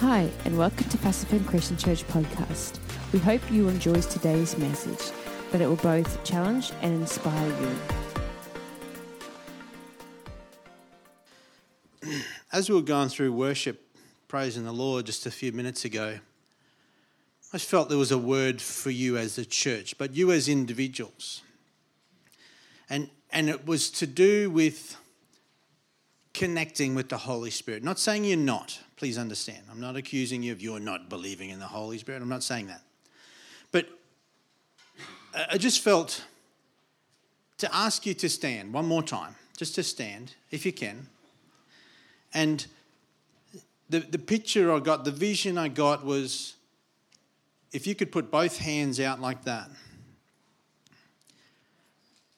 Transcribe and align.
Hi, 0.00 0.30
and 0.46 0.56
welcome 0.56 0.88
to 0.88 0.96
Fassifern 0.96 1.46
Christian 1.46 1.76
Church 1.76 2.08
podcast. 2.08 2.78
We 3.12 3.18
hope 3.18 3.42
you 3.50 3.68
enjoy 3.68 4.00
today's 4.00 4.56
message, 4.56 5.14
that 5.52 5.60
it 5.60 5.66
will 5.66 5.76
both 5.76 6.24
challenge 6.24 6.72
and 6.80 7.02
inspire 7.02 7.76
you. 12.02 12.12
As 12.50 12.70
we 12.70 12.76
were 12.76 12.80
going 12.80 13.10
through 13.10 13.34
worship, 13.34 13.94
praising 14.26 14.64
the 14.64 14.72
Lord 14.72 15.04
just 15.04 15.26
a 15.26 15.30
few 15.30 15.52
minutes 15.52 15.84
ago, 15.84 16.20
I 17.52 17.58
felt 17.58 17.90
there 17.90 17.98
was 17.98 18.10
a 18.10 18.16
word 18.16 18.62
for 18.62 18.88
you 18.88 19.18
as 19.18 19.36
a 19.36 19.44
church, 19.44 19.98
but 19.98 20.14
you 20.14 20.32
as 20.32 20.48
individuals. 20.48 21.42
And, 22.88 23.10
and 23.30 23.50
it 23.50 23.66
was 23.66 23.90
to 23.90 24.06
do 24.06 24.50
with 24.50 24.96
connecting 26.40 26.94
with 26.94 27.10
the 27.10 27.18
Holy 27.18 27.50
Spirit. 27.50 27.84
Not 27.84 27.98
saying 27.98 28.24
you're 28.24 28.34
not, 28.34 28.80
please 28.96 29.18
understand. 29.18 29.58
I'm 29.70 29.78
not 29.78 29.94
accusing 29.94 30.42
you 30.42 30.52
of 30.52 30.62
you're 30.62 30.80
not 30.80 31.10
believing 31.10 31.50
in 31.50 31.58
the 31.58 31.66
Holy 31.66 31.98
Spirit. 31.98 32.22
I'm 32.22 32.30
not 32.30 32.42
saying 32.42 32.68
that. 32.68 32.80
But 33.72 33.88
I 35.50 35.58
just 35.58 35.80
felt 35.80 36.24
to 37.58 37.68
ask 37.74 38.06
you 38.06 38.14
to 38.14 38.28
stand 38.30 38.72
one 38.72 38.86
more 38.86 39.02
time, 39.02 39.34
just 39.58 39.74
to 39.74 39.82
stand, 39.82 40.34
if 40.50 40.64
you 40.64 40.72
can. 40.72 41.08
And 42.32 42.66
the, 43.90 43.98
the 43.98 44.18
picture 44.18 44.72
I 44.72 44.78
got, 44.78 45.04
the 45.04 45.10
vision 45.10 45.58
I 45.58 45.68
got 45.68 46.06
was 46.06 46.54
if 47.70 47.86
you 47.86 47.94
could 47.94 48.10
put 48.10 48.30
both 48.30 48.56
hands 48.56 48.98
out 48.98 49.20
like 49.20 49.44
that 49.44 49.68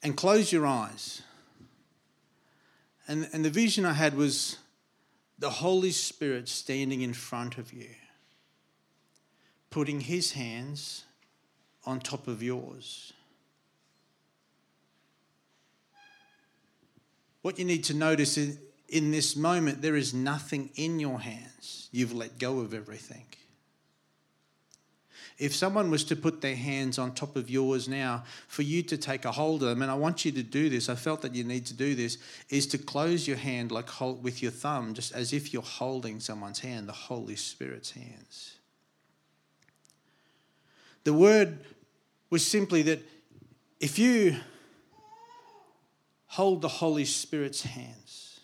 and 0.03 0.17
close 0.17 0.51
your 0.51 0.67
eyes 0.67 1.23
and, 3.09 3.29
and 3.33 3.45
the 3.45 3.51
vision 3.51 3.85
I 3.85 3.93
had 3.93 4.15
was 4.15 4.59
the 5.39 5.51
Holy 5.51 5.91
Spirit 5.91 6.49
standing 6.49 7.01
in 7.01 7.13
front 7.13 7.59
of 7.59 7.73
you, 7.73 7.89
putting 9.71 10.01
his 10.01 10.33
hands 10.33 11.05
on 11.85 12.01
top 12.01 12.29
of 12.29 12.43
yours. 12.43 13.13
What 17.43 17.59
you 17.59 17.65
need 17.65 17.85
to 17.85 17.95
notice 17.95 18.39
is 18.39 18.59
in 18.89 19.11
this 19.11 19.35
moment, 19.35 19.83
there 19.83 19.97
is 19.97 20.15
nothing 20.15 20.71
in 20.77 21.01
your 21.01 21.19
hands. 21.19 21.89
You've 21.91 22.13
let 22.13 22.39
go 22.39 22.61
of 22.61 22.73
everything 22.73 23.25
if 25.39 25.55
someone 25.55 25.91
was 25.91 26.05
to 26.05 26.17
put 26.17 26.41
their 26.41 26.57
hands 26.57 26.99
on 26.99 27.15
top 27.15 27.37
of 27.37 27.51
yours 27.51 27.89
now 27.89 28.25
for 28.49 28.63
you 28.63 28.83
to 28.85 28.97
take 28.97 29.25
a 29.25 29.33
hold 29.33 29.63
of 29.63 29.71
them, 29.71 29.83
and 29.83 29.91
I 29.91 29.95
want 29.95 30.25
you 30.25 30.33
to 30.33 30.43
do 30.43 30.69
this, 30.69 30.89
I 30.89 30.95
felt 30.95 31.23
that 31.23 31.35
you 31.35 31.45
need 31.45 31.67
to 31.67 31.75
do 31.75 31.95
this, 31.95 32.19
is 32.49 32.67
to 32.69 32.79
close 32.79 33.27
your 33.27 33.37
hand 33.37 33.73
like 33.73 33.89
hold 33.89 34.23
with 34.23 34.43
your 34.43 34.53
thumb, 34.53 34.95
just 34.95 35.13
as 35.13 35.33
if 35.33 35.53
you're 35.53 35.63
holding 35.63 36.21
someone's 36.21 36.61
hand, 36.61 36.89
the 36.89 36.93
Holy 36.93 37.37
Spirit's 37.37 37.93
hands. 37.93 38.57
The 41.05 41.13
word 41.13 41.59
was 42.31 42.47
simply 42.47 42.83
that 42.83 43.01
if 43.81 43.99
you 43.99 44.37
hold 46.27 46.63
the 46.63 46.69
Holy 46.69 47.05
Spirit's 47.05 47.63
hands, 47.63 48.41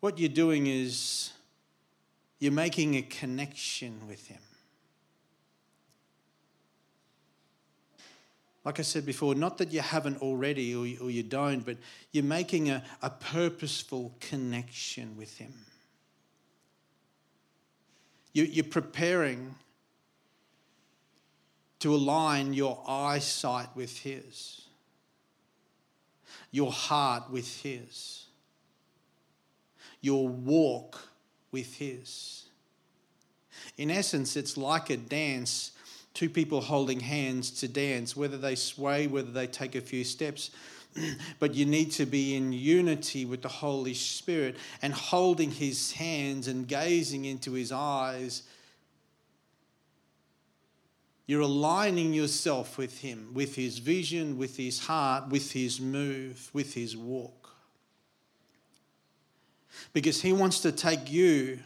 what 0.00 0.18
you're 0.18 0.28
doing 0.28 0.66
is 0.66 1.32
you're 2.42 2.50
making 2.50 2.96
a 2.96 3.02
connection 3.02 4.00
with 4.08 4.26
Him. 4.26 4.40
Like 8.64 8.80
I 8.80 8.82
said 8.82 9.06
before, 9.06 9.36
not 9.36 9.58
that 9.58 9.72
you 9.72 9.78
haven't 9.78 10.20
already 10.20 10.74
or 10.74 10.84
you, 10.84 11.22
don't, 11.22 11.64
but 11.64 11.76
you're 12.10 12.24
making 12.24 12.68
a, 12.68 12.82
a 13.00 13.10
purposeful 13.10 14.16
connection 14.18 15.16
with 15.16 15.38
Him. 15.38 15.52
You, 18.32 18.42
you're 18.42 18.64
preparing 18.64 19.54
to 21.78 21.94
align 21.94 22.54
your 22.54 22.82
eyesight 22.88 23.68
with 23.76 24.00
His, 24.00 24.62
your 26.50 26.72
heart 26.72 27.30
with 27.30 27.62
His, 27.62 28.26
your 30.00 30.26
walk 30.26 31.11
with 31.52 31.74
His. 31.74 32.46
In 33.76 33.90
essence, 33.90 34.36
it's 34.36 34.56
like 34.56 34.90
a 34.90 34.96
dance, 34.96 35.72
two 36.14 36.28
people 36.28 36.60
holding 36.60 37.00
hands 37.00 37.50
to 37.60 37.68
dance, 37.68 38.16
whether 38.16 38.38
they 38.38 38.54
sway, 38.54 39.06
whether 39.06 39.30
they 39.30 39.46
take 39.46 39.74
a 39.74 39.80
few 39.80 40.02
steps. 40.02 40.50
but 41.38 41.54
you 41.54 41.64
need 41.64 41.90
to 41.92 42.06
be 42.06 42.34
in 42.34 42.52
unity 42.52 43.24
with 43.24 43.42
the 43.42 43.48
Holy 43.48 43.94
Spirit 43.94 44.56
and 44.80 44.92
holding 44.92 45.50
His 45.50 45.92
hands 45.92 46.48
and 46.48 46.66
gazing 46.66 47.24
into 47.24 47.52
His 47.52 47.72
eyes. 47.72 48.42
You're 51.26 51.42
aligning 51.42 52.12
yourself 52.12 52.76
with 52.76 52.98
Him, 53.00 53.30
with 53.32 53.54
His 53.54 53.78
vision, 53.78 54.36
with 54.36 54.56
His 54.56 54.80
heart, 54.80 55.28
with 55.28 55.52
His 55.52 55.80
move, 55.80 56.50
with 56.52 56.74
His 56.74 56.96
walk 56.96 57.42
because 59.92 60.22
He 60.22 60.32
wants 60.32 60.60
to 60.60 60.72
take 60.72 61.10
you 61.10 61.58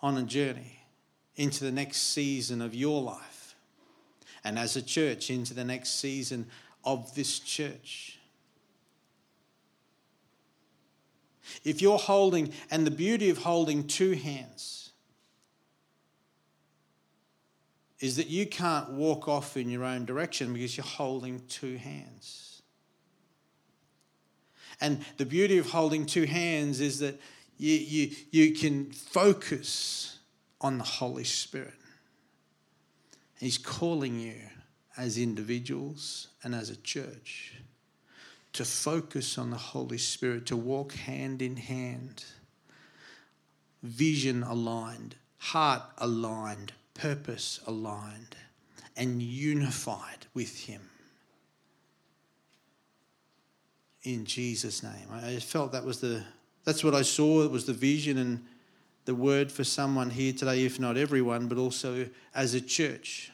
on 0.00 0.18
a 0.18 0.22
journey 0.22 0.80
into 1.36 1.64
the 1.64 1.72
next 1.72 1.98
season 2.12 2.60
of 2.60 2.74
your 2.74 3.00
life. 3.00 3.54
And 4.44 4.58
as 4.58 4.76
a 4.76 4.82
church, 4.82 5.30
into 5.30 5.54
the 5.54 5.64
next 5.64 6.00
season 6.00 6.46
of 6.84 7.14
this 7.14 7.38
church. 7.38 8.18
If 11.64 11.80
you're 11.80 11.98
holding, 11.98 12.52
and 12.70 12.86
the 12.86 12.90
beauty 12.90 13.30
of 13.30 13.38
holding 13.38 13.86
two 13.86 14.12
hands 14.12 14.90
is 18.00 18.16
that 18.16 18.26
you 18.26 18.46
can't 18.46 18.90
walk 18.90 19.28
off 19.28 19.56
in 19.56 19.70
your 19.70 19.84
own 19.84 20.04
direction 20.04 20.52
because 20.52 20.76
you're 20.76 20.84
holding 20.84 21.40
two 21.48 21.76
hands. 21.76 22.51
And 24.82 25.04
the 25.16 25.24
beauty 25.24 25.58
of 25.58 25.70
holding 25.70 26.06
two 26.06 26.24
hands 26.24 26.80
is 26.80 26.98
that 26.98 27.20
you, 27.56 27.74
you, 27.74 28.10
you 28.32 28.52
can 28.52 28.90
focus 28.90 30.18
on 30.60 30.78
the 30.78 30.84
Holy 30.84 31.22
Spirit. 31.22 31.74
He's 33.38 33.58
calling 33.58 34.18
you 34.18 34.34
as 34.96 35.18
individuals 35.18 36.26
and 36.42 36.52
as 36.52 36.68
a 36.68 36.76
church 36.76 37.54
to 38.54 38.64
focus 38.64 39.38
on 39.38 39.50
the 39.50 39.56
Holy 39.56 39.98
Spirit, 39.98 40.46
to 40.46 40.56
walk 40.56 40.94
hand 40.94 41.40
in 41.40 41.56
hand, 41.56 42.24
vision 43.84 44.42
aligned, 44.42 45.14
heart 45.38 45.84
aligned, 45.98 46.72
purpose 46.92 47.60
aligned, 47.68 48.34
and 48.96 49.22
unified 49.22 50.26
with 50.34 50.64
Him 50.64 50.91
in 54.04 54.24
Jesus' 54.24 54.82
name. 54.82 55.06
I 55.12 55.36
felt 55.36 55.72
that 55.72 55.84
was 55.84 56.00
the 56.00 56.22
that's 56.64 56.84
what 56.84 56.94
I 56.94 57.02
saw. 57.02 57.42
It 57.42 57.50
was 57.50 57.66
the 57.66 57.72
vision 57.72 58.18
and 58.18 58.44
the 59.04 59.14
word 59.14 59.50
for 59.50 59.64
someone 59.64 60.10
here 60.10 60.32
today, 60.32 60.64
if 60.64 60.78
not 60.78 60.96
everyone, 60.96 61.48
but 61.48 61.58
also 61.58 62.08
as 62.34 62.54
a 62.54 62.60
church. 62.60 63.32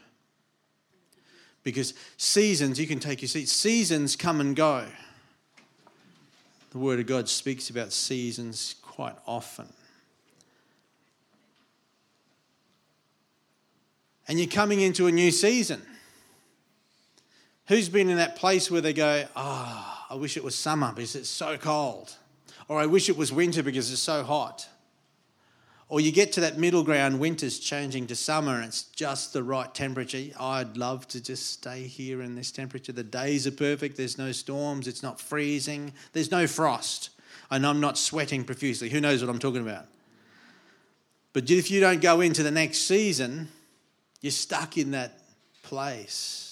Because 1.62 1.92
seasons, 2.16 2.80
you 2.80 2.86
can 2.86 2.98
take 2.98 3.20
your 3.20 3.28
seat, 3.28 3.48
seasons 3.48 4.16
come 4.16 4.40
and 4.40 4.56
go. 4.56 4.86
The 6.70 6.78
Word 6.78 7.00
of 7.00 7.06
God 7.06 7.28
speaks 7.28 7.68
about 7.68 7.92
seasons 7.92 8.76
quite 8.82 9.16
often. 9.26 9.68
And 14.26 14.38
you're 14.38 14.48
coming 14.48 14.80
into 14.80 15.06
a 15.06 15.12
new 15.12 15.30
season. 15.30 15.82
Who's 17.66 17.88
been 17.88 18.08
in 18.08 18.16
that 18.16 18.36
place 18.36 18.70
where 18.70 18.80
they 18.80 18.92
go, 18.92 19.26
ah, 19.36 19.94
oh, 19.94 19.97
I 20.10 20.14
wish 20.14 20.36
it 20.36 20.44
was 20.44 20.54
summer 20.54 20.92
because 20.94 21.14
it's 21.14 21.28
so 21.28 21.56
cold. 21.58 22.16
Or 22.68 22.78
I 22.78 22.86
wish 22.86 23.08
it 23.08 23.16
was 23.16 23.32
winter 23.32 23.62
because 23.62 23.90
it's 23.92 24.00
so 24.00 24.22
hot. 24.22 24.68
Or 25.90 26.00
you 26.00 26.12
get 26.12 26.32
to 26.32 26.40
that 26.40 26.58
middle 26.58 26.82
ground, 26.82 27.18
winter's 27.18 27.58
changing 27.58 28.08
to 28.08 28.16
summer 28.16 28.56
and 28.56 28.66
it's 28.66 28.82
just 28.82 29.32
the 29.32 29.42
right 29.42 29.74
temperature. 29.74 30.22
I'd 30.38 30.76
love 30.76 31.08
to 31.08 31.22
just 31.22 31.50
stay 31.50 31.84
here 31.84 32.20
in 32.20 32.34
this 32.34 32.52
temperature. 32.52 32.92
The 32.92 33.02
days 33.02 33.46
are 33.46 33.52
perfect, 33.52 33.96
there's 33.96 34.18
no 34.18 34.32
storms, 34.32 34.86
it's 34.86 35.02
not 35.02 35.18
freezing, 35.18 35.94
there's 36.12 36.30
no 36.30 36.46
frost. 36.46 37.10
And 37.50 37.66
I'm 37.66 37.80
not 37.80 37.96
sweating 37.96 38.44
profusely. 38.44 38.90
Who 38.90 39.00
knows 39.00 39.22
what 39.22 39.30
I'm 39.30 39.38
talking 39.38 39.62
about? 39.62 39.86
But 41.32 41.50
if 41.50 41.70
you 41.70 41.80
don't 41.80 42.02
go 42.02 42.20
into 42.20 42.42
the 42.42 42.50
next 42.50 42.80
season, 42.80 43.48
you're 44.20 44.30
stuck 44.30 44.76
in 44.76 44.90
that 44.90 45.20
place. 45.62 46.47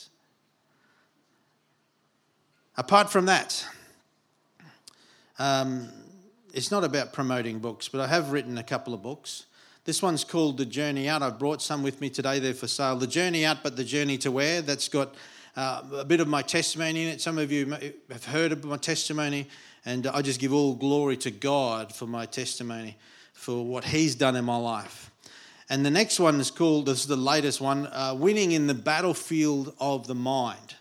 Apart 2.78 3.11
from 3.11 3.25
that, 3.25 3.67
um, 5.38 5.88
it's 6.52 6.70
not 6.70 6.84
about 6.84 7.14
promoting 7.14 7.58
books, 7.58 7.88
but 7.88 8.02
I 8.02 8.06
have 8.06 8.32
written 8.32 8.58
a 8.58 8.62
couple 8.62 8.93
of 8.93 9.02
books. 9.02 9.46
This 9.87 10.02
one's 10.02 10.25
called 10.25 10.58
The 10.58 10.67
Journey 10.67 11.08
Out. 11.08 11.23
I've 11.23 11.38
brought 11.38 11.62
some 11.62 11.82
with 11.82 12.02
me 12.02 12.11
today. 12.11 12.38
They're 12.38 12.52
for 12.52 12.67
sale. 12.67 12.96
The 12.96 13.06
Journey 13.06 13.46
Out, 13.46 13.62
but 13.62 13.76
the 13.76 13.84
Journey 13.84 14.19
to 14.19 14.31
Where. 14.31 14.61
That's 14.61 14.88
got 14.88 15.14
uh, 15.56 15.84
a 15.94 16.05
bit 16.05 16.20
of 16.20 16.28
my 16.28 16.43
testimony 16.43 17.05
in 17.05 17.08
it. 17.08 17.23
Some 17.23 17.38
of 17.38 17.50
you 17.50 17.75
have 18.11 18.26
heard 18.26 18.52
of 18.52 18.62
my 18.62 18.76
testimony, 18.76 19.49
and 19.87 20.06
I 20.06 20.20
just 20.20 20.38
give 20.38 20.52
all 20.52 20.75
glory 20.75 21.17
to 21.19 21.31
God 21.31 21.94
for 21.94 22.06
my 22.06 22.26
testimony, 22.26 22.99
for 23.32 23.64
what 23.64 23.84
He's 23.84 24.14
done 24.14 24.37
in 24.37 24.44
my 24.44 24.58
life. 24.58 25.11
And 25.70 25.84
the 25.84 25.90
next 25.90 26.20
one 26.20 26.38
is 26.40 26.50
called, 26.50 26.87
this 26.87 27.00
is 27.00 27.06
the 27.06 27.17
latest 27.17 27.58
one, 27.58 27.87
uh, 27.87 28.14
Winning 28.19 28.52
in 28.52 28.67
the 28.67 28.75
Battlefield 28.75 29.75
of 29.81 30.06
the 30.06 30.14
Mind. 30.14 30.75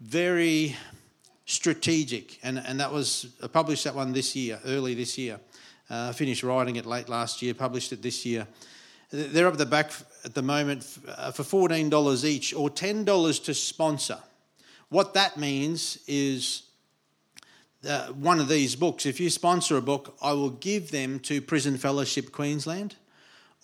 Very 0.00 0.74
strategic. 1.46 2.38
And, 2.42 2.58
and 2.58 2.80
that 2.80 2.92
was, 2.92 3.26
I 3.42 3.46
published 3.46 3.84
that 3.84 3.94
one 3.94 4.12
this 4.12 4.34
year, 4.36 4.60
early 4.64 4.94
this 4.94 5.18
year. 5.18 5.40
Uh, 5.90 6.08
I 6.10 6.12
finished 6.12 6.42
writing 6.42 6.76
it 6.76 6.86
late 6.86 7.08
last 7.08 7.42
year, 7.42 7.54
published 7.54 7.92
it 7.92 8.02
this 8.02 8.24
year. 8.24 8.46
They're 9.10 9.46
up 9.46 9.58
the 9.58 9.66
back 9.66 9.92
at 10.24 10.34
the 10.34 10.42
moment 10.42 10.86
uh, 11.06 11.32
for 11.32 11.42
$14 11.42 12.24
each 12.24 12.54
or 12.54 12.70
$10 12.70 13.44
to 13.44 13.54
sponsor. 13.54 14.18
What 14.88 15.14
that 15.14 15.36
means 15.36 15.98
is 16.06 16.62
uh, 17.86 18.06
one 18.08 18.40
of 18.40 18.48
these 18.48 18.76
books, 18.76 19.06
if 19.06 19.20
you 19.20 19.28
sponsor 19.28 19.76
a 19.76 19.82
book, 19.82 20.16
I 20.22 20.32
will 20.32 20.50
give 20.50 20.90
them 20.90 21.18
to 21.20 21.42
Prison 21.42 21.76
Fellowship 21.76 22.32
Queensland 22.32 22.94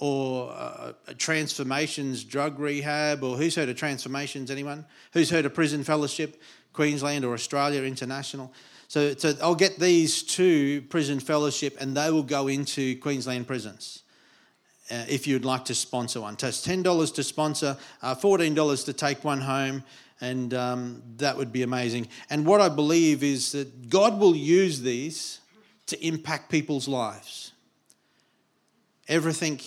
or 0.00 0.52
uh, 0.52 0.92
Transformations 1.16 2.25
Drug 2.25 2.58
Rehab, 2.58 3.22
or 3.25 3.36
who's 3.36 3.56
heard 3.56 3.69
of 3.69 3.76
Transformations? 3.76 4.50
Anyone? 4.50 4.84
Who's 5.12 5.30
heard 5.30 5.44
of 5.44 5.54
Prison 5.54 5.82
Fellowship 5.82 6.40
Queensland 6.78 7.25
or 7.25 7.34
Australia 7.34 7.82
International? 7.82 8.52
So, 8.86 9.12
so 9.16 9.34
I'll 9.42 9.56
get 9.56 9.80
these 9.80 10.22
to 10.38 10.80
Prison 10.82 11.19
Fellowship 11.19 11.76
and 11.80 11.96
they 11.96 12.08
will 12.12 12.22
go 12.22 12.46
into 12.46 12.96
Queensland 13.00 13.48
prisons. 13.48 14.04
Uh, 14.88 15.04
if 15.08 15.26
you'd 15.26 15.44
like 15.44 15.64
to 15.64 15.75
sponsor 15.75 16.20
one. 16.20 16.38
So 16.38 16.46
it's 16.46 16.64
$10 16.64 17.14
to 17.16 17.22
sponsor, 17.25 17.76
uh, 18.00 18.14
$14 18.14 18.84
to 18.84 18.92
take 18.92 19.25
one 19.25 19.40
home, 19.40 19.82
and 20.20 20.54
um, 20.54 21.02
that 21.16 21.36
would 21.36 21.52
be 21.52 21.62
amazing. 21.62 22.06
And 22.30 22.46
what 22.46 22.60
I 22.60 22.69
believe 22.69 23.25
is 23.25 23.50
that 23.52 23.90
God 23.90 24.20
will 24.20 24.36
use 24.36 24.80
these 24.80 25.40
to 25.86 26.06
impact 26.06 26.48
people's 26.48 26.86
lives. 26.86 27.52
Everything 29.08 29.60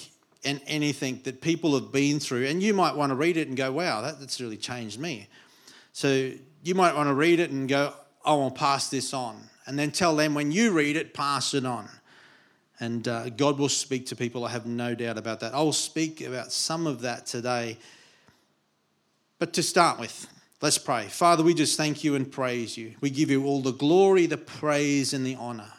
and 0.46 0.62
anything 0.66 1.19
that 1.25 1.42
people 1.42 1.75
have 1.75 1.92
been 1.92 2.22
through, 2.22 2.48
and 2.48 2.63
you 2.63 2.74
might 2.74 2.96
want 2.96 3.10
to 3.12 3.16
read 3.16 3.36
it 3.36 3.50
and 3.50 3.58
go, 3.58 3.72
wow, 3.74 4.02
that, 4.02 4.19
that's 4.19 4.40
really 4.40 4.58
changed 4.58 4.98
me. 4.98 5.28
So 5.94 6.31
you 6.63 6.75
might 6.75 6.96
want 6.96 7.10
to 7.10 7.13
read 7.13 7.40
it 7.40 7.52
and 7.52 7.68
go, 7.68 7.94
I 8.24 8.34
will 8.34 8.52
pass 8.52 8.90
this 8.90 9.13
on. 9.13 9.50
And 9.66 9.78
then 9.78 9.92
tell 9.92 10.16
them 10.16 10.34
when 10.34 10.52
you 10.52 10.72
read 10.72 10.96
it, 10.96 11.13
pass 11.13 11.54
it 11.54 11.66
on. 11.66 11.88
And 12.80 13.08
uh, 13.08 13.30
God 13.30 13.60
will 13.60 13.69
speak 13.69 14.08
to 14.08 14.16
people, 14.16 14.44
I 14.44 14.50
have 14.50 14.66
no 14.66 14.96
doubt 14.96 15.18
about 15.18 15.40
that. 15.42 15.54
I 15.54 15.62
will 15.62 15.74
speak 15.74 16.22
about 16.22 16.52
some 16.52 16.88
of 16.88 17.02
that 17.02 17.28
today. 17.28 17.78
But 19.38 19.54
to 19.54 19.63
start 19.63 20.00
with, 20.00 20.28
let's 20.62 20.80
pray. 20.80 21.08
Father, 21.08 21.44
we 21.44 21.54
just 21.54 21.78
thank 21.78 22.04
you 22.04 22.16
and 22.16 22.31
praise 22.31 22.78
you. 22.78 22.96
We 23.00 23.12
give 23.12 23.30
you 23.30 23.46
all 23.46 23.62
the 23.62 23.74
glory, 23.74 24.25
the 24.25 24.38
praise, 24.38 25.13
and 25.13 25.25
the 25.25 25.36
honor. 25.36 25.72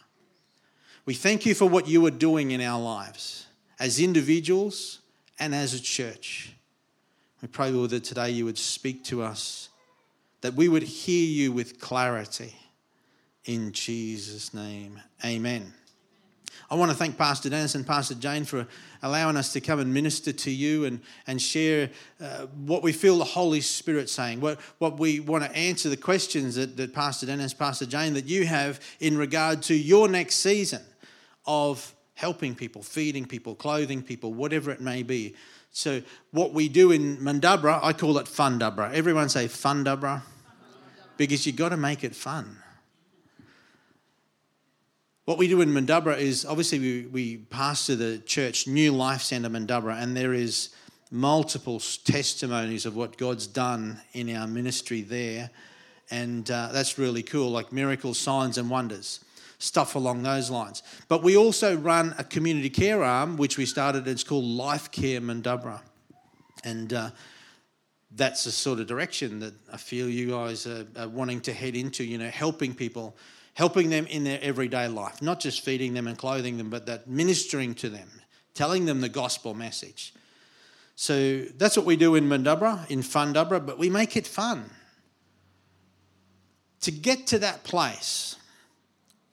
We 1.05 1.15
thank 1.15 1.45
you 1.45 1.55
for 1.55 1.69
what 1.69 1.89
you 1.89 2.07
are 2.07 2.13
doing 2.13 2.53
in 2.53 2.61
our 2.61 2.81
lives 2.81 3.47
as 3.81 3.99
individuals 3.99 5.01
and 5.41 5.53
as 5.53 5.75
a 5.75 5.83
church. 5.83 6.53
We 7.41 7.49
pray, 7.49 7.71
Lord, 7.71 7.91
that 7.91 8.05
today 8.05 8.31
you 8.31 8.45
would 8.45 8.59
speak 8.59 9.03
to 9.07 9.23
us, 9.23 9.69
that 10.43 10.55
we 10.55 10.69
would 10.69 10.83
hear 10.83 11.27
you 11.27 11.53
with 11.53 11.81
clarity. 11.81 12.55
In 13.45 13.73
Jesus' 13.73 14.55
name, 14.55 15.01
amen. 15.25 15.73
I 16.71 16.75
want 16.75 16.91
to 16.91 16.97
thank 16.97 17.19
Pastor 17.19 17.51
Dennis 17.51 17.75
and 17.75 17.87
Pastor 17.87 18.15
Jane 18.15 18.45
for 18.45 18.67
allowing 19.03 19.37
us 19.37 19.53
to 19.53 19.61
come 19.61 19.79
and 19.79 19.93
minister 19.93 20.33
to 20.33 20.51
you 20.51 20.87
and, 20.87 21.01
and 21.27 21.41
share 21.41 21.91
uh, 22.21 22.47
what 22.65 22.83
we 22.83 22.93
feel 22.93 23.19
the 23.19 23.25
Holy 23.25 23.61
Spirit 23.61 24.09
saying, 24.09 24.41
what, 24.41 24.59
what 24.79 24.99
we 24.99 25.21
want 25.21 25.45
to 25.45 25.55
answer 25.55 25.89
the 25.91 25.97
questions 25.97 26.55
that, 26.55 26.77
that 26.77 26.95
Pastor 26.95 27.27
Dennis, 27.27 27.53
Pastor 27.53 27.85
Jane, 27.85 28.15
that 28.15 28.27
you 28.27 28.47
have 28.47 28.81
in 29.01 29.19
regard 29.19 29.61
to 29.65 29.75
your 29.75 30.09
next 30.09 30.37
season 30.37 30.81
of 31.47 31.95
helping 32.15 32.55
people, 32.55 32.83
feeding 32.83 33.27
people, 33.27 33.55
clothing 33.55 34.03
people, 34.03 34.33
whatever 34.33 34.71
it 34.71 34.81
may 34.81 35.03
be. 35.03 35.35
So, 35.73 36.03
what 36.31 36.53
we 36.53 36.69
do 36.69 36.91
in 36.91 37.17
Mundubbera, 37.17 37.81
I 37.83 37.93
call 37.93 38.19
it 38.19 38.27
Fundubra. 38.27 38.93
Everyone 38.93 39.29
say 39.29 39.47
Fundubra, 39.47 40.23
because 41.27 41.47
you've 41.47 41.55
got 41.55 41.69
to 41.69 41.77
make 41.77 42.03
it 42.03 42.17
fun. 42.17 42.57
What 45.25 45.39
we 45.39 45.47
do 45.47 45.61
in 45.61 45.69
Mundubbera 45.69 46.19
is 46.19 46.45
obviously 46.45 46.81
we, 46.81 47.07
we 47.07 47.37
pastor 47.37 47.95
the 47.95 48.19
church 48.19 48.67
New 48.67 48.91
Life 48.91 49.23
Centre 49.23 49.49
Mundubbera, 49.49 50.03
and 50.03 50.17
there 50.17 50.35
is 50.35 50.71
multiple 51.13 51.79
testimonies 51.79 52.87
of 52.87 52.97
what 52.97 53.17
God's 53.19 53.47
done 53.47 54.01
in 54.15 54.35
our 54.35 54.49
ministry 54.49 55.03
there, 55.03 55.51
and 56.11 56.51
uh, 56.51 56.71
that's 56.73 56.99
really 56.99 57.23
cool, 57.23 57.51
like 57.51 57.71
miracles, 57.73 58.19
signs, 58.19 58.59
and 58.59 58.69
wonders, 58.69 59.21
stuff 59.59 59.95
along 59.95 60.25
those 60.25 60.51
lines. 60.51 60.83
But 61.07 61.23
we 61.23 61.37
also 61.37 61.77
run 61.77 62.17
a 62.19 62.25
community 62.25 62.69
care 62.69 63.05
arm, 63.05 63.37
which 63.37 63.57
we 63.57 63.65
started. 63.65 64.09
It's 64.09 64.25
called 64.25 64.45
Life 64.45 64.91
Care 64.91 65.21
Mundubbera, 65.21 65.83
and 66.65 66.93
uh, 66.93 67.11
that's 68.15 68.45
the 68.45 68.51
sort 68.51 68.81
of 68.81 68.87
direction 68.87 69.41
that 69.41 69.55
I 69.73 69.77
feel 69.77 70.09
you 70.09 70.31
guys 70.31 70.67
are, 70.67 70.87
are 70.97 71.09
wanting 71.09 71.41
to 71.43 71.53
head 71.53 71.75
into. 71.75 72.05
You 72.05 72.19
know, 72.19 72.29
helping 72.29 72.75
people 72.75 73.17
helping 73.55 73.91
them 73.91 74.07
in 74.07 74.25
their 74.25 74.39
everyday 74.43 74.89
life, 74.89 75.21
not 75.21 75.41
just 75.41 75.61
feeding 75.61 75.95
them 75.95 76.07
and 76.07 76.17
clothing 76.17 76.57
them, 76.57 76.71
but 76.71 76.87
that 76.87 77.07
ministering 77.07 77.75
to 77.75 77.89
them, 77.89 78.09
telling 78.55 78.87
them 78.87 79.01
the 79.01 79.09
gospel 79.09 79.55
message. 79.55 80.15
So 80.97 81.43
that's 81.57 81.77
what 81.77 81.87
we 81.87 81.97
do 81.97 82.15
in 82.15 82.29
Mundubbera, 82.29 82.89
in 82.91 83.01
Fundubra, 83.01 83.65
but 83.65 83.79
we 83.79 83.91
make 83.91 84.17
it 84.17 84.27
fun. 84.27 84.71
To 86.83 86.91
get 86.91 87.27
to 87.29 87.39
that 87.41 87.63
place, 87.65 88.37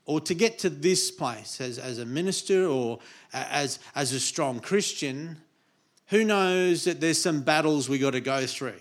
or 0.05 0.19
to 0.21 0.33
get 0.33 0.59
to 0.59 0.69
this 0.69 1.11
place 1.11 1.61
as, 1.61 1.77
as 1.77 1.99
a 1.99 2.05
minister 2.05 2.65
or 2.65 2.99
as, 3.31 3.77
as 3.93 4.11
a 4.11 4.19
strong 4.19 4.59
Christian, 4.59 5.37
who 6.09 6.23
knows 6.23 6.83
that 6.85 6.99
there's 6.99 7.21
some 7.21 7.41
battles 7.41 7.87
we 7.87 7.99
got 7.99 8.11
to 8.11 8.21
go 8.21 8.45
through. 8.45 8.79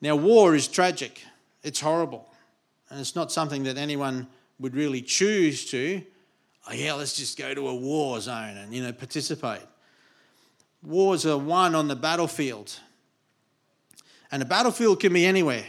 Now, 0.00 0.16
war 0.16 0.54
is 0.54 0.66
tragic, 0.66 1.22
it's 1.62 1.80
horrible. 1.80 2.28
And 2.90 3.00
it's 3.00 3.14
not 3.14 3.32
something 3.32 3.62
that 3.64 3.78
anyone 3.78 4.26
would 4.58 4.74
really 4.74 5.00
choose 5.00 5.64
to. 5.70 6.02
Oh, 6.68 6.72
yeah, 6.72 6.92
let's 6.94 7.16
just 7.16 7.38
go 7.38 7.54
to 7.54 7.68
a 7.68 7.74
war 7.74 8.20
zone 8.20 8.56
and, 8.56 8.74
you 8.74 8.82
know, 8.82 8.92
participate. 8.92 9.62
Wars 10.82 11.24
are 11.24 11.38
won 11.38 11.74
on 11.74 11.88
the 11.88 11.96
battlefield. 11.96 12.78
And 14.30 14.42
a 14.42 14.46
battlefield 14.46 15.00
can 15.00 15.12
be 15.12 15.24
anywhere 15.24 15.64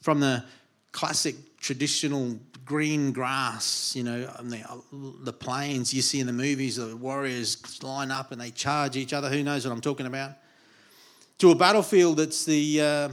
from 0.00 0.20
the 0.20 0.44
classic 0.92 1.58
traditional 1.58 2.38
green 2.70 3.12
grass, 3.12 3.94
you 3.96 4.04
know, 4.04 4.20
the, 4.42 4.64
the 5.24 5.32
plains 5.32 5.92
you 5.92 6.02
see 6.02 6.20
in 6.20 6.26
the 6.26 6.32
movies, 6.32 6.76
the 6.76 6.96
warriors 6.96 7.82
line 7.82 8.10
up 8.10 8.30
and 8.32 8.40
they 8.40 8.50
charge 8.50 8.96
each 8.96 9.12
other. 9.12 9.28
Who 9.28 9.42
knows 9.42 9.66
what 9.66 9.72
I'm 9.72 9.80
talking 9.80 10.06
about? 10.06 10.32
To 11.38 11.50
a 11.50 11.54
battlefield 11.54 12.18
that's 12.18 12.44
the. 12.44 12.80
Uh, 12.80 13.08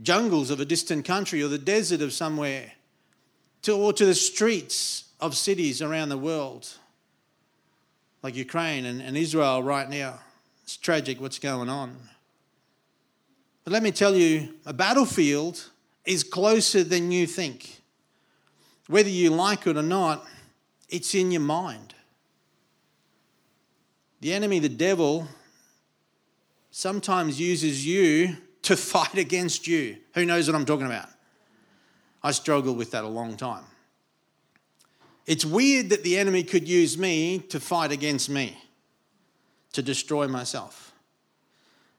jungles 0.00 0.50
of 0.50 0.60
a 0.60 0.64
distant 0.64 1.04
country 1.04 1.42
or 1.42 1.48
the 1.48 1.58
desert 1.58 2.00
of 2.00 2.12
somewhere, 2.12 2.72
to, 3.62 3.72
or 3.72 3.92
to 3.92 4.06
the 4.06 4.14
streets 4.14 5.04
of 5.20 5.36
cities 5.36 5.82
around 5.82 6.08
the 6.08 6.18
world, 6.18 6.68
like 8.22 8.34
Ukraine 8.34 8.86
and, 8.86 9.02
and 9.02 9.16
Israel 9.16 9.62
right 9.62 9.88
now. 9.88 10.20
It's 10.64 10.76
tragic 10.76 11.20
what's 11.20 11.38
going 11.38 11.68
on. 11.68 11.96
But 13.64 13.72
let 13.72 13.82
me 13.82 13.92
tell 13.92 14.16
you, 14.16 14.54
a 14.64 14.72
battlefield 14.72 15.70
is 16.04 16.24
closer 16.24 16.82
than 16.82 17.12
you 17.12 17.26
think. 17.26 17.81
Whether 18.88 19.08
you 19.08 19.30
like 19.30 19.66
it 19.66 19.76
or 19.76 19.82
not, 19.82 20.24
it's 20.88 21.14
in 21.14 21.30
your 21.30 21.40
mind. 21.40 21.94
The 24.20 24.32
enemy, 24.32 24.58
the 24.58 24.68
devil, 24.68 25.26
sometimes 26.70 27.40
uses 27.40 27.86
you 27.86 28.36
to 28.62 28.76
fight 28.76 29.16
against 29.16 29.66
you. 29.66 29.96
Who 30.14 30.24
knows 30.24 30.48
what 30.48 30.54
I'm 30.54 30.66
talking 30.66 30.86
about? 30.86 31.08
I 32.22 32.30
struggled 32.30 32.76
with 32.76 32.92
that 32.92 33.04
a 33.04 33.08
long 33.08 33.36
time. 33.36 33.64
It's 35.26 35.44
weird 35.44 35.90
that 35.90 36.02
the 36.02 36.18
enemy 36.18 36.42
could 36.42 36.68
use 36.68 36.98
me 36.98 37.38
to 37.50 37.60
fight 37.60 37.92
against 37.92 38.28
me, 38.28 38.58
to 39.72 39.82
destroy 39.82 40.26
myself. 40.26 40.92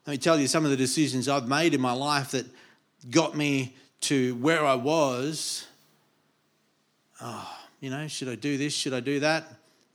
Let 0.05 0.11
me 0.11 0.17
tell 0.17 0.37
you 0.37 0.47
some 0.47 0.65
of 0.65 0.71
the 0.71 0.77
decisions 0.77 1.29
I've 1.29 1.47
made 1.47 1.73
in 1.73 1.79
my 1.79 1.93
life 1.93 2.31
that 2.31 2.45
got 3.09 3.37
me 3.37 3.75
to 4.01 4.35
where 4.35 4.65
I 4.65 4.75
was. 4.75 5.67
Oh, 7.21 7.57
you 7.79 7.89
know, 7.89 8.07
should 8.07 8.29
I 8.29 8.35
do 8.35 8.57
this? 8.57 8.73
Should 8.73 8.93
I 8.93 8.99
do 8.99 9.19
that? 9.21 9.45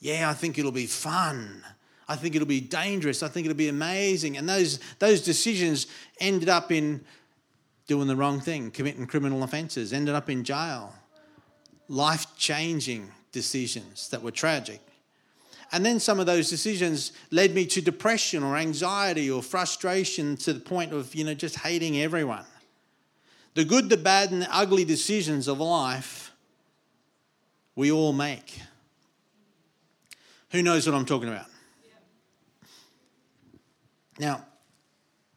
Yeah, 0.00 0.30
I 0.30 0.34
think 0.34 0.58
it'll 0.58 0.72
be 0.72 0.86
fun. 0.86 1.64
I 2.08 2.16
think 2.16 2.34
it'll 2.34 2.48
be 2.48 2.60
dangerous. 2.60 3.22
I 3.22 3.28
think 3.28 3.46
it'll 3.46 3.56
be 3.56 3.68
amazing. 3.68 4.36
And 4.36 4.48
those, 4.48 4.80
those 4.98 5.20
decisions 5.20 5.86
ended 6.20 6.48
up 6.48 6.72
in 6.72 7.04
doing 7.86 8.06
the 8.06 8.16
wrong 8.16 8.40
thing, 8.40 8.70
committing 8.70 9.06
criminal 9.06 9.42
offences, 9.42 9.92
ended 9.92 10.14
up 10.14 10.30
in 10.30 10.44
jail. 10.44 10.94
Life 11.88 12.26
changing 12.36 13.10
decisions 13.32 14.08
that 14.10 14.22
were 14.22 14.30
tragic. 14.30 14.80
And 15.72 15.84
then 15.84 16.00
some 16.00 16.18
of 16.18 16.26
those 16.26 16.48
decisions 16.48 17.12
led 17.30 17.54
me 17.54 17.66
to 17.66 17.82
depression 17.82 18.42
or 18.42 18.56
anxiety 18.56 19.30
or 19.30 19.42
frustration 19.42 20.36
to 20.38 20.54
the 20.54 20.60
point 20.60 20.92
of, 20.92 21.14
you 21.14 21.24
know, 21.24 21.34
just 21.34 21.56
hating 21.56 22.00
everyone. 22.00 22.46
The 23.54 23.64
good, 23.64 23.90
the 23.90 23.96
bad, 23.96 24.30
and 24.30 24.42
the 24.42 24.54
ugly 24.54 24.84
decisions 24.84 25.48
of 25.48 25.60
life 25.60 26.27
we 27.78 27.92
all 27.92 28.12
make. 28.12 28.60
Who 30.50 30.64
knows 30.64 30.84
what 30.84 30.96
I'm 30.96 31.04
talking 31.04 31.28
about? 31.28 31.46
Now, 34.18 34.44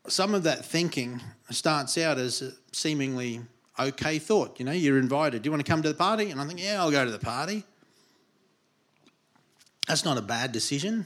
some 0.07 0.33
of 0.33 0.41
that 0.43 0.65
thinking 0.65 1.21
starts 1.51 1.99
out 1.99 2.17
as 2.17 2.41
a 2.41 2.53
seemingly 2.71 3.41
okay 3.79 4.17
thought. 4.17 4.57
You 4.57 4.65
know, 4.65 4.71
you're 4.71 4.97
invited. 4.97 5.43
Do 5.43 5.47
you 5.47 5.51
want 5.51 5.63
to 5.63 5.71
come 5.71 5.83
to 5.83 5.89
the 5.89 5.93
party? 5.93 6.31
And 6.31 6.41
I 6.41 6.47
think, 6.47 6.59
yeah, 6.59 6.81
I'll 6.81 6.89
go 6.89 7.05
to 7.05 7.11
the 7.11 7.19
party. 7.19 7.63
That's 9.87 10.03
not 10.03 10.17
a 10.17 10.23
bad 10.23 10.51
decision. 10.51 11.05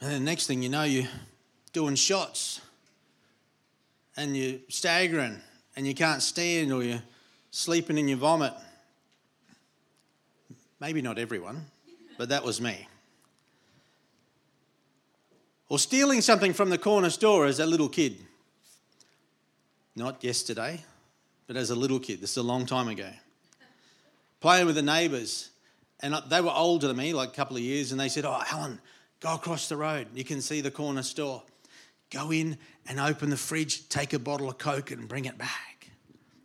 And 0.00 0.10
then 0.10 0.24
the 0.24 0.30
next 0.30 0.48
thing 0.48 0.64
you 0.64 0.70
know, 0.70 0.82
you're 0.82 1.06
doing 1.72 1.94
shots 1.94 2.60
and 4.16 4.36
you're 4.36 4.58
staggering 4.68 5.40
and 5.76 5.86
you 5.86 5.94
can't 5.94 6.20
stand 6.20 6.72
or 6.72 6.82
you're 6.82 7.02
sleeping 7.52 7.96
in 7.96 8.08
your 8.08 8.18
vomit. 8.18 8.54
Maybe 10.82 11.00
not 11.00 11.16
everyone, 11.16 11.66
but 12.18 12.30
that 12.30 12.42
was 12.42 12.60
me. 12.60 12.88
Or 15.68 15.78
stealing 15.78 16.20
something 16.20 16.52
from 16.52 16.70
the 16.70 16.76
corner 16.76 17.08
store 17.08 17.46
as 17.46 17.60
a 17.60 17.66
little 17.66 17.88
kid. 17.88 18.18
Not 19.94 20.24
yesterday, 20.24 20.82
but 21.46 21.56
as 21.56 21.70
a 21.70 21.76
little 21.76 22.00
kid. 22.00 22.20
This 22.20 22.32
is 22.32 22.38
a 22.38 22.42
long 22.42 22.66
time 22.66 22.88
ago. 22.88 23.08
Playing 24.40 24.66
with 24.66 24.74
the 24.74 24.82
neighbours. 24.82 25.50
And 26.00 26.20
they 26.28 26.40
were 26.40 26.50
older 26.50 26.88
than 26.88 26.96
me, 26.96 27.12
like 27.12 27.28
a 27.28 27.32
couple 27.32 27.56
of 27.56 27.62
years, 27.62 27.92
and 27.92 28.00
they 28.00 28.08
said, 28.08 28.24
Oh, 28.24 28.42
Allan, 28.50 28.80
go 29.20 29.34
across 29.34 29.68
the 29.68 29.76
road. 29.76 30.08
You 30.14 30.24
can 30.24 30.40
see 30.40 30.62
the 30.62 30.72
corner 30.72 31.04
store. 31.04 31.44
Go 32.10 32.32
in 32.32 32.58
and 32.88 32.98
open 32.98 33.30
the 33.30 33.36
fridge, 33.36 33.88
take 33.88 34.14
a 34.14 34.18
bottle 34.18 34.48
of 34.48 34.58
Coke 34.58 34.90
and 34.90 35.06
bring 35.06 35.26
it 35.26 35.38
back. 35.38 35.90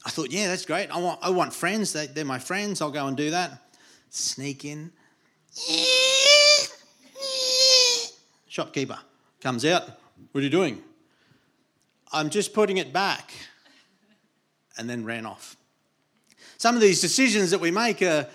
I 0.06 0.12
thought, 0.12 0.32
yeah, 0.32 0.46
that's 0.46 0.66
great. 0.66 0.92
I 0.92 1.00
want, 1.00 1.22
I 1.24 1.32
want 1.32 1.56
friends. 1.56 1.92
They, 1.92 2.06
they're 2.06 2.24
my 2.24 2.38
friends. 2.38 2.84
I'll 2.84 2.92
go 2.92 3.08
and 3.08 3.18
do 3.18 3.32
that. 3.32 3.64
Sneak 4.10 4.66
in. 4.66 4.92
Shopkeeper 8.48 9.00
comes 9.42 9.66
out. 9.66 9.84
What 10.32 10.42
are 10.42 10.44
you 10.44 10.50
doing? 10.50 10.82
I'm 12.12 12.30
just 12.30 12.54
putting 12.54 12.78
it 12.78 12.92
back. 12.94 13.32
And 14.80 14.90
then 14.90 15.06
ran 15.06 15.26
off. 15.26 15.58
Some 16.58 16.76
of 16.76 16.82
these 16.82 17.02
decisions 17.02 17.52
that 17.52 17.60
we 17.60 17.72
make 17.72 18.02
are 18.02 18.28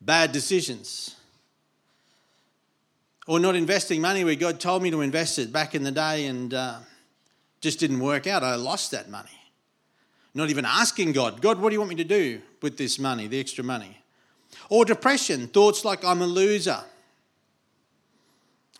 bad 0.00 0.32
decisions. 0.32 1.16
Or 3.26 3.38
not 3.38 3.56
investing 3.56 4.00
money 4.00 4.24
where 4.24 4.34
God 4.34 4.60
told 4.60 4.82
me 4.82 4.90
to 4.90 5.00
invest 5.00 5.38
it 5.38 5.52
back 5.52 5.74
in 5.74 5.82
the 5.82 5.92
day 5.92 6.26
and 6.26 6.52
uh, 6.52 6.78
just 7.60 7.78
didn't 7.78 8.00
work 8.00 8.26
out. 8.26 8.42
I 8.42 8.54
lost 8.54 8.90
that 8.92 9.10
money. 9.10 9.28
Not 10.34 10.50
even 10.50 10.64
asking 10.64 11.12
God, 11.12 11.40
God, 11.42 11.60
what 11.60 11.70
do 11.70 11.74
you 11.74 11.80
want 11.80 11.90
me 11.90 11.96
to 11.96 12.04
do 12.04 12.40
with 12.62 12.76
this 12.76 12.98
money, 12.98 13.26
the 13.26 13.40
extra 13.40 13.64
money? 13.64 13.98
Or 14.68 14.84
depression, 14.84 15.46
thoughts 15.48 15.84
like 15.84 16.04
I'm 16.04 16.22
a 16.22 16.26
loser. 16.26 16.80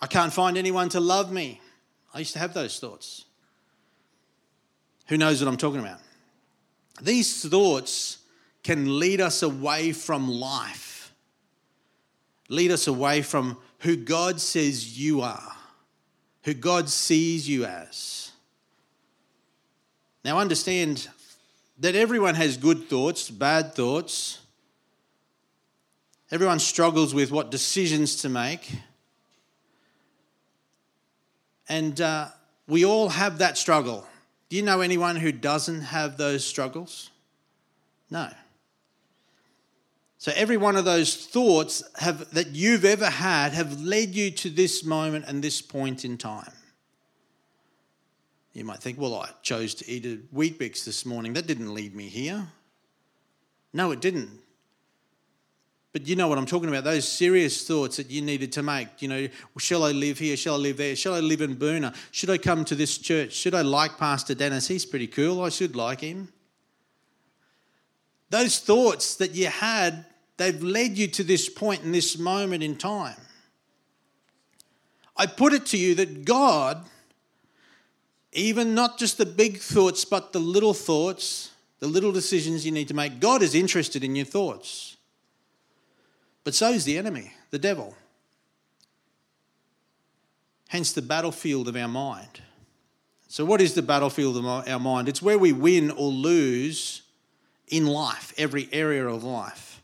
I 0.01 0.07
can't 0.07 0.33
find 0.33 0.57
anyone 0.57 0.89
to 0.91 1.01
love 1.01 1.33
me. 1.33 1.61
I 2.15 2.21
used 2.21 2.33
to 2.35 2.39
have 2.39 2.55
those 2.55 2.79
thoughts. 2.79 3.25
Who 5.09 5.17
knows 5.17 5.43
what 5.43 5.49
I'm 5.49 5.57
talking 5.57 5.81
about? 5.81 6.01
These 7.01 7.49
thoughts 7.49 8.19
can 8.63 8.99
lead 8.99 9.21
us 9.21 9.43
away 9.43 9.93
from 9.93 10.29
life, 10.29 11.13
lead 12.49 12.71
us 12.71 12.87
away 12.87 13.23
from 13.23 13.57
who 13.81 13.97
God 13.97 14.41
says 14.41 14.99
you 14.99 15.21
are, 15.23 15.57
who 16.43 16.55
God 16.55 16.89
sees 16.89 17.49
you 17.49 17.65
as. 17.65 18.33
Now, 20.25 20.39
understand 20.39 21.09
that 21.79 21.95
everyone 21.95 22.35
has 22.35 22.57
good 22.57 22.89
thoughts, 22.89 23.31
bad 23.31 23.75
thoughts. 23.75 24.41
Everyone 26.31 26.59
struggles 26.59 27.15
with 27.15 27.31
what 27.31 27.51
decisions 27.51 28.17
to 28.17 28.29
make. 28.29 28.71
And 31.69 32.01
uh, 32.01 32.29
we 32.67 32.85
all 32.85 33.09
have 33.09 33.39
that 33.39 33.57
struggle. 33.57 34.07
Do 34.49 34.57
you 34.57 34.63
know 34.63 34.81
anyone 34.81 35.17
who 35.17 35.33
doesn't 35.33 35.83
have 35.83 36.17
those 36.17 36.45
struggles? 36.45 37.11
No. 38.11 38.29
So 40.19 40.33
every 40.35 40.57
one 40.57 40.77
of 40.77 40.85
those 40.85 41.27
thoughts 41.27 41.83
have, 41.99 42.31
that 42.35 42.49
you've 42.49 42.85
ever 42.85 43.07
had 43.07 43.53
have 43.53 43.81
led 43.81 44.15
you 44.15 44.31
to 44.33 44.51
this 44.51 44.85
moment 44.85 45.27
and 45.29 45.43
this 45.43 45.63
point 45.63 46.05
in 46.05 46.19
time. 46.19 46.53
You 48.53 48.65
might 48.65 48.81
think, 48.81 48.99
well, 48.99 49.15
I 49.15 49.31
chose 49.43 49.75
to 49.77 49.91
eat 49.91 50.05
a 50.05 50.19
Weet-Bix 50.33 50.85
this 50.85 51.07
morning. 51.07 51.35
That 51.35 51.47
didn't 51.47 51.73
lead 51.73 51.95
me 51.95 52.09
here. 52.09 52.49
No, 53.73 53.93
it 53.93 54.01
didn't. 54.01 54.41
But 55.93 56.07
you 56.07 56.17
know 56.17 56.29
what 56.29 56.37
I'm 56.37 56.47
talking 56.47 56.69
about, 56.69 56.85
those 56.85 57.09
serious 57.09 57.67
thoughts 57.67 57.97
that 57.97 58.11
you 58.11 58.21
needed 58.21 58.53
to 58.53 58.63
make. 58.63 59.01
You 59.01 59.09
know, 59.09 59.29
shall 59.59 59.85
I 59.85 59.93
live 59.93 60.19
here? 60.19 60.37
Shall 60.37 60.55
I 60.55 60.59
live 60.59 60.77
there? 60.77 60.95
Shall 60.95 61.15
I 61.15 61.21
live 61.21 61.41
in 61.41 61.57
Boonah? 61.57 61.95
Should 62.11 62.29
I 62.29 62.37
come 62.37 62.65
to 62.67 62.75
this 62.75 62.99
church? 62.99 63.33
Should 63.33 63.55
I 63.55 63.63
like 63.63 63.97
Pastor 63.97 64.35
Dennis? 64.35 64.69
He's 64.69 64.85
pretty 64.85 65.07
cool. 65.07 65.43
I 65.43 65.49
should 65.49 65.75
like 65.75 66.01
him. 66.03 66.29
Those 68.29 68.59
thoughts 68.59 69.17
that 69.17 69.35
you 69.35 69.47
had, 69.47 70.05
they've 70.37 70.63
led 70.63 70.99
you 70.99 71.09
to 71.09 71.25
this 71.25 71.49
point 71.49 71.83
in 71.83 71.93
this 71.93 72.19
moment 72.19 72.63
in 72.63 72.77
time. 72.77 73.17
I 75.17 75.25
put 75.25 75.55
it 75.55 75.65
to 75.67 75.79
you 75.79 75.95
that 75.95 76.27
God, 76.27 76.85
even 78.33 78.75
not 78.75 78.99
just 78.99 79.17
the 79.17 79.27
big 79.27 79.57
thoughts, 79.57 80.05
but 80.05 80.35
the 80.35 80.39
little 80.39 80.75
thoughts, 80.75 81.53
the 81.81 81.89
little 81.89 82.13
decisions 82.13 82.67
you 82.67 82.73
need 82.73 82.89
to 82.89 82.95
make, 82.95 83.19
God 83.21 83.41
is 83.41 83.55
interested 83.55 84.05
in 84.05 84.15
your 84.15 84.27
thoughts. 84.27 84.98
But 86.49 86.55
so 86.55 86.71
is 86.71 86.87
the 86.87 86.97
enemy, 86.97 87.35
the 87.51 87.59
devil. 87.59 87.95
Hence 90.69 90.95
the 90.95 91.03
battlefield 91.03 91.69
of 91.69 91.77
our 91.77 91.89
mind. 91.89 92.41
So, 93.29 93.45
what 93.45 93.61
is 93.61 93.75
the 93.75 93.83
battlefield 93.83 94.39
of 94.39 94.47
our 94.47 94.81
mind? 94.81 95.11
It's 95.11 95.21
where 95.21 95.39
we 95.39 95.53
win 95.53 95.91
or 95.91 96.09
lose 96.11 97.03
in 97.67 97.87
life, 97.87 98.33
every 98.39 98.67
area 98.73 99.07
of 99.07 99.25
life. 99.25 99.83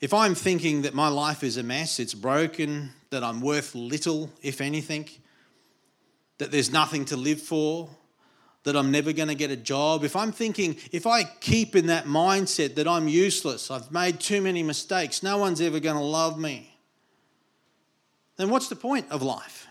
If 0.00 0.14
I'm 0.14 0.36
thinking 0.36 0.82
that 0.82 0.94
my 0.94 1.08
life 1.08 1.42
is 1.42 1.56
a 1.56 1.64
mess, 1.64 1.98
it's 1.98 2.14
broken, 2.14 2.90
that 3.10 3.24
I'm 3.24 3.40
worth 3.40 3.74
little, 3.74 4.30
if 4.42 4.60
anything, 4.60 5.08
that 6.38 6.52
there's 6.52 6.70
nothing 6.70 7.04
to 7.06 7.16
live 7.16 7.42
for, 7.42 7.90
that 8.64 8.76
I'm 8.76 8.90
never 8.90 9.12
going 9.12 9.28
to 9.28 9.34
get 9.34 9.50
a 9.50 9.56
job, 9.56 10.04
if 10.04 10.14
I'm 10.14 10.32
thinking, 10.32 10.76
if 10.92 11.06
I 11.06 11.24
keep 11.24 11.74
in 11.74 11.86
that 11.86 12.04
mindset 12.04 12.74
that 12.74 12.86
I'm 12.86 13.08
useless, 13.08 13.70
I've 13.70 13.90
made 13.90 14.20
too 14.20 14.42
many 14.42 14.62
mistakes, 14.62 15.22
no 15.22 15.38
one's 15.38 15.60
ever 15.60 15.80
going 15.80 15.96
to 15.96 16.02
love 16.02 16.38
me, 16.38 16.76
then 18.36 18.50
what's 18.50 18.68
the 18.68 18.76
point 18.76 19.10
of 19.10 19.22
life? 19.22 19.66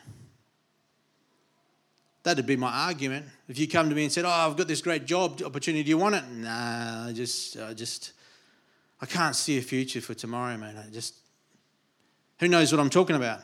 That'd 2.24 2.46
be 2.46 2.58
my 2.58 2.72
argument. 2.72 3.26
If 3.48 3.58
you 3.58 3.68
come 3.68 3.90
to 3.90 3.96
me 3.96 4.04
and 4.04 4.12
said, 4.12 4.26
"Oh, 4.26 4.30
I've 4.30 4.58
got 4.58 4.68
this 4.68 4.82
great 4.82 5.06
job 5.06 5.42
opportunity. 5.42 5.84
Do 5.84 5.90
you 5.90 5.98
want 5.98 6.16
it?" 6.16 6.24
Nah, 6.30 7.08
I 7.08 7.14
just, 7.14 7.58
I 7.58 7.74
just, 7.74 8.12
I 9.02 9.06
can't 9.06 9.36
see 9.36 9.58
a 9.58 9.62
future 9.62 10.02
for 10.02 10.14
tomorrow, 10.14 10.58
man. 10.58 10.78
I 10.78 10.92
just, 10.92 11.16
who 12.40 12.48
knows 12.48 12.72
what 12.72 12.80
I'm 12.80 12.90
talking 12.90 13.16
about? 13.16 13.40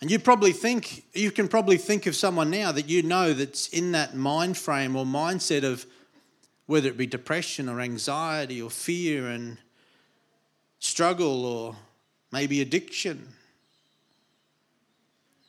And 0.00 0.10
you 0.10 0.18
probably 0.18 0.52
think, 0.52 1.04
you 1.12 1.30
can 1.30 1.48
probably 1.48 1.76
think 1.76 2.06
of 2.06 2.14
someone 2.14 2.50
now 2.50 2.70
that 2.72 2.88
you 2.88 3.02
know 3.02 3.32
that's 3.32 3.68
in 3.68 3.92
that 3.92 4.14
mind 4.14 4.56
frame 4.56 4.94
or 4.94 5.04
mindset 5.04 5.64
of 5.64 5.86
whether 6.66 6.88
it 6.88 6.96
be 6.96 7.06
depression 7.06 7.68
or 7.68 7.80
anxiety 7.80 8.62
or 8.62 8.70
fear 8.70 9.26
and 9.28 9.58
struggle 10.78 11.44
or 11.44 11.76
maybe 12.30 12.60
addiction. 12.60 13.26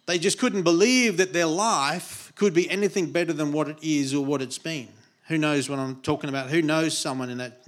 They 0.07 0.17
just 0.17 0.39
couldn't 0.39 0.63
believe 0.63 1.17
that 1.17 1.33
their 1.33 1.45
life 1.45 2.31
could 2.35 2.53
be 2.53 2.67
anything 2.69 3.11
better 3.11 3.33
than 3.33 3.51
what 3.51 3.69
it 3.69 3.77
is 3.83 4.15
or 4.15 4.25
what 4.25 4.41
it's 4.41 4.57
been. 4.57 4.87
Who 5.27 5.37
knows 5.37 5.69
what 5.69 5.77
I'm 5.77 5.97
talking 5.97 6.29
about? 6.29 6.49
Who 6.49 6.63
knows 6.63 6.97
someone 6.97 7.29
in 7.29 7.37
that? 7.37 7.67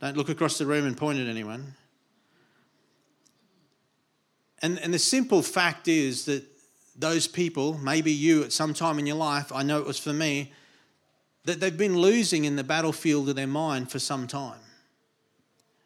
Don't 0.00 0.16
look 0.16 0.28
across 0.28 0.58
the 0.58 0.66
room 0.66 0.84
and 0.84 0.94
point 0.94 1.18
at 1.18 1.26
anyone. 1.26 1.74
And, 4.62 4.78
and 4.78 4.92
the 4.92 4.98
simple 4.98 5.42
fact 5.42 5.88
is 5.88 6.24
that 6.24 6.44
those 6.98 7.26
people, 7.26 7.78
maybe 7.78 8.10
you 8.10 8.42
at 8.42 8.52
some 8.52 8.72
time 8.72 8.98
in 8.98 9.06
your 9.06 9.16
life, 9.16 9.52
I 9.52 9.62
know 9.62 9.78
it 9.78 9.86
was 9.86 9.98
for 9.98 10.12
me, 10.12 10.52
that 11.44 11.60
they've 11.60 11.76
been 11.76 11.98
losing 11.98 12.44
in 12.44 12.56
the 12.56 12.64
battlefield 12.64 13.28
of 13.28 13.36
their 13.36 13.46
mind 13.46 13.90
for 13.90 13.98
some 13.98 14.26
time. 14.26 14.58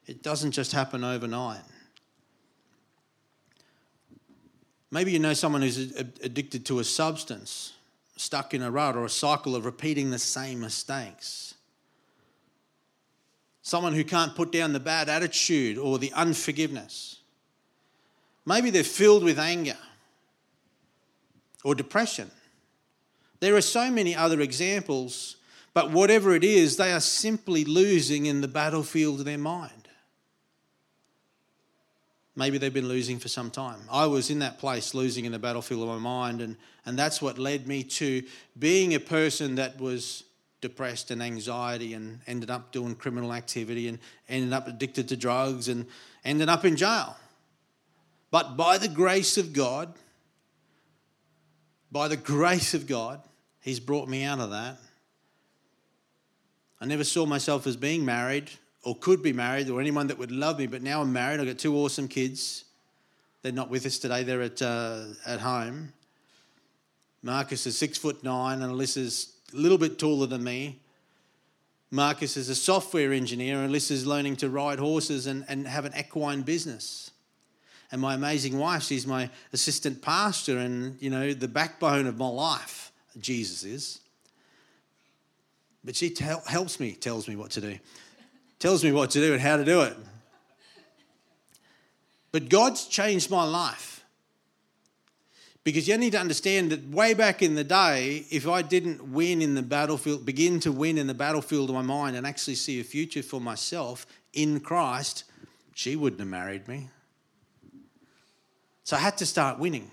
It 0.06 0.22
doesn't 0.22 0.52
just 0.52 0.72
happen 0.72 1.04
overnight. 1.04 1.60
Maybe 4.90 5.12
you 5.12 5.18
know 5.18 5.34
someone 5.34 5.62
who's 5.62 5.92
addicted 6.22 6.64
to 6.66 6.78
a 6.80 6.84
substance, 6.84 7.74
stuck 8.16 8.54
in 8.54 8.62
a 8.62 8.70
rut 8.70 8.96
or 8.96 9.04
a 9.04 9.10
cycle 9.10 9.54
of 9.54 9.64
repeating 9.64 10.10
the 10.10 10.18
same 10.18 10.60
mistakes. 10.60 11.54
someone 13.62 13.92
who 13.94 14.02
can't 14.02 14.34
put 14.34 14.50
down 14.50 14.72
the 14.72 14.80
bad 14.80 15.08
attitude 15.08 15.78
or 15.78 15.98
the 15.98 16.12
unforgiveness. 16.12 17.19
Maybe 18.46 18.70
they're 18.70 18.84
filled 18.84 19.24
with 19.24 19.38
anger 19.38 19.76
or 21.64 21.74
depression. 21.74 22.30
There 23.40 23.56
are 23.56 23.62
so 23.62 23.90
many 23.90 24.14
other 24.14 24.40
examples, 24.40 25.36
but 25.72 25.90
whatever 25.90 26.34
it 26.34 26.44
is, 26.44 26.76
they 26.76 26.92
are 26.92 27.00
simply 27.00 27.64
losing 27.64 28.26
in 28.26 28.40
the 28.40 28.48
battlefield 28.48 29.20
of 29.20 29.24
their 29.24 29.38
mind. 29.38 29.72
Maybe 32.36 32.58
they've 32.58 32.72
been 32.72 32.88
losing 32.88 33.18
for 33.18 33.28
some 33.28 33.50
time. 33.50 33.80
I 33.90 34.06
was 34.06 34.30
in 34.30 34.38
that 34.38 34.58
place, 34.58 34.94
losing 34.94 35.24
in 35.24 35.32
the 35.32 35.38
battlefield 35.38 35.82
of 35.82 35.88
my 35.88 35.98
mind, 35.98 36.40
and, 36.40 36.56
and 36.86 36.98
that's 36.98 37.20
what 37.20 37.38
led 37.38 37.66
me 37.66 37.82
to 37.82 38.22
being 38.58 38.94
a 38.94 39.00
person 39.00 39.56
that 39.56 39.78
was 39.80 40.24
depressed 40.60 41.10
and 41.10 41.22
anxiety 41.22 41.94
and 41.94 42.20
ended 42.26 42.50
up 42.50 42.72
doing 42.72 42.94
criminal 42.94 43.32
activity 43.32 43.88
and 43.88 43.98
ended 44.28 44.52
up 44.52 44.68
addicted 44.68 45.08
to 45.08 45.16
drugs 45.16 45.68
and 45.68 45.86
ended 46.24 46.48
up 46.48 46.64
in 46.64 46.76
jail. 46.76 47.16
But 48.30 48.56
by 48.56 48.78
the 48.78 48.88
grace 48.88 49.36
of 49.36 49.52
God, 49.52 49.92
by 51.90 52.08
the 52.08 52.16
grace 52.16 52.74
of 52.74 52.86
God, 52.86 53.20
He's 53.60 53.80
brought 53.80 54.08
me 54.08 54.24
out 54.24 54.38
of 54.38 54.50
that. 54.50 54.78
I 56.80 56.86
never 56.86 57.04
saw 57.04 57.26
myself 57.26 57.66
as 57.66 57.76
being 57.76 58.04
married 58.04 58.50
or 58.84 58.96
could 58.96 59.22
be 59.22 59.32
married 59.32 59.68
or 59.68 59.80
anyone 59.80 60.06
that 60.06 60.18
would 60.18 60.30
love 60.30 60.58
me, 60.58 60.66
but 60.66 60.82
now 60.82 61.02
I'm 61.02 61.12
married. 61.12 61.40
I've 61.40 61.46
got 61.46 61.58
two 61.58 61.76
awesome 61.76 62.08
kids. 62.08 62.64
They're 63.42 63.52
not 63.52 63.68
with 63.68 63.84
us 63.84 63.98
today, 63.98 64.22
they're 64.22 64.42
at, 64.42 64.62
uh, 64.62 65.04
at 65.26 65.40
home. 65.40 65.92
Marcus 67.22 67.66
is 67.66 67.76
six 67.76 67.98
foot 67.98 68.24
nine, 68.24 68.62
and 68.62 68.72
Alyssa's 68.72 69.34
a 69.52 69.56
little 69.56 69.76
bit 69.76 69.98
taller 69.98 70.26
than 70.26 70.42
me. 70.42 70.80
Marcus 71.90 72.36
is 72.36 72.48
a 72.48 72.54
software 72.54 73.12
engineer, 73.12 73.62
and 73.62 73.70
Alyssa's 73.70 74.06
learning 74.06 74.36
to 74.36 74.48
ride 74.48 74.78
horses 74.78 75.26
and, 75.26 75.44
and 75.48 75.66
have 75.66 75.84
an 75.84 75.92
equine 75.98 76.42
business. 76.42 77.09
And 77.92 78.00
my 78.00 78.14
amazing 78.14 78.58
wife, 78.58 78.84
she's 78.84 79.06
my 79.06 79.30
assistant 79.52 80.00
pastor 80.00 80.58
and, 80.58 81.00
you 81.00 81.10
know, 81.10 81.32
the 81.32 81.48
backbone 81.48 82.06
of 82.06 82.18
my 82.18 82.28
life, 82.28 82.92
Jesus 83.18 83.64
is. 83.64 84.00
But 85.82 85.96
she 85.96 86.14
helps 86.46 86.78
me, 86.78 86.92
tells 86.92 87.26
me 87.26 87.36
what 87.36 87.50
to 87.52 87.60
do, 87.60 87.78
tells 88.58 88.84
me 88.84 88.92
what 88.92 89.10
to 89.10 89.20
do 89.20 89.32
and 89.32 89.42
how 89.42 89.56
to 89.56 89.64
do 89.64 89.82
it. 89.82 89.96
But 92.32 92.48
God's 92.48 92.86
changed 92.86 93.30
my 93.30 93.44
life. 93.44 94.04
Because 95.62 95.86
you 95.86 95.98
need 95.98 96.12
to 96.12 96.18
understand 96.18 96.70
that 96.70 96.88
way 96.88 97.12
back 97.12 97.42
in 97.42 97.54
the 97.54 97.64
day, 97.64 98.24
if 98.30 98.48
I 98.48 98.62
didn't 98.62 99.12
win 99.12 99.42
in 99.42 99.54
the 99.54 99.62
battlefield, 99.62 100.24
begin 100.24 100.58
to 100.60 100.72
win 100.72 100.96
in 100.96 101.06
the 101.06 101.14
battlefield 101.14 101.68
of 101.68 101.74
my 101.74 101.82
mind 101.82 102.16
and 102.16 102.26
actually 102.26 102.54
see 102.54 102.80
a 102.80 102.84
future 102.84 103.22
for 103.22 103.40
myself 103.40 104.06
in 104.32 104.60
Christ, 104.60 105.24
she 105.74 105.96
wouldn't 105.96 106.20
have 106.20 106.28
married 106.28 106.66
me. 106.66 106.88
So 108.84 108.96
I 108.96 109.00
had 109.00 109.18
to 109.18 109.26
start 109.26 109.58
winning. 109.58 109.90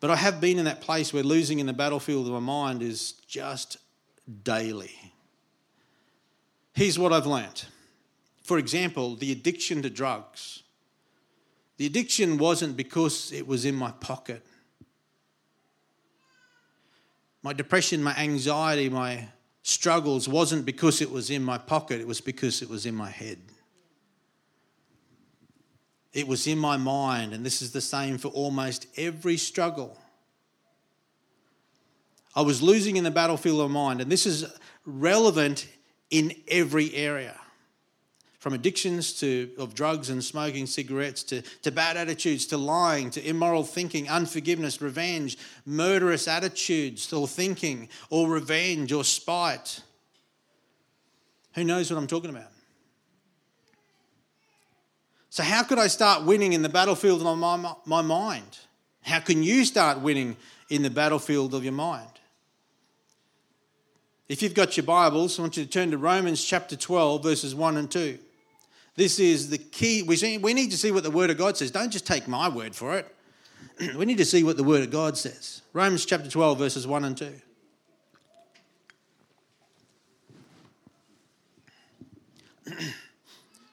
But 0.00 0.10
I 0.10 0.16
have 0.16 0.40
been 0.40 0.58
in 0.58 0.66
that 0.66 0.80
place 0.80 1.12
where 1.12 1.22
losing 1.22 1.58
in 1.58 1.66
the 1.66 1.72
battlefield 1.72 2.26
of 2.26 2.32
my 2.32 2.38
mind 2.38 2.82
is 2.82 3.12
just 3.26 3.78
daily. 4.44 5.12
Here's 6.74 6.98
what 6.98 7.12
I've 7.12 7.26
learnt. 7.26 7.66
For 8.42 8.58
example, 8.58 9.16
the 9.16 9.32
addiction 9.32 9.82
to 9.82 9.90
drugs. 9.90 10.62
The 11.78 11.86
addiction 11.86 12.38
wasn't 12.38 12.76
because 12.76 13.32
it 13.32 13.46
was 13.46 13.64
in 13.64 13.74
my 13.74 13.90
pocket. 13.90 14.44
My 17.42 17.52
depression, 17.52 18.02
my 18.02 18.14
anxiety, 18.16 18.88
my 18.88 19.28
struggles 19.62 20.28
wasn't 20.28 20.64
because 20.64 21.00
it 21.00 21.10
was 21.10 21.30
in 21.30 21.42
my 21.42 21.58
pocket, 21.58 22.00
it 22.00 22.06
was 22.06 22.20
because 22.20 22.62
it 22.62 22.68
was 22.68 22.86
in 22.86 22.94
my 22.94 23.10
head. 23.10 23.38
It 26.16 26.26
was 26.26 26.46
in 26.46 26.58
my 26.58 26.78
mind, 26.78 27.34
and 27.34 27.44
this 27.44 27.60
is 27.60 27.72
the 27.72 27.82
same 27.82 28.16
for 28.16 28.28
almost 28.28 28.86
every 28.96 29.36
struggle. 29.36 29.98
I 32.34 32.40
was 32.40 32.62
losing 32.62 32.96
in 32.96 33.04
the 33.04 33.10
battlefield 33.10 33.60
of 33.60 33.70
mind, 33.70 34.00
and 34.00 34.10
this 34.10 34.24
is 34.24 34.46
relevant 34.86 35.68
in 36.08 36.32
every 36.48 36.94
area. 36.94 37.38
From 38.38 38.54
addictions 38.54 39.12
to 39.20 39.50
of 39.58 39.74
drugs 39.74 40.08
and 40.08 40.24
smoking 40.24 40.64
cigarettes 40.64 41.22
to, 41.24 41.42
to 41.60 41.70
bad 41.70 41.98
attitudes 41.98 42.46
to 42.46 42.56
lying 42.56 43.10
to 43.10 43.28
immoral 43.28 43.62
thinking 43.62 44.08
unforgiveness 44.08 44.80
revenge 44.80 45.36
murderous 45.66 46.26
attitudes 46.26 47.12
or 47.12 47.28
thinking 47.28 47.90
or 48.08 48.30
revenge 48.30 48.90
or 48.90 49.04
spite. 49.04 49.82
Who 51.56 51.64
knows 51.64 51.90
what 51.90 51.98
i'm 51.98 52.06
talking 52.06 52.30
about 52.30 52.55
so, 55.36 55.42
how 55.42 55.62
could 55.64 55.78
I 55.78 55.88
start 55.88 56.24
winning 56.24 56.54
in 56.54 56.62
the 56.62 56.70
battlefield 56.70 57.20
of 57.20 57.36
my, 57.36 57.74
my 57.84 58.00
mind? 58.00 58.58
How 59.02 59.20
can 59.20 59.42
you 59.42 59.66
start 59.66 60.00
winning 60.00 60.38
in 60.70 60.80
the 60.80 60.88
battlefield 60.88 61.52
of 61.52 61.62
your 61.62 61.74
mind? 61.74 62.08
If 64.30 64.40
you've 64.40 64.54
got 64.54 64.78
your 64.78 64.86
Bibles, 64.86 65.38
I 65.38 65.42
want 65.42 65.58
you 65.58 65.64
to 65.66 65.70
turn 65.70 65.90
to 65.90 65.98
Romans 65.98 66.42
chapter 66.42 66.74
12, 66.74 67.22
verses 67.22 67.54
1 67.54 67.76
and 67.76 67.90
2. 67.90 68.18
This 68.94 69.18
is 69.18 69.50
the 69.50 69.58
key. 69.58 70.02
We, 70.02 70.16
see, 70.16 70.38
we 70.38 70.54
need 70.54 70.70
to 70.70 70.78
see 70.78 70.90
what 70.90 71.02
the 71.02 71.10
Word 71.10 71.28
of 71.28 71.36
God 71.36 71.58
says. 71.58 71.70
Don't 71.70 71.90
just 71.90 72.06
take 72.06 72.26
my 72.26 72.48
word 72.48 72.74
for 72.74 72.96
it. 72.96 73.14
we 73.98 74.06
need 74.06 74.16
to 74.16 74.24
see 74.24 74.42
what 74.42 74.56
the 74.56 74.64
Word 74.64 74.84
of 74.84 74.90
God 74.90 75.18
says. 75.18 75.60
Romans 75.74 76.06
chapter 76.06 76.30
12, 76.30 76.56
verses 76.56 76.86
1 76.86 77.04
and 77.04 77.14
2. 77.14 77.32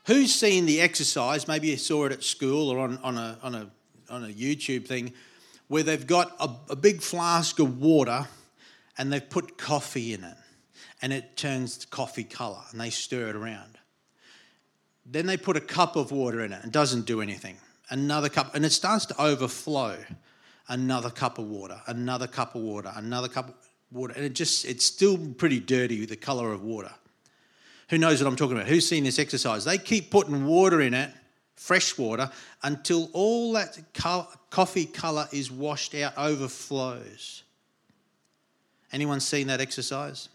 Who's 0.06 0.36
seen 0.36 0.66
the 0.66 0.82
exercise? 0.82 1.48
Maybe 1.48 1.70
you 1.70 1.78
saw 1.78 2.06
it 2.06 2.12
at 2.12 2.24
school 2.24 2.70
or 2.70 2.80
on, 2.80 2.98
on, 2.98 3.18
a, 3.18 3.38
on, 3.42 3.56
a, 3.56 3.70
on 4.10 4.26
a 4.26 4.28
YouTube 4.28 4.86
thing 4.86 5.14
where 5.68 5.84
they've 5.84 6.06
got 6.06 6.36
a, 6.40 6.50
a 6.72 6.76
big 6.76 7.02
flask 7.02 7.60
of 7.60 7.80
water 7.80 8.28
and 8.98 9.12
they've 9.12 9.30
put 9.30 9.58
coffee 9.58 10.14
in 10.14 10.24
it 10.24 10.36
and 11.02 11.14
it 11.14 11.38
turns 11.38 11.86
coffee 11.86 12.26
colour 12.26 12.62
and 12.72 12.82
they 12.82 12.90
stir 12.90 13.30
it 13.30 13.36
around. 13.36 13.78
Then 15.06 15.26
they 15.26 15.38
put 15.38 15.58
a 15.58 15.62
cup 15.62 15.96
of 15.96 16.12
water 16.12 16.42
in 16.42 16.52
it 16.52 16.64
and 16.64 16.72
doesn't 16.72 17.06
do 17.06 17.22
anything. 17.22 17.58
Another 17.90 18.30
cup, 18.30 18.56
and 18.56 18.66
it 18.66 18.72
starts 18.72 19.06
to 19.08 19.22
overflow. 19.22 19.98
Another 20.70 21.10
cup 21.10 21.38
of 21.40 21.46
water, 21.46 21.82
another 21.88 22.26
cup 22.26 22.56
of 22.56 22.62
water, 22.62 22.92
another 22.96 23.28
cup 23.28 23.50
of 23.50 23.56
water, 23.92 24.14
and 24.16 24.24
it 24.24 24.34
just, 24.34 24.64
it's 24.64 24.86
still 24.86 25.18
pretty 25.18 25.60
dirty, 25.60 26.00
with 26.00 26.10
the 26.10 26.16
colour 26.16 26.54
of 26.54 26.64
water. 26.64 26.92
Who 27.90 27.98
knows 27.98 28.22
what 28.22 28.30
I'm 28.30 28.36
talking 28.36 28.58
about? 28.58 28.68
Who's 28.68 28.88
seen 28.88 29.04
this 29.04 29.20
exercise? 29.20 29.66
They 29.66 29.78
keep 29.78 30.10
putting 30.10 30.46
water 30.46 30.82
in 30.82 30.94
it, 30.94 31.12
fresh 31.56 31.98
water, 31.98 32.30
until 32.64 33.10
all 33.14 33.54
that 33.54 33.78
co- 33.94 34.28
coffee 34.50 34.86
colour 34.86 35.28
is 35.32 35.52
washed 35.52 35.96
out, 35.96 36.14
overflows. 36.18 37.44
Anyone 38.92 39.20
seen 39.20 39.48
that 39.48 39.60
exercise? 39.60 40.30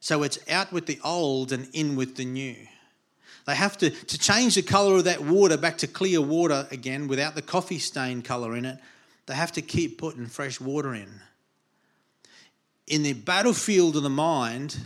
So 0.00 0.24
it's 0.24 0.38
out 0.50 0.72
with 0.72 0.86
the 0.86 0.98
old 1.04 1.52
and 1.52 1.68
in 1.72 1.94
with 1.96 2.16
the 2.16 2.24
new. 2.24 2.56
They 3.46 3.54
have 3.54 3.78
to, 3.78 3.90
to 3.90 4.18
change 4.18 4.54
the 4.56 4.62
colour 4.62 4.96
of 4.96 5.04
that 5.04 5.20
water 5.20 5.56
back 5.56 5.78
to 5.78 5.86
clear 5.86 6.20
water 6.20 6.66
again 6.70 7.08
without 7.08 7.34
the 7.34 7.42
coffee 7.42 7.78
stain 7.78 8.22
colour 8.22 8.56
in 8.56 8.64
it. 8.64 8.78
They 9.26 9.34
have 9.34 9.52
to 9.52 9.62
keep 9.62 9.98
putting 9.98 10.26
fresh 10.26 10.60
water 10.60 10.94
in. 10.94 11.08
In 12.86 13.02
the 13.02 13.12
battlefield 13.12 13.96
of 13.96 14.02
the 14.02 14.10
mind, 14.10 14.76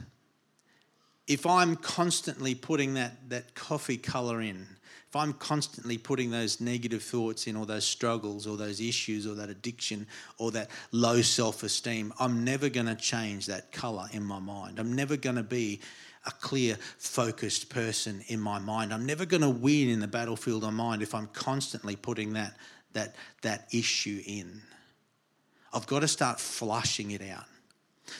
if 1.26 1.46
I'm 1.46 1.76
constantly 1.76 2.54
putting 2.54 2.94
that, 2.94 3.28
that 3.30 3.54
coffee 3.54 3.96
colour 3.96 4.40
in, 4.40 4.66
if 5.08 5.16
I'm 5.16 5.32
constantly 5.32 5.98
putting 5.98 6.30
those 6.30 6.60
negative 6.60 7.02
thoughts 7.02 7.46
in, 7.46 7.56
or 7.56 7.66
those 7.66 7.84
struggles, 7.84 8.46
or 8.46 8.56
those 8.56 8.80
issues, 8.80 9.26
or 9.26 9.34
that 9.34 9.48
addiction, 9.48 10.06
or 10.38 10.50
that 10.52 10.68
low 10.92 11.22
self 11.22 11.62
esteem, 11.62 12.12
I'm 12.18 12.44
never 12.44 12.68
going 12.68 12.86
to 12.86 12.94
change 12.94 13.46
that 13.46 13.72
colour 13.72 14.06
in 14.12 14.24
my 14.24 14.38
mind. 14.38 14.78
I'm 14.78 14.94
never 14.94 15.16
going 15.16 15.36
to 15.36 15.42
be 15.42 15.80
a 16.26 16.32
clear, 16.32 16.76
focused 16.98 17.70
person 17.70 18.22
in 18.26 18.40
my 18.40 18.58
mind. 18.58 18.92
I'm 18.92 19.06
never 19.06 19.24
going 19.24 19.42
to 19.42 19.50
win 19.50 19.88
in 19.88 20.00
the 20.00 20.08
battlefield 20.08 20.64
of 20.64 20.72
mind 20.72 21.02
if 21.02 21.14
I'm 21.14 21.28
constantly 21.28 21.94
putting 21.94 22.32
that, 22.32 22.56
that, 22.92 23.14
that 23.42 23.68
issue 23.72 24.20
in. 24.26 24.60
I've 25.72 25.86
got 25.86 26.00
to 26.00 26.08
start 26.08 26.40
flushing 26.40 27.12
it 27.12 27.22
out. 27.22 27.44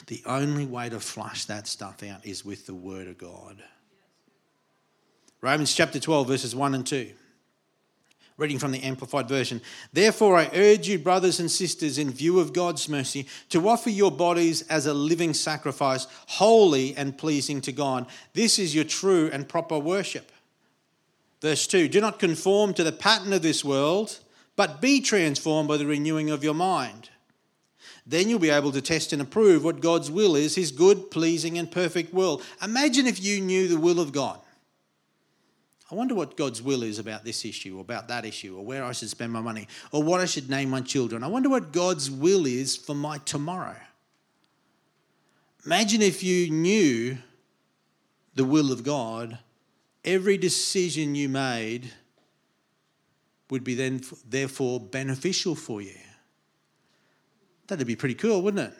The 0.07 0.21
only 0.25 0.65
way 0.65 0.89
to 0.89 0.99
flush 0.99 1.45
that 1.45 1.67
stuff 1.67 2.03
out 2.03 2.25
is 2.25 2.45
with 2.45 2.65
the 2.65 2.73
Word 2.73 3.07
of 3.07 3.17
God. 3.17 3.61
Romans 5.41 5.73
chapter 5.73 5.99
12, 5.99 6.27
verses 6.27 6.55
1 6.55 6.75
and 6.75 6.85
2. 6.85 7.11
Reading 8.37 8.59
from 8.59 8.71
the 8.71 8.83
Amplified 8.83 9.27
Version. 9.27 9.61
Therefore, 9.91 10.37
I 10.37 10.49
urge 10.53 10.87
you, 10.87 10.99
brothers 10.99 11.39
and 11.39 11.49
sisters, 11.49 11.97
in 11.97 12.11
view 12.11 12.39
of 12.39 12.53
God's 12.53 12.87
mercy, 12.87 13.27
to 13.49 13.67
offer 13.67 13.89
your 13.89 14.11
bodies 14.11 14.61
as 14.63 14.85
a 14.85 14.93
living 14.93 15.33
sacrifice, 15.33 16.05
holy 16.27 16.95
and 16.95 17.17
pleasing 17.17 17.61
to 17.61 17.71
God. 17.71 18.05
This 18.33 18.59
is 18.59 18.75
your 18.75 18.83
true 18.83 19.29
and 19.33 19.49
proper 19.49 19.79
worship. 19.79 20.31
Verse 21.41 21.65
2 21.65 21.87
Do 21.87 21.99
not 21.99 22.19
conform 22.19 22.73
to 22.75 22.83
the 22.83 22.91
pattern 22.91 23.33
of 23.33 23.41
this 23.41 23.65
world, 23.65 24.19
but 24.55 24.81
be 24.81 25.01
transformed 25.01 25.67
by 25.67 25.77
the 25.77 25.85
renewing 25.85 26.29
of 26.29 26.43
your 26.43 26.53
mind 26.53 27.09
Then 28.09 28.29
you'll 28.29 28.39
be 28.39 28.49
able 28.49 28.71
to 28.71 28.81
test 28.81 29.11
and 29.11 29.21
approve 29.21 29.65
what 29.65 29.81
God's 29.81 30.09
will 30.09 30.37
is, 30.37 30.55
his 30.55 30.71
good, 30.71 31.11
pleasing, 31.11 31.57
and 31.57 31.69
perfect 31.69 32.13
will. 32.13 32.41
Imagine 32.63 33.05
if 33.05 33.21
you 33.21 33.41
knew 33.41 33.67
the 33.67 33.77
will 33.77 33.99
of 33.99 34.13
God. 34.13 34.39
I 35.91 35.95
wonder 35.95 36.15
what 36.15 36.37
God's 36.37 36.61
will 36.61 36.83
is 36.83 36.99
about 36.99 37.25
this 37.25 37.43
issue, 37.43 37.77
or 37.77 37.81
about 37.81 38.07
that 38.07 38.25
issue, 38.25 38.57
or 38.57 38.63
where 38.63 38.85
I 38.85 38.93
should 38.93 39.09
spend 39.09 39.33
my 39.33 39.41
money, 39.41 39.67
or 39.91 40.03
what 40.03 40.21
I 40.21 40.25
should 40.25 40.49
name 40.49 40.69
my 40.69 40.79
children. 40.79 41.21
I 41.21 41.27
wonder 41.27 41.49
what 41.49 41.73
God's 41.73 42.09
will 42.09 42.45
is 42.45 42.77
for 42.77 42.95
my 42.95 43.17
tomorrow. 43.19 43.75
Imagine 45.65 46.01
if 46.01 46.23
you 46.23 46.49
knew 46.49 47.17
the 48.35 48.45
will 48.45 48.71
of 48.71 48.85
God, 48.85 49.37
every 50.05 50.37
decision 50.37 51.13
you 51.13 51.27
made 51.27 51.91
would 53.49 53.65
be 53.65 53.75
then 53.75 54.01
therefore 54.25 54.79
beneficial 54.79 55.55
for 55.55 55.81
you. 55.81 55.95
That'd 57.67 57.85
be 57.85 57.95
pretty 57.95 58.15
cool, 58.15 58.41
wouldn't 58.41 58.71
it? 58.71 58.77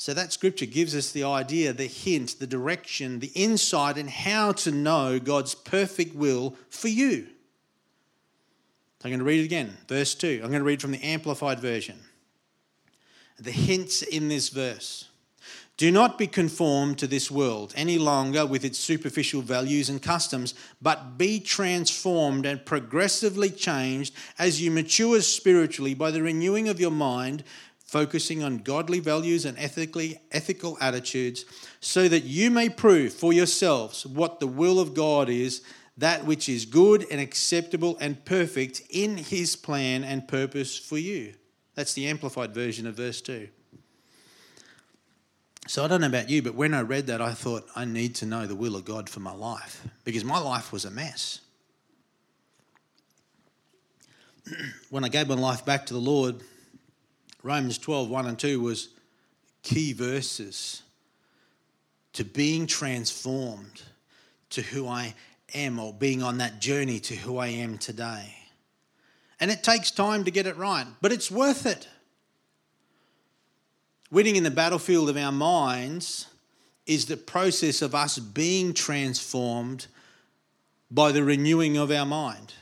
So 0.00 0.14
that 0.14 0.32
scripture 0.32 0.64
gives 0.64 0.96
us 0.96 1.12
the 1.12 1.24
idea, 1.24 1.74
the 1.74 1.84
hint, 1.84 2.38
the 2.38 2.46
direction, 2.46 3.18
the 3.18 3.32
insight 3.34 3.98
and 3.98 4.08
how 4.08 4.52
to 4.52 4.70
know 4.70 5.18
God's 5.18 5.54
perfect 5.54 6.14
will 6.14 6.56
for 6.70 6.88
you. 6.88 7.26
I'm 9.04 9.10
going 9.10 9.18
to 9.18 9.26
read 9.26 9.40
it 9.40 9.44
again. 9.44 9.76
Verse 9.88 10.14
2. 10.14 10.40
I'm 10.42 10.48
going 10.48 10.60
to 10.60 10.64
read 10.64 10.80
from 10.80 10.92
the 10.92 11.02
Amplified 11.02 11.60
Version. 11.60 11.98
The 13.38 13.50
hints 13.50 14.00
in 14.00 14.28
this 14.28 14.48
verse. 14.48 15.09
Do 15.80 15.90
not 15.90 16.18
be 16.18 16.26
conformed 16.26 16.98
to 16.98 17.06
this 17.06 17.30
world 17.30 17.72
any 17.74 17.96
longer 17.96 18.44
with 18.44 18.66
its 18.66 18.78
superficial 18.78 19.40
values 19.40 19.88
and 19.88 20.02
customs, 20.02 20.52
but 20.82 21.16
be 21.16 21.40
transformed 21.40 22.44
and 22.44 22.62
progressively 22.66 23.48
changed 23.48 24.14
as 24.38 24.60
you 24.60 24.70
mature 24.70 25.22
spiritually 25.22 25.94
by 25.94 26.10
the 26.10 26.20
renewing 26.20 26.68
of 26.68 26.80
your 26.80 26.90
mind 26.90 27.44
focusing 27.78 28.42
on 28.42 28.58
godly 28.58 29.00
values 29.00 29.46
and 29.46 29.58
ethically 29.58 30.20
ethical 30.32 30.76
attitudes 30.82 31.46
so 31.80 32.08
that 32.08 32.24
you 32.24 32.50
may 32.50 32.68
prove 32.68 33.14
for 33.14 33.32
yourselves 33.32 34.04
what 34.04 34.38
the 34.38 34.46
will 34.46 34.80
of 34.80 34.92
God 34.92 35.30
is 35.30 35.62
that 35.96 36.26
which 36.26 36.46
is 36.46 36.66
good 36.66 37.06
and 37.10 37.22
acceptable 37.22 37.96
and 38.02 38.22
perfect 38.26 38.82
in 38.90 39.16
his 39.16 39.56
plan 39.56 40.04
and 40.04 40.28
purpose 40.28 40.76
for 40.76 40.98
you. 40.98 41.32
That's 41.74 41.94
the 41.94 42.06
amplified 42.06 42.52
version 42.52 42.86
of 42.86 42.96
verse 42.96 43.22
2 43.22 43.48
so 45.70 45.84
I 45.84 45.86
don't 45.86 46.00
know 46.00 46.08
about 46.08 46.28
you, 46.28 46.42
but 46.42 46.56
when 46.56 46.74
I 46.74 46.80
read 46.80 47.06
that, 47.06 47.22
I 47.22 47.32
thought, 47.32 47.64
I 47.76 47.84
need 47.84 48.16
to 48.16 48.26
know 48.26 48.44
the 48.44 48.56
will 48.56 48.74
of 48.74 48.84
God 48.84 49.08
for 49.08 49.20
my 49.20 49.32
life 49.32 49.86
because 50.02 50.24
my 50.24 50.40
life 50.40 50.72
was 50.72 50.84
a 50.84 50.90
mess. 50.90 51.38
when 54.90 55.04
I 55.04 55.08
gave 55.08 55.28
my 55.28 55.36
life 55.36 55.64
back 55.64 55.86
to 55.86 55.94
the 55.94 56.00
Lord, 56.00 56.42
Romans 57.44 57.78
12, 57.78 58.10
1 58.10 58.26
and 58.26 58.36
2 58.36 58.60
was 58.60 58.88
key 59.62 59.92
verses 59.92 60.82
to 62.14 62.24
being 62.24 62.66
transformed 62.66 63.82
to 64.50 64.62
who 64.62 64.88
I 64.88 65.14
am 65.54 65.78
or 65.78 65.92
being 65.92 66.20
on 66.20 66.38
that 66.38 66.60
journey 66.60 66.98
to 66.98 67.14
who 67.14 67.38
I 67.38 67.46
am 67.46 67.78
today. 67.78 68.34
And 69.38 69.52
it 69.52 69.62
takes 69.62 69.92
time 69.92 70.24
to 70.24 70.32
get 70.32 70.48
it 70.48 70.56
right, 70.56 70.88
but 71.00 71.12
it's 71.12 71.30
worth 71.30 71.64
it. 71.64 71.86
Winning 74.10 74.34
in 74.34 74.42
the 74.42 74.50
battlefield 74.50 75.08
of 75.08 75.16
our 75.16 75.30
minds 75.30 76.26
is 76.84 77.06
the 77.06 77.16
process 77.16 77.80
of 77.80 77.94
us 77.94 78.18
being 78.18 78.74
transformed 78.74 79.86
by 80.90 81.12
the 81.12 81.22
renewing 81.22 81.76
of 81.76 81.92
our 81.92 82.06
mind. 82.06 82.54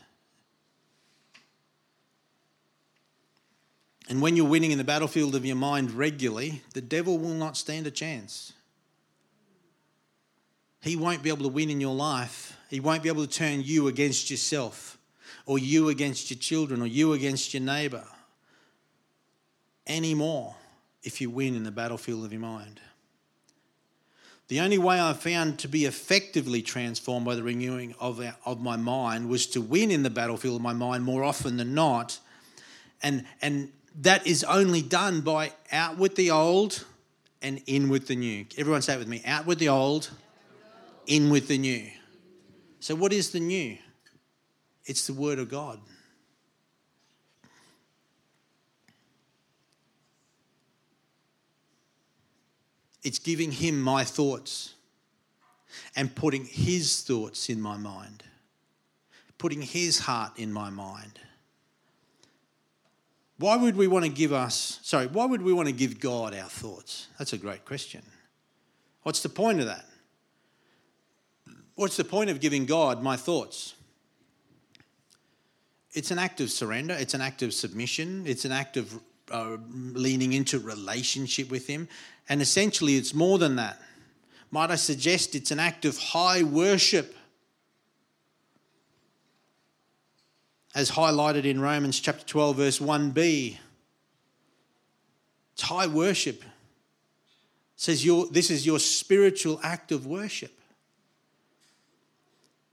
And 4.11 4.21
when 4.21 4.37
you're 4.37 4.47
winning 4.47 4.73
in 4.73 4.79
the 4.79 4.85
battlefield 4.85 5.35
of 5.35 5.47
your 5.47 5.57
mind 5.57 5.93
regularly, 5.93 6.63
the 6.75 6.83
devil 6.83 7.19
will 7.19 7.35
not 7.35 7.57
stand 7.57 7.87
a 7.87 7.91
chance. 7.91 8.53
He 10.83 10.97
won't 10.97 11.23
be 11.23 11.31
able 11.31 11.45
to 11.45 11.49
win 11.49 11.71
in 11.71 11.81
your 11.81 11.95
life. 11.95 12.57
He 12.69 12.81
won't 12.81 13.03
be 13.03 13.09
able 13.09 13.27
to 13.27 13.31
turn 13.31 13.63
you 13.63 13.89
against 13.89 14.31
yourself, 14.31 14.99
or 15.47 15.59
you 15.59 15.89
against 15.89 16.31
your 16.31 16.39
children, 16.39 16.83
or 16.83 16.87
you 16.87 17.15
against 17.15 17.55
your 17.55 17.63
neighbor 17.63 18.05
anymore 19.87 20.55
if 21.09 21.23
you 21.23 21.31
win 21.31 21.57
in 21.57 21.65
the 21.65 21.71
battlefield 21.71 22.23
of 22.23 22.33
your 22.33 22.43
mind. 22.43 22.81
The 24.49 24.61
only 24.61 24.77
way 24.77 25.01
I 25.01 25.15
found 25.15 25.59
to 25.61 25.69
be 25.69 25.87
effectively 25.87 26.61
transformed 26.61 27.25
by 27.25 27.35
the 27.35 27.43
renewing 27.43 27.95
of, 27.99 28.23
of 28.45 28.61
my 28.61 28.77
mind 28.77 29.31
was 29.31 29.47
to 29.49 29.63
win 29.63 29.91
in 29.91 30.03
the 30.03 30.11
battlefield 30.11 30.57
of 30.57 30.61
my 30.61 30.75
mind 30.75 31.05
more 31.05 31.25
often 31.25 31.57
than 31.57 31.73
not. 31.75 32.19
And, 33.03 33.25
and 33.41 33.73
that 34.03 34.27
is 34.27 34.45
only 34.45 34.83
done 34.83 35.23
by 35.23 35.53
out 35.73 35.97
with 35.97 36.15
the 36.15 36.31
old 36.31 36.85
and 37.41 37.63
in 37.67 37.89
with 37.89 38.07
the 38.07 38.17
new. 38.17 38.45
Everyone 38.59 38.83
say 38.83 38.93
it 38.95 38.99
with 38.99 39.09
me 39.09 39.23
out 39.25 39.47
with 39.47 39.59
the 39.59 39.71
old, 39.71 40.11
in 41.07 41.31
with 41.31 41.49
the 41.49 41.57
new. 41.57 41.89
So, 42.81 42.95
what 42.95 43.15
is 43.15 43.31
the 43.31 43.41
new? 43.41 43.79
It's 44.85 45.07
the 45.07 45.15
Word 45.15 45.39
of 45.39 45.49
God. 45.49 45.81
It's 53.09 53.19
giving 53.19 53.53
Him 53.53 53.81
my 53.81 54.05
thoughts 54.05 54.75
and 55.97 56.15
putting 56.15 56.45
His 56.45 57.01
thoughts 57.01 57.49
in 57.49 57.59
my 57.59 57.79
mind, 57.79 58.23
putting 59.39 59.63
His 59.63 60.01
heart 60.01 60.33
in 60.37 60.53
my 60.53 60.69
mind. 60.69 61.19
Why 63.39 63.57
would 63.57 63.77
we 63.77 63.87
want 63.87 64.05
to 64.05 64.11
give 64.11 64.35
us, 64.35 64.79
sorry, 64.83 65.07
why 65.07 65.25
would 65.25 65.41
we 65.41 65.55
want 65.55 65.69
to 65.69 65.73
give 65.73 65.99
God 65.99 66.35
our 66.35 66.51
thoughts? 66.51 67.07
That's 67.19 67.33
a 67.33 67.39
great 67.39 67.65
question. 67.65 68.03
What's 69.05 69.23
the 69.23 69.31
point 69.31 69.61
of 69.61 69.65
that? 69.65 69.87
What's 71.77 71.97
the 71.97 72.05
point 72.05 72.29
of 72.29 72.41
giving 72.41 72.67
God 72.67 73.03
my 73.03 73.17
thoughts? 73.17 73.73
It's 75.95 76.11
an 76.11 76.19
act 76.19 76.43
of 76.43 76.51
surrender, 76.51 76.93
it's 76.93 77.15
an 77.15 77.23
act 77.23 77.41
of 77.41 77.55
submission, 77.55 78.25
it's 78.27 78.45
an 78.45 78.53
act 78.53 78.77
of 78.77 79.01
uh, 79.31 79.57
leaning 79.71 80.33
into 80.33 80.59
relationship 80.59 81.51
with 81.51 81.67
Him. 81.67 81.89
And 82.29 82.43
essentially, 82.43 82.97
it's 82.97 83.15
more 83.15 83.39
than 83.39 83.57
that. 83.57 83.81
Might 84.51 84.71
I 84.71 84.77
suggest 84.77 85.35
it's 85.35 85.51
an 85.51 85.59
act 85.59 85.85
of 85.85 85.99
high 85.99 86.43
worship? 86.43 87.15
as 90.75 90.91
highlighted 90.91 91.45
in 91.45 91.61
Romans 91.61 91.99
chapter 91.99 92.25
12, 92.25 92.57
verse 92.57 92.79
1b. 92.79 93.57
It's 95.55 95.63
high 95.63 95.87
worship. 95.87 96.43
It 96.43 96.49
says 97.77 98.05
your, 98.05 98.27
this 98.27 98.51
is 98.51 98.67
your 98.67 98.79
spiritual 98.79 99.61
act 99.63 99.93
of 99.93 100.07
worship. 100.07 100.58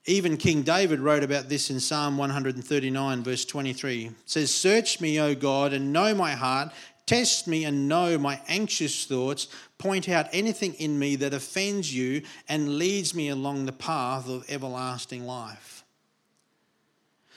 Even 0.08 0.38
King 0.38 0.62
David 0.62 1.00
wrote 1.00 1.24
about 1.24 1.50
this 1.50 1.72
in 1.72 1.80
Psalm 1.80 2.18
139, 2.18 3.24
verse 3.24 3.44
23. 3.44 4.06
It 4.06 4.14
says, 4.26 4.54
Search 4.54 5.02
me, 5.02 5.20
O 5.20 5.34
God, 5.34 5.74
and 5.74 5.92
know 5.92 6.14
my 6.14 6.34
heart. 6.34 6.72
Test 7.08 7.48
me 7.48 7.66
and 7.66 7.88
know 7.88 8.18
my 8.18 8.40
anxious 8.48 9.06
thoughts. 9.06 9.48
Point 9.78 10.08
out 10.08 10.28
anything 10.32 10.74
in 10.76 10.98
me 10.98 11.16
that 11.18 11.34
offends 11.34 11.94
you 11.94 12.22
and 12.48 12.78
leads 12.78 13.16
me 13.16 13.30
along 13.30 13.66
the 13.66 13.72
path 13.72 14.30
of 14.30 14.46
everlasting 14.50 15.26
life. 15.26 15.84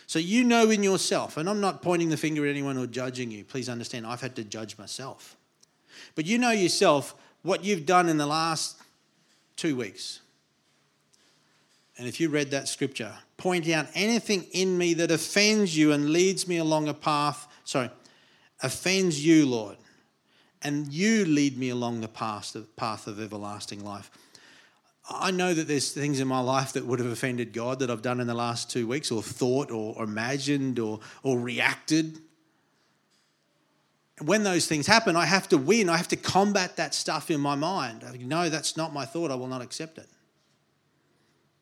So 0.06 0.18
you 0.18 0.44
know 0.44 0.70
in 0.70 0.82
yourself, 0.82 1.36
and 1.36 1.48
I'm 1.50 1.60
not 1.60 1.82
pointing 1.82 2.08
the 2.08 2.16
finger 2.16 2.46
at 2.46 2.50
anyone 2.50 2.78
or 2.78 2.86
judging 2.86 3.30
you. 3.30 3.44
Please 3.44 3.68
understand, 3.68 4.06
I've 4.06 4.22
had 4.22 4.36
to 4.36 4.44
judge 4.44 4.78
myself. 4.78 5.36
But 6.14 6.24
you 6.24 6.38
know 6.38 6.50
yourself 6.50 7.14
what 7.42 7.64
you've 7.64 7.84
done 7.84 8.08
in 8.08 8.16
the 8.16 8.26
last 8.26 8.78
two 9.56 9.76
weeks. 9.76 10.20
And 11.98 12.06
if 12.06 12.20
you 12.20 12.28
read 12.28 12.52
that 12.52 12.68
scripture, 12.68 13.12
point 13.36 13.68
out 13.68 13.88
anything 13.94 14.46
in 14.52 14.78
me 14.78 14.94
that 14.94 15.10
offends 15.10 15.76
you 15.76 15.92
and 15.92 16.10
leads 16.10 16.46
me 16.46 16.58
along 16.58 16.88
a 16.88 16.94
path, 16.94 17.48
sorry, 17.64 17.90
offends 18.62 19.24
you, 19.24 19.46
Lord, 19.46 19.76
and 20.62 20.92
you 20.92 21.24
lead 21.24 21.58
me 21.58 21.70
along 21.70 22.00
the 22.00 22.08
path, 22.08 22.54
of 23.06 23.20
everlasting 23.20 23.84
life. 23.84 24.10
I 25.10 25.30
know 25.30 25.54
that 25.54 25.66
there's 25.66 25.92
things 25.92 26.20
in 26.20 26.28
my 26.28 26.40
life 26.40 26.74
that 26.74 26.84
would 26.84 26.98
have 26.98 27.10
offended 27.10 27.52
God 27.52 27.78
that 27.78 27.90
I've 27.90 28.02
done 28.02 28.20
in 28.20 28.26
the 28.26 28.34
last 28.34 28.70
two 28.70 28.86
weeks, 28.86 29.10
or 29.10 29.22
thought, 29.22 29.70
or, 29.70 30.02
imagined, 30.02 30.78
or, 30.78 31.00
or 31.22 31.38
reacted. 31.38 32.18
when 34.20 34.42
those 34.42 34.66
things 34.66 34.86
happen, 34.86 35.16
I 35.16 35.24
have 35.24 35.48
to 35.48 35.58
win. 35.58 35.88
I 35.88 35.96
have 35.96 36.08
to 36.08 36.16
combat 36.16 36.76
that 36.76 36.94
stuff 36.94 37.30
in 37.30 37.40
my 37.40 37.54
mind. 37.54 38.04
Know 38.20 38.48
that's 38.48 38.76
not 38.76 38.92
my 38.92 39.04
thought. 39.04 39.30
I 39.30 39.34
will 39.34 39.46
not 39.46 39.62
accept 39.62 39.98
it. 39.98 40.08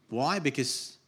Why? 0.09 0.39
Because 0.39 0.99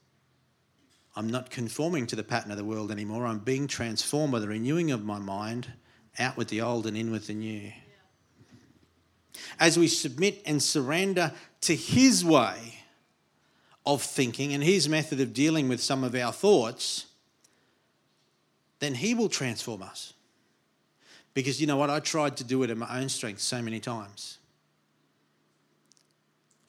I'm 1.17 1.29
not 1.29 1.51
conforming 1.51 2.07
to 2.09 2.17
the 2.17 2.25
pattern 2.25 2.51
of 2.51 2.57
the 2.57 2.65
world 2.65 2.91
anymore. 2.91 3.27
I'm 3.27 3.39
being 3.39 3.67
transformed 3.67 4.33
by 4.33 4.41
the 4.41 4.49
renewing 4.49 4.91
of 4.91 5.05
my 5.05 5.19
mind, 5.19 5.73
out 6.19 6.37
with 6.37 6.49
the 6.49 6.61
old 6.61 6.87
and 6.87 6.97
in 6.97 7.11
with 7.11 7.27
the 7.27 7.35
new 7.35 7.73
as 9.59 9.79
we 9.79 9.89
submit 9.89 10.43
and 10.47 10.63
surrender 10.63 11.33
to 11.63 11.75
His 11.75 12.25
way 12.25 12.81
of 13.87 14.03
thinking 14.03 14.53
and 14.53 14.63
His 14.63 14.89
method 14.89 15.21
of 15.21 15.33
dealing 15.33 15.69
with 15.69 15.81
some 15.81 16.05
of 16.05 16.15
our 16.15 16.33
thoughts, 16.33 17.07
then 18.81 18.95
He 18.95 19.15
will 19.15 19.29
transform 19.29 19.83
us. 19.83 20.13
Because 21.35 21.61
you 21.61 21.67
know 21.67 21.77
what? 21.77 21.91
I 21.91 22.01
tried 22.01 22.37
to 22.39 22.45
do 22.45 22.63
it 22.63 22.71
in 22.71 22.79
my 22.79 23.01
own 23.01 23.09
strength 23.09 23.41
so 23.41 23.63
many 23.63 23.81
times. 23.81 24.39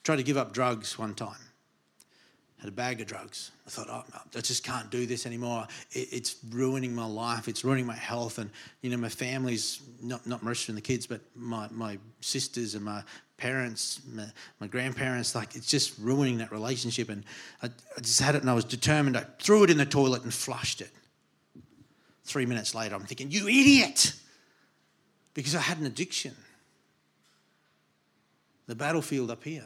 Tried 0.02 0.16
to 0.16 0.22
give 0.22 0.36
up 0.36 0.52
drugs 0.52 0.98
one 0.98 1.14
time. 1.14 1.49
Had 2.60 2.68
a 2.68 2.72
bag 2.72 3.00
of 3.00 3.06
drugs. 3.06 3.52
I 3.66 3.70
thought, 3.70 3.86
oh, 3.88 4.04
I 4.36 4.40
just 4.40 4.62
can't 4.64 4.90
do 4.90 5.06
this 5.06 5.24
anymore. 5.24 5.66
It, 5.92 6.08
it's 6.12 6.36
ruining 6.50 6.94
my 6.94 7.06
life. 7.06 7.48
It's 7.48 7.64
ruining 7.64 7.86
my 7.86 7.96
health. 7.96 8.36
And, 8.38 8.50
you 8.82 8.90
know, 8.90 8.98
my 8.98 9.08
family's, 9.08 9.80
not, 10.02 10.26
not 10.26 10.42
Marisha 10.42 10.68
and 10.68 10.76
the 10.76 10.82
kids, 10.82 11.06
but 11.06 11.22
my, 11.34 11.68
my 11.70 11.98
sisters 12.20 12.74
and 12.74 12.84
my 12.84 13.02
parents, 13.38 14.02
my, 14.12 14.26
my, 14.60 14.66
grandparents, 14.66 15.34
like 15.34 15.56
it's 15.56 15.68
just 15.68 15.98
ruining 15.98 16.36
that 16.38 16.52
relationship. 16.52 17.08
And 17.08 17.24
I, 17.62 17.68
I 17.96 18.00
just 18.02 18.20
had 18.20 18.34
it 18.34 18.42
and 18.42 18.50
I 18.50 18.54
was 18.54 18.66
determined. 18.66 19.16
I 19.16 19.24
threw 19.38 19.64
it 19.64 19.70
in 19.70 19.78
the 19.78 19.86
toilet 19.86 20.24
and 20.24 20.34
flushed 20.34 20.82
it. 20.82 20.90
Three 22.24 22.44
minutes 22.44 22.74
later, 22.74 22.94
I'm 22.94 23.04
thinking, 23.04 23.30
you 23.30 23.48
idiot! 23.48 24.12
Because 25.32 25.54
I 25.54 25.60
had 25.60 25.78
an 25.78 25.86
addiction. 25.86 26.36
The 28.66 28.74
battlefield 28.74 29.30
up 29.30 29.44
here. 29.44 29.64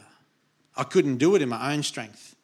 I 0.77 0.83
couldn't 0.83 1.17
do 1.17 1.35
it 1.35 1.41
in 1.41 1.49
my 1.49 1.73
own 1.73 1.83
strength. 1.83 2.34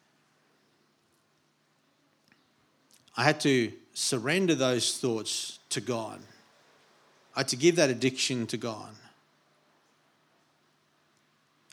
I 3.16 3.24
had 3.24 3.40
to 3.40 3.72
surrender 3.94 4.54
those 4.54 4.98
thoughts 4.98 5.58
to 5.70 5.80
God. 5.80 6.18
I 7.34 7.40
had 7.40 7.48
to 7.48 7.56
give 7.56 7.76
that 7.76 7.90
addiction 7.90 8.46
to 8.48 8.56
God. 8.56 8.90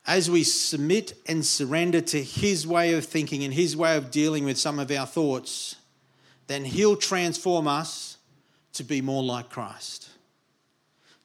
As 0.06 0.30
we 0.30 0.43
submit 0.43 1.13
and 1.28 1.45
surrender 1.45 2.02
to 2.02 2.23
His 2.23 2.65
way 2.65 2.93
of 2.93 3.06
thinking 3.06 3.43
and 3.43 3.54
His 3.54 3.78
way 3.78 3.95
of 3.95 4.12
dealing 4.12 4.43
with 4.43 4.58
some 4.58 4.80
of 4.80 4.89
our 4.91 5.06
thoughts, 5.06 5.75
then 6.47 6.65
He'll 6.65 6.95
transform 6.95 7.67
us 7.67 8.17
to 8.73 8.84
be 8.84 9.02
more 9.02 9.23
like 9.23 9.49
Christ, 9.49 10.10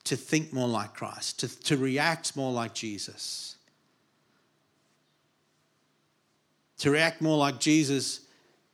to 0.05 0.17
think 0.17 0.53
more 0.53 0.69
like 0.69 0.95
Christ, 0.95 1.41
to, 1.41 1.61
to 1.63 1.77
react 1.77 2.37
more 2.37 2.53
like 2.53 2.75
Jesus. 2.75 3.57
To 6.79 6.91
react 6.91 7.23
more 7.23 7.39
like 7.39 7.61
Jesus 7.61 8.21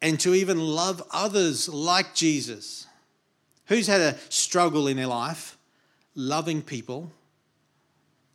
and 0.02 0.18
to 0.20 0.34
even 0.34 0.58
love 0.58 1.02
others 1.10 1.68
like 1.68 2.14
Jesus. 2.14 2.86
Who's 3.66 3.86
had 3.86 4.00
a 4.00 4.16
struggle 4.28 4.88
in 4.88 4.96
their 4.96 5.06
life 5.06 5.56
loving 6.14 6.62
people 6.62 7.12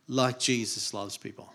like 0.08 0.38
Jesus 0.38 0.94
loves 0.94 1.16
people? 1.16 1.52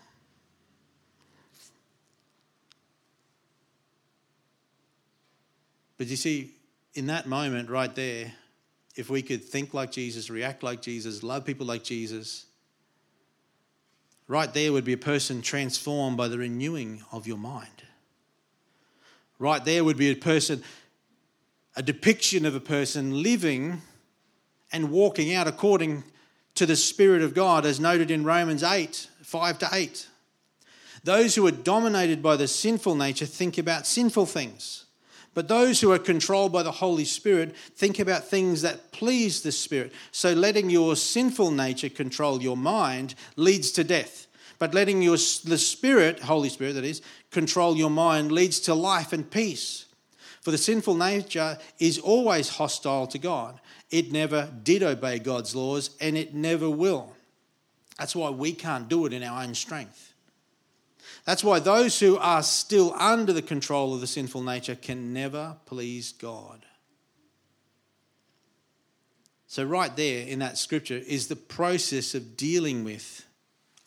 But 5.98 6.08
you 6.08 6.16
see, 6.16 6.50
in 6.94 7.06
that 7.06 7.26
moment 7.26 7.70
right 7.70 7.94
there, 7.94 8.32
if 8.96 9.08
we 9.08 9.22
could 9.22 9.42
think 9.42 9.72
like 9.72 9.90
Jesus, 9.90 10.30
react 10.30 10.62
like 10.62 10.82
Jesus, 10.82 11.22
love 11.22 11.44
people 11.44 11.66
like 11.66 11.82
Jesus, 11.82 12.46
right 14.28 14.52
there 14.52 14.72
would 14.72 14.84
be 14.84 14.92
a 14.92 14.98
person 14.98 15.42
transformed 15.42 16.16
by 16.16 16.28
the 16.28 16.38
renewing 16.38 17.02
of 17.12 17.26
your 17.26 17.38
mind. 17.38 17.81
Right 19.42 19.64
there 19.64 19.82
would 19.82 19.96
be 19.96 20.12
a 20.12 20.14
person, 20.14 20.62
a 21.74 21.82
depiction 21.82 22.46
of 22.46 22.54
a 22.54 22.60
person 22.60 23.24
living 23.24 23.82
and 24.70 24.92
walking 24.92 25.34
out 25.34 25.48
according 25.48 26.04
to 26.54 26.64
the 26.64 26.76
Spirit 26.76 27.22
of 27.22 27.34
God, 27.34 27.66
as 27.66 27.80
noted 27.80 28.12
in 28.12 28.22
Romans 28.22 28.62
8 28.62 29.08
5 29.24 29.58
to 29.58 29.68
8. 29.72 30.06
Those 31.02 31.34
who 31.34 31.44
are 31.48 31.50
dominated 31.50 32.22
by 32.22 32.36
the 32.36 32.46
sinful 32.46 32.94
nature 32.94 33.26
think 33.26 33.58
about 33.58 33.84
sinful 33.84 34.26
things. 34.26 34.84
But 35.34 35.48
those 35.48 35.80
who 35.80 35.90
are 35.90 35.98
controlled 35.98 36.52
by 36.52 36.62
the 36.62 36.70
Holy 36.70 37.04
Spirit 37.04 37.56
think 37.56 37.98
about 37.98 38.28
things 38.28 38.62
that 38.62 38.92
please 38.92 39.42
the 39.42 39.50
Spirit. 39.50 39.92
So 40.12 40.34
letting 40.34 40.70
your 40.70 40.94
sinful 40.94 41.50
nature 41.50 41.88
control 41.88 42.40
your 42.40 42.56
mind 42.56 43.16
leads 43.34 43.72
to 43.72 43.82
death. 43.82 44.28
But 44.60 44.72
letting 44.72 45.02
your, 45.02 45.16
the 45.16 45.58
Spirit, 45.58 46.20
Holy 46.20 46.48
Spirit 46.48 46.74
that 46.74 46.84
is, 46.84 47.02
control 47.32 47.76
your 47.76 47.90
mind 47.90 48.30
leads 48.30 48.60
to 48.60 48.74
life 48.74 49.12
and 49.12 49.28
peace. 49.28 49.86
For 50.42 50.50
the 50.50 50.58
sinful 50.58 50.94
nature 50.94 51.58
is 51.78 51.98
always 51.98 52.48
hostile 52.48 53.06
to 53.08 53.18
God. 53.18 53.60
It 53.90 54.12
never 54.12 54.50
did 54.62 54.82
obey 54.82 55.18
God's 55.18 55.54
laws 55.54 55.90
and 56.00 56.16
it 56.16 56.34
never 56.34 56.68
will. 56.68 57.14
That's 57.98 58.16
why 58.16 58.30
we 58.30 58.52
can't 58.52 58.88
do 58.88 59.06
it 59.06 59.12
in 59.12 59.22
our 59.22 59.42
own 59.42 59.54
strength. 59.54 60.12
That's 61.24 61.44
why 61.44 61.60
those 61.60 62.00
who 62.00 62.18
are 62.18 62.42
still 62.42 62.94
under 62.98 63.32
the 63.32 63.42
control 63.42 63.94
of 63.94 64.00
the 64.00 64.06
sinful 64.06 64.42
nature 64.42 64.74
can 64.74 65.12
never 65.12 65.56
please 65.66 66.12
God. 66.12 66.66
So, 69.46 69.62
right 69.62 69.94
there 69.94 70.26
in 70.26 70.38
that 70.38 70.58
scripture 70.58 71.00
is 71.06 71.28
the 71.28 71.36
process 71.36 72.14
of 72.14 72.36
dealing 72.36 72.84
with 72.84 73.26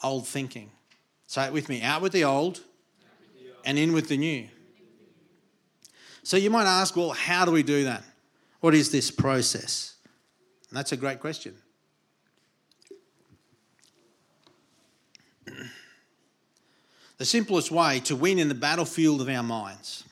old 0.03 0.27
thinking. 0.27 0.69
Say 1.27 1.45
it 1.45 1.53
with 1.53 1.67
me 1.67 1.81
out 1.81 2.01
with 2.01 2.13
the 2.13 2.23
old 2.23 2.61
and 3.65 3.77
in 3.77 3.91
with 3.93 4.07
the 4.07 4.17
new. 4.17 4.47
So 6.23 6.37
you 6.37 6.49
might 6.49 6.65
ask, 6.65 6.95
well, 6.95 7.11
how 7.11 7.45
do 7.45 7.51
we 7.51 7.63
do 7.63 7.83
that? 7.83 8.03
What 8.61 8.73
is 8.73 8.91
this 8.91 9.11
process? 9.11 9.95
And 10.69 10.77
that's 10.77 10.91
a 10.91 10.97
great 10.97 11.19
question. 11.19 11.53
the 17.17 17.25
simplest 17.25 17.69
way 17.71 17.99
to 18.01 18.15
win 18.15 18.39
in 18.39 18.47
the 18.47 18.55
battlefield 18.55 19.21
of 19.21 19.29
our 19.29 19.43
minds 19.43 20.03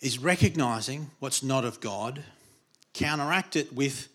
is 0.00 0.18
recognizing 0.18 1.10
what's 1.18 1.42
not 1.42 1.64
of 1.64 1.80
God, 1.80 2.24
counteract 2.94 3.54
it 3.54 3.72
with 3.72 4.08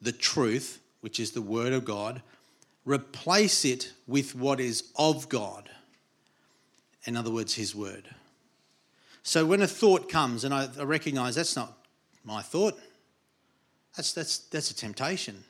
the 0.00 0.12
truth, 0.12 0.80
which 1.00 1.20
is 1.20 1.32
the 1.32 1.42
Word 1.42 1.72
of 1.72 1.84
God, 1.84 2.22
replace 2.84 3.64
it 3.64 3.92
with 4.06 4.34
what 4.34 4.60
is 4.60 4.84
of 4.96 5.28
God. 5.28 5.68
In 7.04 7.16
other 7.16 7.30
words, 7.30 7.54
His 7.54 7.74
Word. 7.74 8.08
So 9.22 9.46
when 9.46 9.62
a 9.62 9.66
thought 9.66 10.08
comes, 10.08 10.44
and 10.44 10.52
I, 10.52 10.68
recognize 10.82 11.34
that's 11.34 11.56
not 11.56 11.78
my 12.24 12.42
thought, 12.42 12.78
that's, 13.96 14.12
that's, 14.12 14.38
that's 14.38 14.70
a 14.70 14.74
temptation, 14.74 15.44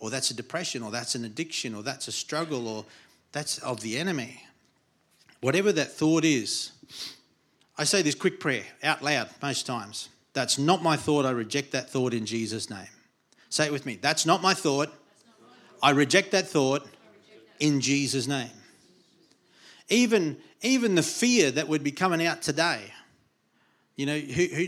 or 0.00 0.10
that's 0.10 0.30
a 0.30 0.34
depression, 0.34 0.82
or 0.82 0.90
that's 0.90 1.14
an 1.14 1.24
addiction, 1.24 1.74
or 1.74 1.82
that's 1.82 2.08
a 2.08 2.12
struggle, 2.12 2.66
or 2.66 2.84
that's 3.30 3.58
of 3.58 3.80
the 3.80 3.98
enemy. 3.98 4.42
Whatever 5.40 5.72
that 5.72 5.92
thought 5.92 6.24
is, 6.24 6.72
I 7.78 7.84
say 7.84 8.02
this 8.02 8.14
quick 8.14 8.40
prayer 8.40 8.64
out 8.82 9.02
loud 9.02 9.28
most 9.40 9.66
times. 9.66 10.08
That's 10.32 10.58
not 10.58 10.82
my 10.82 10.96
thought. 10.96 11.26
I 11.26 11.30
reject 11.30 11.72
that 11.72 11.90
thought 11.90 12.14
in 12.14 12.26
Jesus' 12.26 12.70
name. 12.70 12.88
Say 13.48 13.66
it 13.66 13.72
with 13.72 13.86
me. 13.86 13.98
That's 14.00 14.24
not 14.24 14.40
my 14.40 14.54
thought. 14.54 14.92
I 15.82 15.90
reject 15.90 16.30
that 16.30 16.48
thought 16.48 16.86
in 17.60 17.80
Jesus' 17.80 18.26
name. 18.26 18.50
Even, 19.88 20.38
even 20.62 20.94
the 20.94 21.02
fear 21.02 21.50
that 21.50 21.68
would 21.68 21.82
be 21.82 21.92
coming 21.92 22.26
out 22.26 22.42
today. 22.42 22.92
You 23.96 24.06
know, 24.06 24.18
who, 24.18 24.44
who, 24.44 24.66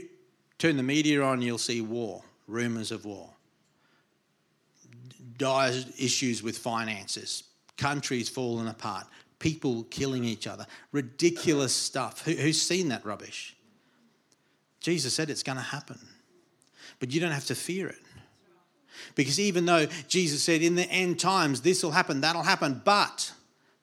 turn 0.58 0.76
the 0.76 0.82
media 0.82 1.22
on, 1.22 1.42
you'll 1.42 1.58
see 1.58 1.80
war, 1.80 2.22
rumours 2.46 2.92
of 2.92 3.04
war, 3.04 3.30
dire 5.36 5.72
issues 5.98 6.42
with 6.42 6.58
finances, 6.58 7.44
countries 7.76 8.28
falling 8.28 8.68
apart, 8.68 9.06
people 9.38 9.84
killing 9.84 10.24
each 10.24 10.46
other, 10.46 10.66
ridiculous 10.92 11.74
stuff. 11.74 12.24
Who, 12.24 12.32
who's 12.32 12.60
seen 12.60 12.88
that 12.88 13.04
rubbish? 13.04 13.56
Jesus 14.80 15.14
said 15.14 15.30
it's 15.30 15.42
going 15.42 15.56
to 15.56 15.64
happen, 15.64 15.98
but 17.00 17.12
you 17.12 17.20
don't 17.20 17.32
have 17.32 17.46
to 17.46 17.54
fear 17.54 17.88
it. 17.88 17.96
Because 19.14 19.40
even 19.40 19.66
though 19.66 19.86
Jesus 20.08 20.42
said, 20.42 20.62
in 20.62 20.76
the 20.76 20.88
end 20.90 21.18
times, 21.18 21.62
this 21.62 21.82
will 21.82 21.90
happen, 21.90 22.20
that'll 22.20 22.42
happen, 22.42 22.80
but 22.84 23.32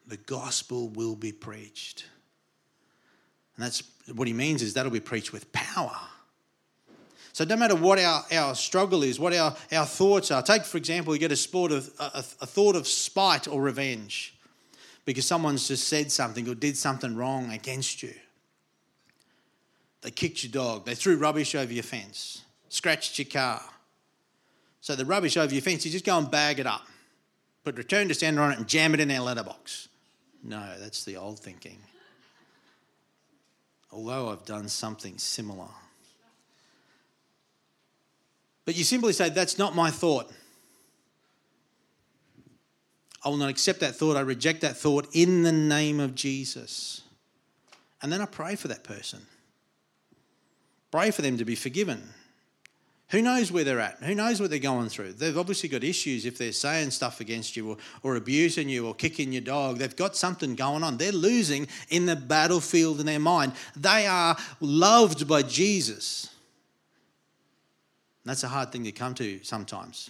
the 0.07 0.17
gospel 0.17 0.89
will 0.89 1.15
be 1.15 1.31
preached. 1.31 2.05
And 3.55 3.65
that's 3.65 3.83
what 4.13 4.27
he 4.27 4.33
means 4.33 4.61
is 4.61 4.73
that'll 4.73 4.91
be 4.91 4.99
preached 4.99 5.33
with 5.33 5.51
power. 5.51 5.97
So 7.33 7.45
no 7.45 7.55
matter 7.55 7.75
what 7.75 7.97
our, 7.99 8.23
our 8.31 8.55
struggle 8.55 9.03
is, 9.03 9.19
what 9.19 9.33
our, 9.33 9.55
our 9.71 9.85
thoughts 9.85 10.31
are, 10.31 10.41
take 10.41 10.65
for 10.65 10.77
example, 10.77 11.13
you 11.13 11.19
get 11.19 11.31
a, 11.31 11.37
sport 11.37 11.71
of, 11.71 11.89
a, 11.99 12.17
a 12.41 12.45
thought 12.45 12.75
of 12.75 12.87
spite 12.87 13.47
or 13.47 13.61
revenge 13.61 14.35
because 15.05 15.25
someone's 15.25 15.67
just 15.67 15.87
said 15.87 16.11
something 16.11 16.47
or 16.47 16.55
did 16.55 16.77
something 16.77 17.15
wrong 17.15 17.51
against 17.51 18.03
you. 18.03 18.13
They 20.01 20.11
kicked 20.11 20.43
your 20.43 20.51
dog, 20.51 20.85
they 20.85 20.95
threw 20.95 21.17
rubbish 21.17 21.55
over 21.55 21.71
your 21.71 21.83
fence, 21.83 22.41
scratched 22.69 23.17
your 23.19 23.27
car, 23.27 23.61
so 24.81 24.95
the 24.95 25.05
rubbish 25.05 25.37
over 25.37 25.53
your 25.53 25.61
fence, 25.61 25.85
you 25.85 25.91
just 25.91 26.05
go 26.05 26.17
and 26.17 26.29
bag 26.29 26.59
it 26.59 26.65
up, 26.65 26.87
put 27.63 27.77
return 27.77 28.07
to 28.07 28.15
sender 28.15 28.41
on 28.41 28.51
it, 28.51 28.57
and 28.57 28.67
jam 28.67 28.95
it 28.95 28.99
in 28.99 29.07
their 29.07 29.21
letterbox. 29.21 29.87
No, 30.43 30.75
that's 30.79 31.03
the 31.03 31.17
old 31.17 31.39
thinking. 31.39 31.77
Although 33.91 34.29
I've 34.29 34.45
done 34.45 34.67
something 34.67 35.17
similar. 35.17 35.67
But 38.65 38.75
you 38.75 38.83
simply 38.83 39.13
say, 39.13 39.29
That's 39.29 39.57
not 39.57 39.75
my 39.75 39.91
thought. 39.91 40.31
I 43.23 43.29
will 43.29 43.37
not 43.37 43.49
accept 43.49 43.81
that 43.81 43.95
thought. 43.95 44.17
I 44.17 44.21
reject 44.21 44.61
that 44.61 44.77
thought 44.77 45.07
in 45.13 45.43
the 45.43 45.51
name 45.51 45.99
of 45.99 46.15
Jesus. 46.15 47.01
And 48.01 48.11
then 48.11 48.21
I 48.21 48.25
pray 48.25 48.55
for 48.55 48.67
that 48.69 48.83
person. 48.83 49.19
Pray 50.89 51.11
for 51.11 51.21
them 51.21 51.37
to 51.37 51.45
be 51.45 51.55
forgiven 51.55 52.01
Who 53.11 53.21
knows 53.21 53.51
where 53.51 53.65
they're 53.65 53.81
at? 53.81 53.97
Who 53.97 54.15
knows 54.15 54.39
what 54.39 54.49
they're 54.49 54.59
going 54.59 54.87
through? 54.87 55.13
They've 55.13 55.37
obviously 55.37 55.67
got 55.67 55.83
issues 55.83 56.25
if 56.25 56.37
they're 56.37 56.53
saying 56.53 56.91
stuff 56.91 57.19
against 57.19 57.57
you 57.57 57.71
or, 57.71 57.77
or 58.03 58.15
abusing 58.15 58.69
you 58.69 58.87
or 58.87 58.95
kicking 58.95 59.33
your 59.33 59.41
dog. 59.41 59.79
They've 59.79 59.95
got 59.95 60.15
something 60.15 60.55
going 60.55 60.81
on. 60.81 60.95
They're 60.95 61.11
losing 61.11 61.67
in 61.89 62.05
the 62.05 62.15
battlefield 62.15 63.01
in 63.01 63.05
their 63.05 63.19
mind. 63.19 63.51
They 63.75 64.07
are 64.07 64.37
loved 64.61 65.27
by 65.27 65.41
Jesus. 65.41 66.29
That's 68.23 68.43
a 68.43 68.47
hard 68.47 68.71
thing 68.71 68.85
to 68.85 68.93
come 68.93 69.13
to 69.15 69.41
sometimes. 69.43 70.09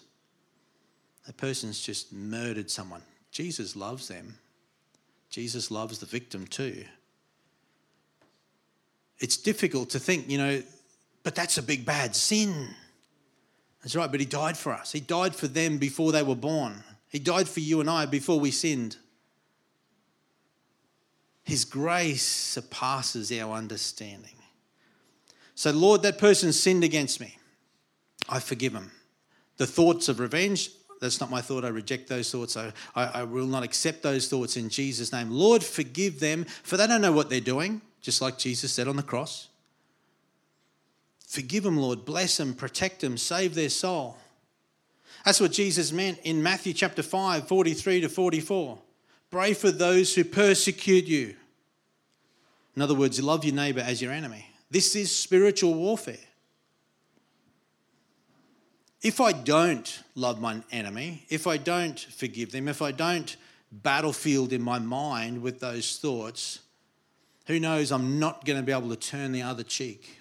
That 1.25 1.37
person's 1.37 1.81
just 1.81 2.13
murdered 2.13 2.69
someone. 2.69 3.01
Jesus 3.31 3.75
loves 3.75 4.09
them. 4.09 4.37
Jesus 5.31 5.71
loves 5.71 5.97
the 5.97 6.05
victim 6.05 6.45
too. 6.45 6.83
It's 9.17 9.37
difficult 9.37 9.89
to 9.91 9.99
think, 9.99 10.29
you 10.29 10.37
know, 10.37 10.61
but 11.23 11.33
that's 11.33 11.57
a 11.57 11.63
big 11.63 11.83
bad 11.83 12.15
sin. 12.15 12.75
That's 13.81 13.95
right, 13.95 14.11
but 14.11 14.19
He 14.19 14.25
died 14.25 14.57
for 14.57 14.73
us. 14.73 14.91
He 14.91 14.99
died 14.99 15.35
for 15.35 15.47
them 15.47 15.77
before 15.77 16.11
they 16.11 16.23
were 16.23 16.35
born. 16.35 16.83
He 17.09 17.19
died 17.19 17.49
for 17.49 17.59
you 17.59 17.81
and 17.81 17.89
I 17.89 18.05
before 18.05 18.39
we 18.39 18.51
sinned. 18.51 18.95
His 21.43 21.65
grace 21.65 22.23
surpasses 22.23 23.31
our 23.31 23.55
understanding. 23.55 24.35
So, 25.55 25.71
Lord, 25.71 26.03
that 26.03 26.17
person 26.17 26.53
sinned 26.53 26.83
against 26.83 27.19
me. 27.19 27.37
I 28.29 28.39
forgive 28.39 28.73
him. 28.73 28.91
The 29.57 29.67
thoughts 29.67 30.07
of 30.07 30.19
revenge, 30.19 30.69
that's 31.01 31.19
not 31.19 31.29
my 31.29 31.41
thought. 31.41 31.65
I 31.65 31.69
reject 31.69 32.07
those 32.07 32.31
thoughts. 32.31 32.55
I, 32.55 32.71
I, 32.95 33.05
I, 33.05 33.23
will 33.23 33.45
not 33.45 33.63
accept 33.63 34.01
those 34.01 34.29
thoughts 34.29 34.55
in 34.55 34.69
Jesus' 34.69 35.11
name. 35.11 35.29
Lord, 35.29 35.63
forgive 35.63 36.19
them, 36.19 36.45
for 36.45 36.77
they 36.77 36.87
don't 36.87 37.01
know 37.01 37.11
what 37.11 37.29
they're 37.29 37.41
doing, 37.41 37.81
just 38.01 38.21
like 38.21 38.37
Jesus 38.37 38.71
said 38.71 38.87
on 38.87 38.95
the 38.95 39.03
cross. 39.03 39.49
Forgive 41.31 41.63
them, 41.63 41.77
Lord. 41.77 42.03
Bless 42.03 42.35
them, 42.35 42.53
protect 42.53 42.99
them, 42.99 43.15
save 43.15 43.55
their 43.55 43.69
soul. 43.69 44.17
That's 45.23 45.39
what 45.39 45.53
Jesus 45.53 45.93
meant 45.93 46.19
in 46.25 46.43
Matthew 46.43 46.73
chapter 46.73 47.01
5, 47.01 47.47
43 47.47 48.01
to 48.01 48.09
44. 48.09 48.77
Pray 49.29 49.53
for 49.53 49.71
those 49.71 50.13
who 50.13 50.25
persecute 50.25 51.05
you. 51.05 51.35
In 52.75 52.81
other 52.81 52.93
words, 52.93 53.23
love 53.23 53.45
your 53.45 53.55
neighbor 53.55 53.79
as 53.79 54.01
your 54.01 54.11
enemy. 54.11 54.45
This 54.69 54.93
is 54.93 55.15
spiritual 55.15 55.73
warfare. 55.73 56.17
If 59.01 59.21
I 59.21 59.31
don't 59.31 60.03
love 60.15 60.41
my 60.41 60.61
enemy, 60.69 61.25
if 61.29 61.47
I 61.47 61.55
don't 61.55 61.97
forgive 61.97 62.51
them, 62.51 62.67
if 62.67 62.81
I 62.81 62.91
don't 62.91 63.37
battlefield 63.71 64.51
in 64.51 64.61
my 64.61 64.79
mind 64.79 65.41
with 65.41 65.61
those 65.61 65.97
thoughts, 65.97 66.59
who 67.47 67.57
knows, 67.57 67.93
I'm 67.93 68.19
not 68.19 68.43
going 68.43 68.59
to 68.59 68.65
be 68.65 68.73
able 68.73 68.89
to 68.89 68.97
turn 68.97 69.31
the 69.31 69.43
other 69.43 69.63
cheek. 69.63 70.17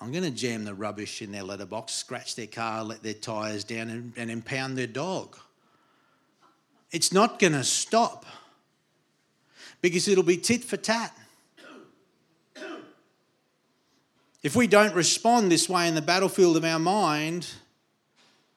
I'm 0.00 0.12
going 0.12 0.24
to 0.24 0.30
jam 0.30 0.64
the 0.64 0.74
rubbish 0.74 1.22
in 1.22 1.32
their 1.32 1.42
letterbox, 1.42 1.92
scratch 1.92 2.36
their 2.36 2.46
car, 2.46 2.84
let 2.84 3.02
their 3.02 3.14
tyres 3.14 3.64
down, 3.64 3.88
and, 3.88 4.12
and 4.16 4.30
impound 4.30 4.76
their 4.76 4.86
dog. 4.86 5.38
It's 6.90 7.12
not 7.12 7.38
going 7.38 7.54
to 7.54 7.64
stop 7.64 8.26
because 9.80 10.06
it'll 10.08 10.24
be 10.24 10.36
tit 10.36 10.64
for 10.64 10.76
tat. 10.76 11.16
If 14.42 14.54
we 14.54 14.66
don't 14.66 14.94
respond 14.94 15.50
this 15.50 15.68
way 15.68 15.88
in 15.88 15.94
the 15.94 16.02
battlefield 16.02 16.56
of 16.56 16.64
our 16.64 16.78
mind, 16.78 17.48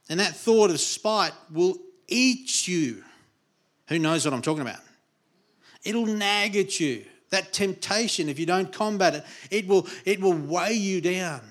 then 0.07 0.17
that 0.19 0.35
thought 0.35 0.69
of 0.69 0.79
spite 0.79 1.33
will 1.51 1.77
eat 2.07 2.67
you. 2.67 3.03
Who 3.87 3.97
knows 3.97 4.25
what 4.25 4.33
I'm 4.33 4.41
talking 4.41 4.61
about? 4.61 4.81
It'll 5.83 6.05
nag 6.05 6.55
at 6.57 6.79
you 6.79 7.05
that 7.29 7.53
temptation, 7.53 8.29
if 8.29 8.39
you 8.39 8.45
don't 8.45 8.71
combat 8.71 9.15
it, 9.15 9.23
it 9.51 9.67
will, 9.67 9.87
it 10.05 10.19
will 10.19 10.33
weigh 10.33 10.73
you 10.73 11.01
down. 11.01 11.41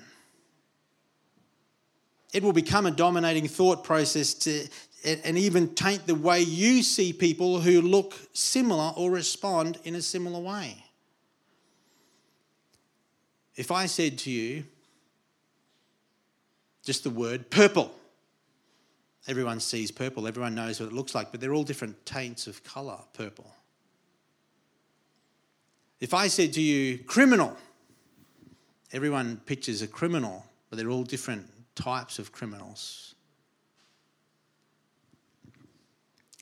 It 2.33 2.43
will 2.43 2.53
become 2.53 2.85
a 2.85 2.91
dominating 2.91 3.47
thought 3.47 3.83
process 3.83 4.33
to, 4.35 4.67
and 5.03 5.37
even 5.37 5.73
taint 5.75 6.05
the 6.05 6.15
way 6.15 6.41
you 6.41 6.83
see 6.83 7.13
people 7.13 7.61
who 7.61 7.81
look 7.81 8.13
similar 8.33 8.93
or 8.95 9.09
respond 9.09 9.79
in 9.83 9.95
a 9.95 10.01
similar 10.01 10.39
way. 10.39 10.83
If 13.55 13.71
I 13.71 13.87
said 13.87 14.17
to 14.19 14.31
you, 14.31 14.65
just 16.83 17.03
the 17.03 17.09
word 17.09 17.49
purple, 17.49 17.93
everyone 19.27 19.59
sees 19.59 19.91
purple, 19.91 20.27
everyone 20.27 20.55
knows 20.55 20.79
what 20.79 20.87
it 20.87 20.93
looks 20.93 21.15
like, 21.15 21.31
but 21.31 21.39
they're 21.41 21.53
all 21.53 21.63
different 21.63 22.05
taints 22.05 22.47
of 22.47 22.63
colour, 22.63 22.99
purple. 23.13 23.53
If 25.99 26.13
I 26.13 26.27
said 26.27 26.53
to 26.53 26.61
you, 26.61 26.97
criminal, 26.99 27.57
everyone 28.93 29.37
pictures 29.45 29.81
a 29.81 29.87
criminal, 29.87 30.45
but 30.69 30.77
they're 30.77 30.89
all 30.89 31.03
different 31.03 31.47
types 31.75 32.19
of 32.19 32.31
criminals. 32.31 33.15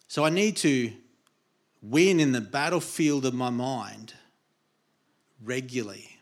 So 0.07 0.23
I 0.23 0.29
need 0.29 0.57
to 0.57 0.91
win 1.81 2.19
in 2.19 2.31
the 2.31 2.41
battlefield 2.41 3.25
of 3.25 3.33
my 3.33 3.49
mind 3.49 4.13
regularly. 5.43 6.17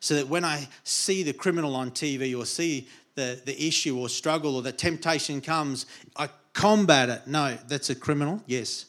So 0.00 0.14
that 0.16 0.28
when 0.28 0.44
I 0.44 0.68
see 0.84 1.22
the 1.22 1.32
criminal 1.32 1.74
on 1.74 1.90
TV 1.90 2.38
or 2.38 2.44
see 2.44 2.88
the, 3.14 3.40
the 3.44 3.66
issue 3.66 3.98
or 3.98 4.08
struggle 4.08 4.56
or 4.56 4.62
the 4.62 4.72
temptation 4.72 5.40
comes, 5.40 5.86
I 6.16 6.28
combat 6.52 7.08
it. 7.08 7.26
No, 7.26 7.56
that's 7.68 7.90
a 7.90 7.94
criminal, 7.94 8.42
yes, 8.46 8.86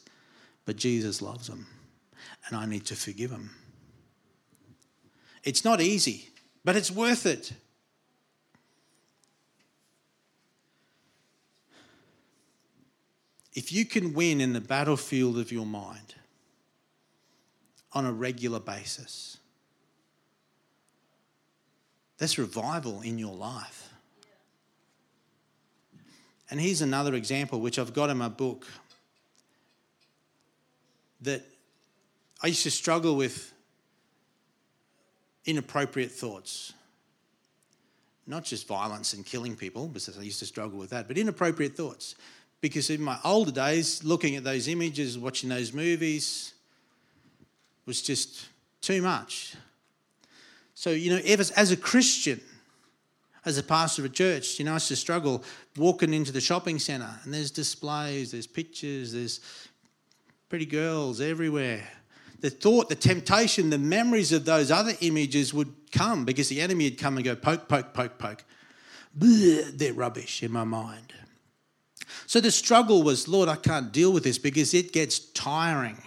but 0.64 0.76
Jesus 0.76 1.22
loves 1.22 1.48
them 1.48 1.66
and 2.48 2.56
I 2.56 2.66
need 2.66 2.86
to 2.86 2.96
forgive 2.96 3.30
them. 3.30 3.50
It's 5.42 5.64
not 5.64 5.80
easy, 5.80 6.28
but 6.64 6.76
it's 6.76 6.90
worth 6.90 7.26
it. 7.26 7.52
If 13.54 13.72
you 13.72 13.84
can 13.86 14.12
win 14.12 14.40
in 14.40 14.52
the 14.52 14.60
battlefield 14.60 15.38
of 15.38 15.50
your 15.50 15.64
mind 15.64 16.14
on 17.92 18.04
a 18.04 18.12
regular 18.12 18.60
basis, 18.60 19.38
that's 22.18 22.38
revival 22.38 23.00
in 23.00 23.18
your 23.18 23.34
life. 23.34 23.90
And 26.50 26.60
here's 26.60 26.82
another 26.82 27.14
example, 27.14 27.60
which 27.60 27.78
I've 27.78 27.92
got 27.94 28.10
in 28.10 28.18
my 28.18 28.28
book, 28.28 28.66
that 31.22 31.44
I 32.42 32.48
used 32.48 32.62
to 32.64 32.70
struggle 32.70 33.16
with 33.16 33.52
inappropriate 35.46 36.10
thoughts. 36.10 36.72
Not 38.26 38.44
just 38.44 38.66
violence 38.66 39.14
and 39.14 39.24
killing 39.24 39.56
people, 39.56 39.86
because 39.86 40.18
I 40.18 40.22
used 40.22 40.40
to 40.40 40.46
struggle 40.46 40.78
with 40.78 40.90
that, 40.90 41.08
but 41.08 41.16
inappropriate 41.16 41.76
thoughts. 41.76 42.16
Because 42.60 42.90
in 42.90 43.00
my 43.00 43.18
older 43.24 43.52
days, 43.52 44.02
looking 44.02 44.34
at 44.36 44.44
those 44.44 44.66
images, 44.66 45.18
watching 45.18 45.48
those 45.48 45.72
movies, 45.72 46.52
was 47.86 48.02
just 48.02 48.48
too 48.80 49.00
much. 49.00 49.54
So, 50.74 50.90
you 50.90 51.10
know, 51.10 51.20
as 51.24 51.70
a 51.70 51.76
Christian, 51.76 52.40
as 53.44 53.56
a 53.58 53.62
pastor 53.62 54.02
of 54.02 54.06
a 54.06 54.14
church, 54.14 54.58
you 54.58 54.64
know, 54.64 54.72
I 54.72 54.74
used 54.74 54.88
to 54.88 54.96
struggle 54.96 55.44
walking 55.76 56.12
into 56.12 56.32
the 56.32 56.40
shopping 56.40 56.80
centre 56.80 57.08
and 57.22 57.32
there's 57.32 57.52
displays, 57.52 58.32
there's 58.32 58.46
pictures, 58.46 59.12
there's 59.12 59.40
pretty 60.48 60.66
girls 60.66 61.20
everywhere 61.20 61.86
the 62.40 62.50
thought, 62.50 62.88
the 62.88 62.94
temptation, 62.94 63.70
the 63.70 63.78
memories 63.78 64.32
of 64.32 64.44
those 64.44 64.70
other 64.70 64.92
images 65.00 65.54
would 65.54 65.72
come 65.90 66.24
because 66.24 66.48
the 66.48 66.60
enemy 66.60 66.84
would 66.84 66.98
come 66.98 67.16
and 67.16 67.24
go 67.24 67.34
poke, 67.34 67.68
poke, 67.68 67.94
poke, 67.94 68.18
poke. 68.18 68.44
they're 69.14 69.94
rubbish 69.94 70.42
in 70.42 70.52
my 70.52 70.64
mind. 70.64 71.14
So 72.26 72.40
the 72.40 72.50
struggle 72.50 73.02
was, 73.02 73.28
Lord, 73.28 73.48
I 73.48 73.56
can't 73.56 73.92
deal 73.92 74.12
with 74.12 74.24
this 74.24 74.38
because 74.38 74.74
it 74.74 74.92
gets 74.92 75.18
tiring. 75.18 76.02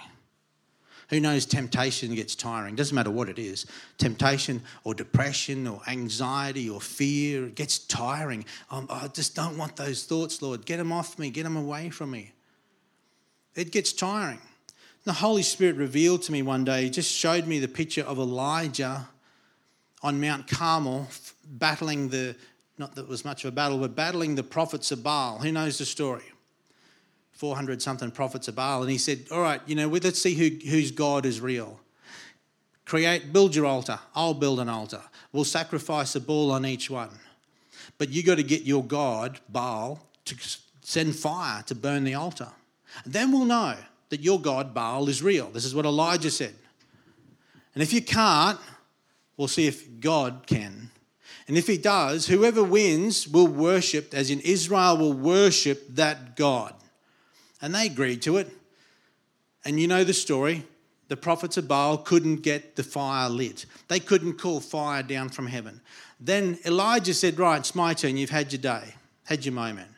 Who 1.10 1.20
knows 1.20 1.46
temptation 1.46 2.13
gets 2.13 2.36
tiring? 2.36 2.76
Doesn't 2.76 2.94
matter 2.94 3.10
what 3.10 3.30
it 3.30 3.39
is. 3.39 3.65
Temptation 3.98 4.62
or 4.84 4.94
depression 4.94 5.65
or 5.65 5.82
anxiety 5.88 6.70
or 6.70 6.80
fear 6.80 7.48
it 7.48 7.56
gets 7.56 7.80
tiring. 7.80 8.46
Um, 8.70 8.88
I 8.92 9.08
just 9.08 9.36
don't 9.36 9.58
want 9.58 9.76
those 9.76 10.06
thoughts, 10.06 10.42
Lord. 10.42 10.65
Get 10.65 10.78
them 10.78 10.92
off 10.92 11.18
me, 11.18 11.32
get 11.32 11.44
them 11.44 11.58
away 11.58 11.89
from 11.89 12.12
me. 12.12 12.34
It 13.56 13.72
gets 13.72 13.92
tiring. 13.92 14.39
The 15.06 15.14
Holy 15.14 15.44
Spirit 15.44 15.78
revealed 15.78 16.24
to 16.24 16.32
me 16.32 16.42
one 16.42 16.66
day, 16.66 16.84
he 16.84 16.90
just 16.90 17.12
showed 17.12 17.48
me 17.48 17.60
the 17.60 17.68
picture 17.68 18.04
of 18.04 18.18
Elijah 18.18 19.08
on 20.02 20.20
Mount 20.20 20.47
Carmel 20.47 21.08
battling 21.45 22.10
the, 22.10 22.36
not 22.78 22.95
that 22.95 23.04
it 23.04 23.08
was 23.08 23.24
much 23.24 23.43
of 23.43 23.50
a 23.50 23.52
battle, 23.52 23.78
but 23.78 23.95
battling 23.95 24.36
the 24.36 24.43
prophets 24.43 24.91
of 24.91 25.02
Baal. 25.04 25.39
Who 25.39 25.52
knows 25.52 25.78
the 25.78 25.86
story? 25.86 26.24
400 27.34 27.82
something 27.82 28.12
prophets 28.12 28.50
of 28.50 28.56
Baal. 28.56 28.82
And 28.82 28.91
he 28.91 28.97
said, 28.97 29.26
All 29.32 29.41
right, 29.41 29.62
you 29.66 29.74
know, 29.74 29.88
let's 29.88 30.22
see 30.22 30.36
who, 30.36 30.70
whose 30.70 30.91
God 30.91 31.26
is 31.26 31.39
real. 31.39 31.80
Create, 32.86 33.32
build 33.32 33.56
your 33.56 33.66
altar. 33.66 34.00
I'll 34.16 34.34
build 34.34 34.60
an 34.60 34.68
altar. 34.68 35.02
We'll 35.32 35.45
sacrifice 35.45 36.16
a 36.16 36.20
bull 36.20 36.52
on 36.52 36.66
each 36.66 36.89
one. 36.89 37.12
But 37.97 38.10
you 38.10 38.24
got 38.24 38.36
to 38.36 38.43
get 38.43 38.64
your 38.64 38.84
God, 38.84 39.39
Baal, 39.47 40.02
to 40.26 40.36
send 40.82 41.16
fire 41.16 41.64
to 41.64 41.76
burn 41.76 42.04
the 42.04 42.16
altar. 42.16 42.50
Then 43.06 43.32
we'll 43.32 43.45
know 43.45 43.76
that 44.10 44.22
your 44.22 44.39
God, 44.39 44.74
Baal, 44.74 45.07
is 45.07 45.24
real. 45.24 45.49
This 45.49 45.66
is 45.66 45.76
what 45.76 45.86
Elijah 45.86 46.32
said. 46.32 46.53
And 47.74 47.84
if 47.84 47.93
you 47.93 48.01
can't, 48.01 48.60
we'll 49.38 49.47
see 49.47 49.68
if 49.68 49.99
God 49.99 50.43
can. 50.47 50.89
And 51.47 51.57
if 51.57 51.68
he 51.68 51.78
does, 51.78 52.28
whoever 52.28 52.64
wins 52.64 53.28
will 53.28 53.47
worship, 53.47 54.14
as 54.14 54.30
in 54.30 54.39
Israel 54.41 54.97
will 54.97 55.14
worship 55.14 55.88
that 55.95 56.36
God. 56.36 56.74
And 57.62 57.74
they 57.74 57.88
agreed 57.88 58.22
to 58.24 58.38
it. 58.38 58.49
And 59.66 59.80
you 59.80 59.88
know 59.88 60.03
the 60.03 60.14
story. 60.14 60.66
The 61.07 61.18
prophets 61.18 61.57
of 61.57 61.68
Baal 61.68 61.97
couldn't 61.97 62.38
get 62.38 62.76
the 62.76 62.84
fire 62.84 63.30
lit, 63.30 63.66
they 63.88 63.99
couldn't 63.99 64.34
call 64.34 64.60
fire 64.60 65.01
down 65.01 65.30
from 65.30 65.47
heaven. 65.47 65.82
Then 66.20 66.60
Elijah 66.66 67.14
said, 67.14 67.39
Right, 67.39 67.57
it's 67.57 67.74
my 67.74 67.93
turn. 67.95 68.18
You've 68.18 68.30
had 68.30 68.51
your 68.51 68.62
day, 68.62 68.93
had 69.24 69.43
your 69.43 69.53
moment 69.53 69.89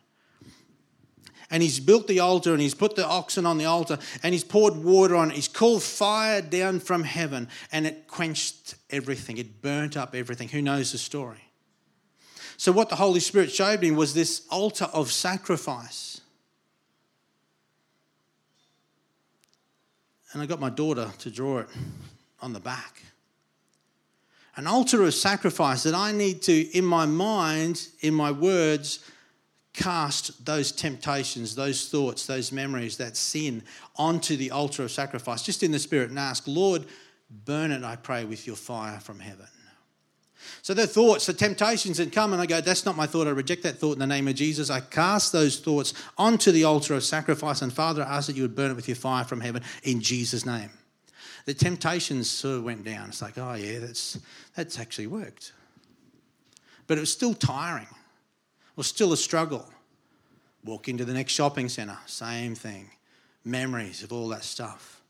and 1.51 1.61
he's 1.61 1.79
built 1.79 2.07
the 2.07 2.21
altar 2.21 2.53
and 2.53 2.61
he's 2.61 2.73
put 2.73 2.95
the 2.95 3.05
oxen 3.05 3.45
on 3.45 3.57
the 3.57 3.65
altar 3.65 3.99
and 4.23 4.33
he's 4.33 4.43
poured 4.43 4.77
water 4.77 5.15
on 5.17 5.29
it. 5.29 5.35
He's 5.35 5.49
called 5.49 5.83
fire 5.83 6.41
down 6.41 6.79
from 6.79 7.03
heaven 7.03 7.49
and 7.71 7.85
it 7.85 8.07
quenched 8.07 8.75
everything. 8.89 9.37
It 9.37 9.61
burnt 9.61 9.97
up 9.97 10.15
everything. 10.15 10.47
Who 10.47 10.61
knows 10.61 10.93
the 10.93 10.97
story? 10.97 11.43
So, 12.55 12.71
what 12.71 12.89
the 12.89 12.95
Holy 12.95 13.19
Spirit 13.19 13.51
showed 13.51 13.81
me 13.81 13.91
was 13.91 14.13
this 14.13 14.47
altar 14.49 14.85
of 14.93 15.11
sacrifice. 15.11 16.21
And 20.31 20.41
I 20.41 20.45
got 20.45 20.59
my 20.61 20.69
daughter 20.69 21.11
to 21.19 21.29
draw 21.29 21.59
it 21.59 21.67
on 22.39 22.53
the 22.53 22.59
back. 22.59 23.01
An 24.55 24.67
altar 24.67 25.03
of 25.03 25.13
sacrifice 25.13 25.83
that 25.83 25.95
I 25.95 26.11
need 26.11 26.41
to, 26.43 26.77
in 26.77 26.85
my 26.85 27.05
mind, 27.05 27.87
in 28.01 28.13
my 28.13 28.31
words, 28.31 28.99
cast 29.73 30.45
those 30.45 30.71
temptations, 30.71 31.55
those 31.55 31.87
thoughts, 31.87 32.25
those 32.25 32.51
memories, 32.51 32.97
that 32.97 33.15
sin 33.15 33.63
onto 33.95 34.35
the 34.35 34.51
altar 34.51 34.83
of 34.83 34.91
sacrifice, 34.91 35.43
just 35.43 35.63
in 35.63 35.71
the 35.71 35.79
spirit, 35.79 36.09
and 36.09 36.19
ask, 36.19 36.43
Lord, 36.45 36.85
burn 37.45 37.71
it, 37.71 37.83
I 37.83 37.95
pray, 37.95 38.25
with 38.25 38.45
your 38.45 38.55
fire 38.55 38.99
from 38.99 39.19
heaven. 39.19 39.47
So 40.61 40.73
the 40.73 40.87
thoughts, 40.87 41.25
the 41.25 41.33
temptations 41.33 41.97
that 41.97 42.11
come, 42.11 42.33
and 42.33 42.41
I 42.41 42.45
go, 42.45 42.61
that's 42.61 42.85
not 42.85 42.97
my 42.97 43.05
thought. 43.05 43.27
I 43.27 43.31
reject 43.31 43.63
that 43.63 43.77
thought 43.77 43.93
in 43.93 43.99
the 43.99 44.07
name 44.07 44.27
of 44.27 44.35
Jesus. 44.35 44.69
I 44.69 44.79
cast 44.79 45.31
those 45.31 45.59
thoughts 45.59 45.93
onto 46.17 46.51
the 46.51 46.63
altar 46.63 46.95
of 46.95 47.03
sacrifice, 47.03 47.61
and 47.61 47.71
Father, 47.71 48.03
I 48.03 48.17
ask 48.17 48.27
that 48.27 48.35
you 48.35 48.41
would 48.41 48.55
burn 48.55 48.71
it 48.71 48.75
with 48.75 48.87
your 48.87 48.95
fire 48.95 49.23
from 49.23 49.39
heaven 49.39 49.63
in 49.83 50.01
Jesus' 50.01 50.45
name. 50.45 50.69
The 51.45 51.53
temptations 51.53 52.29
sort 52.29 52.57
of 52.57 52.63
went 52.63 52.83
down. 52.83 53.09
It's 53.09 53.21
like, 53.21 53.37
oh 53.37 53.53
yeah, 53.53 53.79
that's 53.79 54.19
that's 54.55 54.79
actually 54.79 55.07
worked. 55.07 55.53
But 56.85 56.97
it 56.97 57.01
was 57.01 57.11
still 57.11 57.33
tiring 57.33 57.87
was 58.75 58.87
still 58.87 59.13
a 59.13 59.17
struggle. 59.17 59.67
Walk 60.63 60.87
into 60.87 61.05
the 61.05 61.13
next 61.13 61.33
shopping 61.33 61.69
centre, 61.69 61.97
same 62.05 62.55
thing. 62.55 62.89
Memories 63.43 64.03
of 64.03 64.13
all 64.13 64.29
that 64.29 64.43
stuff. 64.43 65.01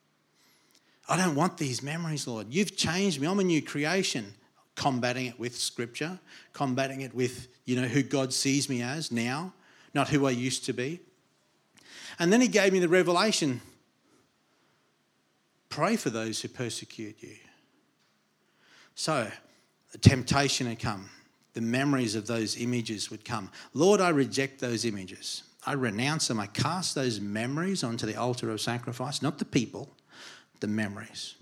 I 1.10 1.18
don't 1.18 1.36
want 1.36 1.58
these 1.58 1.84
memories, 1.84 2.28
Lord. 2.28 2.48
You've 2.50 2.78
changed 2.78 3.20
me. 3.20 3.28
I'm 3.28 3.40
a 3.40 3.44
new 3.44 3.62
creation. 3.62 4.34
Combating 4.76 5.26
it 5.26 5.38
with 5.38 5.58
scripture, 5.58 6.18
combating 6.54 7.02
it 7.02 7.14
with, 7.14 7.50
you 7.66 7.76
know, 7.76 7.88
who 7.88 8.02
God 8.02 8.32
sees 8.32 8.70
me 8.70 8.82
as 8.82 9.12
now, 9.12 9.54
not 9.94 10.08
who 10.08 10.26
I 10.26 10.32
used 10.32 10.66
to 10.66 10.74
be. 10.74 11.02
And 12.18 12.32
then 12.32 12.40
he 12.40 12.48
gave 12.48 12.72
me 12.72 12.80
the 12.80 12.88
revelation 12.88 13.62
pray 15.72 15.96
for 15.96 16.10
those 16.10 16.42
who 16.42 16.48
persecute 16.48 17.16
you. 17.22 17.36
So, 18.94 19.32
the 19.92 19.98
temptation 19.98 20.68
had 20.68 20.80
come 20.80 21.10
the 21.54 21.62
memories 21.62 22.16
of 22.16 22.28
those 22.28 22.60
images 22.60 23.12
would 23.12 23.26
come. 23.26 23.50
Lord, 23.74 24.00
I 24.00 24.10
reject 24.10 24.60
those 24.60 24.86
images. 24.86 25.44
I 25.66 25.74
renounce 25.74 26.28
them. 26.28 26.40
I 26.40 26.48
cast 26.48 26.96
those 26.96 27.20
memories 27.20 27.84
onto 27.84 28.06
the 28.06 28.16
altar 28.16 28.50
of 28.50 28.62
sacrifice, 28.62 29.22
not 29.22 29.38
the 29.38 29.46
people, 29.46 29.96
the 30.60 30.68
memories, 30.68 31.36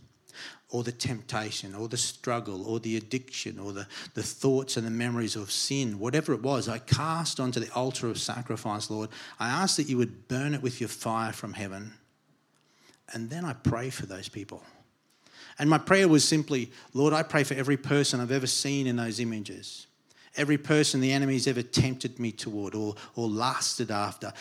or 0.69 0.83
the 0.83 0.91
temptation, 0.91 1.73
or 1.73 1.87
the 1.87 1.97
struggle, 1.97 2.67
or 2.67 2.79
the 2.79 2.97
addiction, 2.97 3.59
or 3.59 3.71
the, 3.71 3.87
the 4.15 4.23
thoughts 4.23 4.77
and 4.77 4.85
the 4.85 4.91
memories 4.91 5.35
of 5.35 5.51
sin, 5.51 5.99
whatever 5.99 6.33
it 6.33 6.41
was, 6.41 6.67
I 6.67 6.79
cast 6.79 7.39
onto 7.39 7.59
the 7.59 7.71
altar 7.73 8.07
of 8.07 8.19
sacrifice, 8.19 8.89
Lord. 8.89 9.09
I 9.39 9.49
ask 9.49 9.77
that 9.77 9.87
you 9.87 9.97
would 9.97 10.27
burn 10.27 10.53
it 10.53 10.61
with 10.61 10.81
your 10.81 10.89
fire 10.89 11.31
from 11.31 11.53
heaven. 11.53 11.93
And 13.13 13.29
then 13.29 13.45
I 13.45 13.53
pray 13.53 13.89
for 13.89 14.05
those 14.05 14.29
people. 14.29 14.63
And 15.57 15.69
my 15.69 15.77
prayer 15.77 16.07
was 16.07 16.27
simply, 16.27 16.71
Lord, 16.93 17.13
I 17.13 17.23
pray 17.23 17.43
for 17.43 17.53
every 17.53 17.77
person 17.77 18.19
I've 18.19 18.31
ever 18.31 18.47
seen 18.47 18.85
in 18.85 18.95
those 18.95 19.19
images 19.19 19.87
every 20.35 20.57
person 20.57 21.01
the 21.01 21.11
enemy's 21.11 21.47
ever 21.47 21.61
tempted 21.61 22.19
me 22.19 22.31
toward 22.31 22.75
or, 22.75 22.95
or 23.15 23.27
lasted 23.27 23.91
after. 23.91 24.33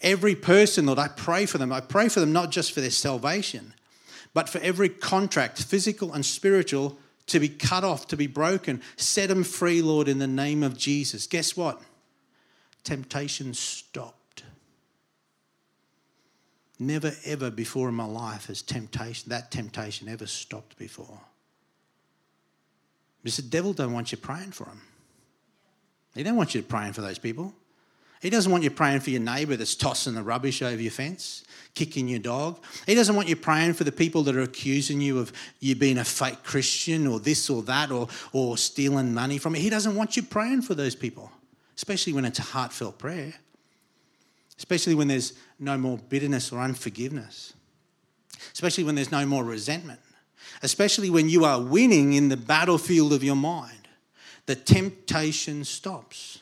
Every 0.00 0.34
person, 0.34 0.86
Lord, 0.86 0.98
I 0.98 1.08
pray 1.08 1.46
for 1.46 1.58
them. 1.58 1.72
I 1.72 1.80
pray 1.80 2.08
for 2.08 2.20
them 2.20 2.32
not 2.32 2.50
just 2.50 2.72
for 2.72 2.80
their 2.80 2.90
salvation, 2.90 3.74
but 4.34 4.48
for 4.48 4.58
every 4.58 4.88
contract, 4.88 5.62
physical 5.62 6.12
and 6.12 6.24
spiritual, 6.24 6.98
to 7.26 7.40
be 7.40 7.48
cut 7.48 7.84
off, 7.84 8.06
to 8.08 8.16
be 8.16 8.26
broken. 8.26 8.80
Set 8.96 9.28
them 9.28 9.44
free, 9.44 9.82
Lord, 9.82 10.08
in 10.08 10.18
the 10.18 10.26
name 10.26 10.62
of 10.62 10.76
Jesus. 10.76 11.26
Guess 11.26 11.56
what? 11.56 11.80
Temptation 12.84 13.54
stopped. 13.54 14.44
Never 16.78 17.12
ever 17.24 17.50
before 17.50 17.88
in 17.88 17.94
my 17.94 18.06
life 18.06 18.46
has 18.46 18.62
temptation, 18.62 19.30
that 19.30 19.50
temptation 19.50 20.08
ever 20.08 20.26
stopped 20.26 20.78
before. 20.78 21.20
The 23.24 23.42
devil 23.42 23.74
don't 23.74 23.92
want 23.92 24.10
you 24.10 24.16
praying 24.16 24.52
for 24.52 24.64
him. 24.64 24.80
He 26.18 26.24
doesn't 26.24 26.36
want 26.36 26.52
you 26.52 26.62
praying 26.62 26.94
for 26.94 27.00
those 27.00 27.16
people. 27.16 27.54
He 28.20 28.28
doesn't 28.28 28.50
want 28.50 28.64
you 28.64 28.70
praying 28.70 28.98
for 29.00 29.10
your 29.10 29.20
neighbour 29.20 29.54
that's 29.54 29.76
tossing 29.76 30.16
the 30.16 30.22
rubbish 30.24 30.62
over 30.62 30.82
your 30.82 30.90
fence, 30.90 31.44
kicking 31.76 32.08
your 32.08 32.18
dog. 32.18 32.58
He 32.86 32.96
doesn't 32.96 33.14
want 33.14 33.28
you 33.28 33.36
praying 33.36 33.74
for 33.74 33.84
the 33.84 33.92
people 33.92 34.24
that 34.24 34.34
are 34.34 34.40
accusing 34.40 35.00
you 35.00 35.20
of 35.20 35.32
you 35.60 35.76
being 35.76 35.96
a 35.96 36.04
fake 36.04 36.42
Christian 36.42 37.06
or 37.06 37.20
this 37.20 37.48
or 37.48 37.62
that 37.62 37.92
or, 37.92 38.08
or 38.32 38.58
stealing 38.58 39.14
money 39.14 39.38
from 39.38 39.54
you. 39.54 39.60
He 39.60 39.70
doesn't 39.70 39.94
want 39.94 40.16
you 40.16 40.24
praying 40.24 40.62
for 40.62 40.74
those 40.74 40.96
people, 40.96 41.30
especially 41.76 42.12
when 42.12 42.24
it's 42.24 42.40
a 42.40 42.42
heartfelt 42.42 42.98
prayer, 42.98 43.34
especially 44.58 44.96
when 44.96 45.06
there's 45.06 45.34
no 45.60 45.78
more 45.78 45.98
bitterness 45.98 46.50
or 46.50 46.58
unforgiveness, 46.58 47.52
especially 48.52 48.82
when 48.82 48.96
there's 48.96 49.12
no 49.12 49.24
more 49.24 49.44
resentment, 49.44 50.00
especially 50.64 51.10
when 51.10 51.28
you 51.28 51.44
are 51.44 51.62
winning 51.62 52.14
in 52.14 52.28
the 52.28 52.36
battlefield 52.36 53.12
of 53.12 53.22
your 53.22 53.36
mind 53.36 53.77
the 54.48 54.56
temptation 54.56 55.62
stops. 55.62 56.40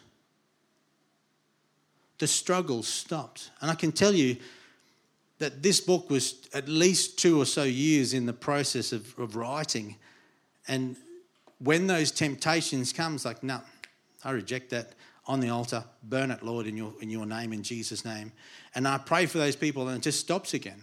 The 2.18 2.28
struggle 2.28 2.84
stops. 2.84 3.50
And 3.61 3.68
I 3.68 3.74
can 3.74 3.90
tell 3.90 4.12
you 4.12 4.36
that 5.40 5.61
this 5.61 5.80
book 5.80 6.09
was 6.09 6.46
at 6.54 6.68
least 6.68 7.18
two 7.18 7.42
or 7.42 7.44
so 7.44 7.64
years 7.64 8.14
in 8.14 8.24
the 8.24 8.32
process 8.32 8.92
of, 8.92 9.12
of 9.18 9.34
writing. 9.34 9.96
And 10.68 10.94
when 11.59 11.88
those 11.88 12.12
temptations 12.12 12.92
comes, 12.92 13.24
like, 13.24 13.42
no, 13.42 13.61
I 14.22 14.30
reject 14.30 14.70
that 14.70 14.92
on 15.26 15.40
the 15.40 15.48
altar. 15.48 15.82
Burn 16.04 16.30
it, 16.30 16.44
Lord, 16.44 16.68
in 16.68 16.76
your, 16.76 16.92
in 17.00 17.11
your 17.11 17.26
name, 17.26 17.52
in 17.52 17.64
Jesus' 17.64 18.04
name. 18.04 18.30
And 18.76 18.86
I 18.86 18.98
pray 18.98 19.26
for 19.26 19.38
those 19.38 19.57
people 19.57 19.88
and 19.88 19.98
it 19.98 20.02
just 20.02 20.20
stops 20.20 20.54
again. 20.54 20.80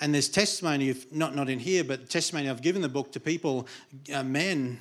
And 0.00 0.14
there's 0.14 0.30
testimony 0.30 0.88
of, 0.88 1.12
not, 1.12 1.36
not 1.36 1.50
in 1.50 1.58
here, 1.58 1.84
but 1.84 2.08
testimony 2.08 2.48
I've 2.48 2.62
given 2.62 2.80
the 2.80 2.88
book 2.88 3.12
to 3.12 3.20
people, 3.20 3.68
uh, 4.14 4.22
men 4.22 4.80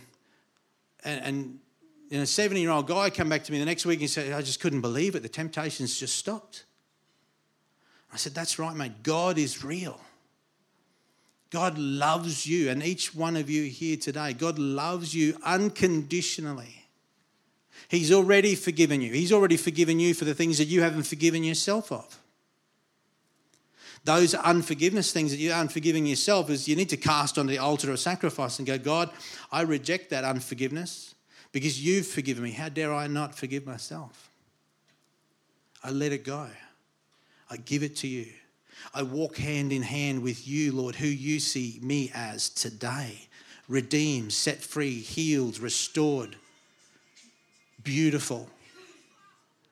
and, 1.03 1.23
and 1.23 1.59
you 2.09 2.17
know, 2.17 2.23
a 2.23 2.27
70 2.27 2.61
year 2.61 2.71
old 2.71 2.87
guy 2.87 3.09
come 3.09 3.29
back 3.29 3.43
to 3.45 3.51
me 3.51 3.59
the 3.59 3.65
next 3.65 3.85
week 3.85 4.01
and 4.01 4.09
said, 4.09 4.33
I 4.33 4.41
just 4.41 4.59
couldn't 4.59 4.81
believe 4.81 5.15
it. 5.15 5.23
The 5.23 5.29
temptations 5.29 5.97
just 5.97 6.15
stopped. 6.15 6.65
I 8.13 8.17
said, 8.17 8.33
That's 8.33 8.59
right, 8.59 8.75
mate. 8.75 9.03
God 9.03 9.37
is 9.37 9.63
real. 9.63 9.99
God 11.49 11.77
loves 11.77 12.47
you, 12.47 12.69
and 12.69 12.81
each 12.81 13.13
one 13.13 13.35
of 13.35 13.49
you 13.49 13.63
here 13.63 13.97
today, 13.97 14.31
God 14.31 14.57
loves 14.57 15.13
you 15.13 15.37
unconditionally. 15.43 16.85
He's 17.89 18.09
already 18.09 18.55
forgiven 18.55 19.01
you. 19.01 19.11
He's 19.11 19.33
already 19.33 19.57
forgiven 19.57 19.99
you 19.99 20.13
for 20.13 20.23
the 20.23 20.33
things 20.33 20.57
that 20.59 20.69
you 20.69 20.81
haven't 20.81 21.03
forgiven 21.03 21.43
yourself 21.43 21.91
of. 21.91 22.20
Those 24.03 24.33
unforgiveness 24.33 25.11
things 25.11 25.31
that 25.31 25.37
you're 25.37 25.55
unforgiving 25.55 26.05
yourself 26.05 26.49
is 26.49 26.67
you 26.67 26.75
need 26.75 26.89
to 26.89 26.97
cast 26.97 27.37
on 27.37 27.45
the 27.45 27.59
altar 27.59 27.91
of 27.91 27.99
sacrifice 27.99 28.57
and 28.57 28.67
go, 28.67 28.77
God, 28.77 29.11
I 29.51 29.61
reject 29.61 30.09
that 30.09 30.23
unforgiveness 30.23 31.13
because 31.51 31.83
you've 31.83 32.07
forgiven 32.07 32.43
me. 32.43 32.51
How 32.51 32.69
dare 32.69 32.93
I 32.93 33.07
not 33.07 33.35
forgive 33.35 33.65
myself? 33.65 34.31
I 35.83 35.91
let 35.91 36.11
it 36.11 36.23
go. 36.23 36.47
I 37.49 37.57
give 37.57 37.83
it 37.83 37.95
to 37.97 38.07
you. 38.07 38.27
I 38.93 39.03
walk 39.03 39.37
hand 39.37 39.71
in 39.71 39.83
hand 39.83 40.23
with 40.23 40.47
you, 40.47 40.71
Lord, 40.71 40.95
who 40.95 41.07
you 41.07 41.39
see 41.39 41.79
me 41.83 42.11
as 42.15 42.49
today. 42.49 43.27
Redeemed, 43.67 44.33
set 44.33 44.57
free, 44.57 44.99
healed, 44.99 45.59
restored, 45.59 46.35
beautiful. 47.83 48.49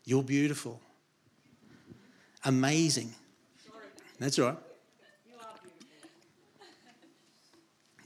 You're 0.05 0.23
beautiful. 0.23 0.79
Amazing. 2.45 3.13
That's 4.19 4.37
right. 4.37 4.57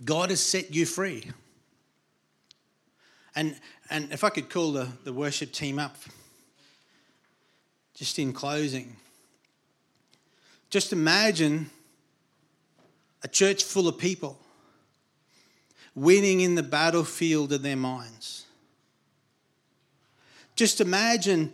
God 0.05 0.29
has 0.29 0.41
set 0.41 0.73
you 0.73 0.85
free. 0.85 1.23
And, 3.35 3.55
and 3.89 4.11
if 4.11 4.23
I 4.23 4.29
could 4.29 4.49
call 4.49 4.73
the, 4.73 4.87
the 5.03 5.13
worship 5.13 5.51
team 5.51 5.79
up, 5.79 5.95
just 7.95 8.19
in 8.19 8.33
closing, 8.33 8.95
just 10.69 10.93
imagine 10.93 11.69
a 13.23 13.27
church 13.27 13.63
full 13.63 13.87
of 13.87 13.97
people 13.97 14.37
winning 15.95 16.41
in 16.41 16.55
the 16.55 16.63
battlefield 16.63 17.53
of 17.53 17.61
their 17.61 17.75
minds. 17.75 18.45
Just 20.55 20.81
imagine 20.81 21.53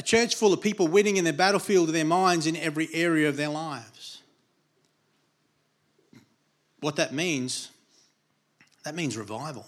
a 0.00 0.02
church 0.02 0.34
full 0.34 0.54
of 0.54 0.62
people 0.62 0.88
winning 0.88 1.18
in 1.18 1.26
the 1.26 1.32
battlefield 1.32 1.90
of 1.90 1.92
their 1.92 2.06
minds 2.06 2.46
in 2.46 2.56
every 2.56 2.88
area 2.94 3.28
of 3.28 3.36
their 3.36 3.50
lives. 3.50 4.22
What 6.80 6.96
that 6.96 7.12
means, 7.12 7.70
that 8.82 8.94
means 8.94 9.18
revival. 9.18 9.66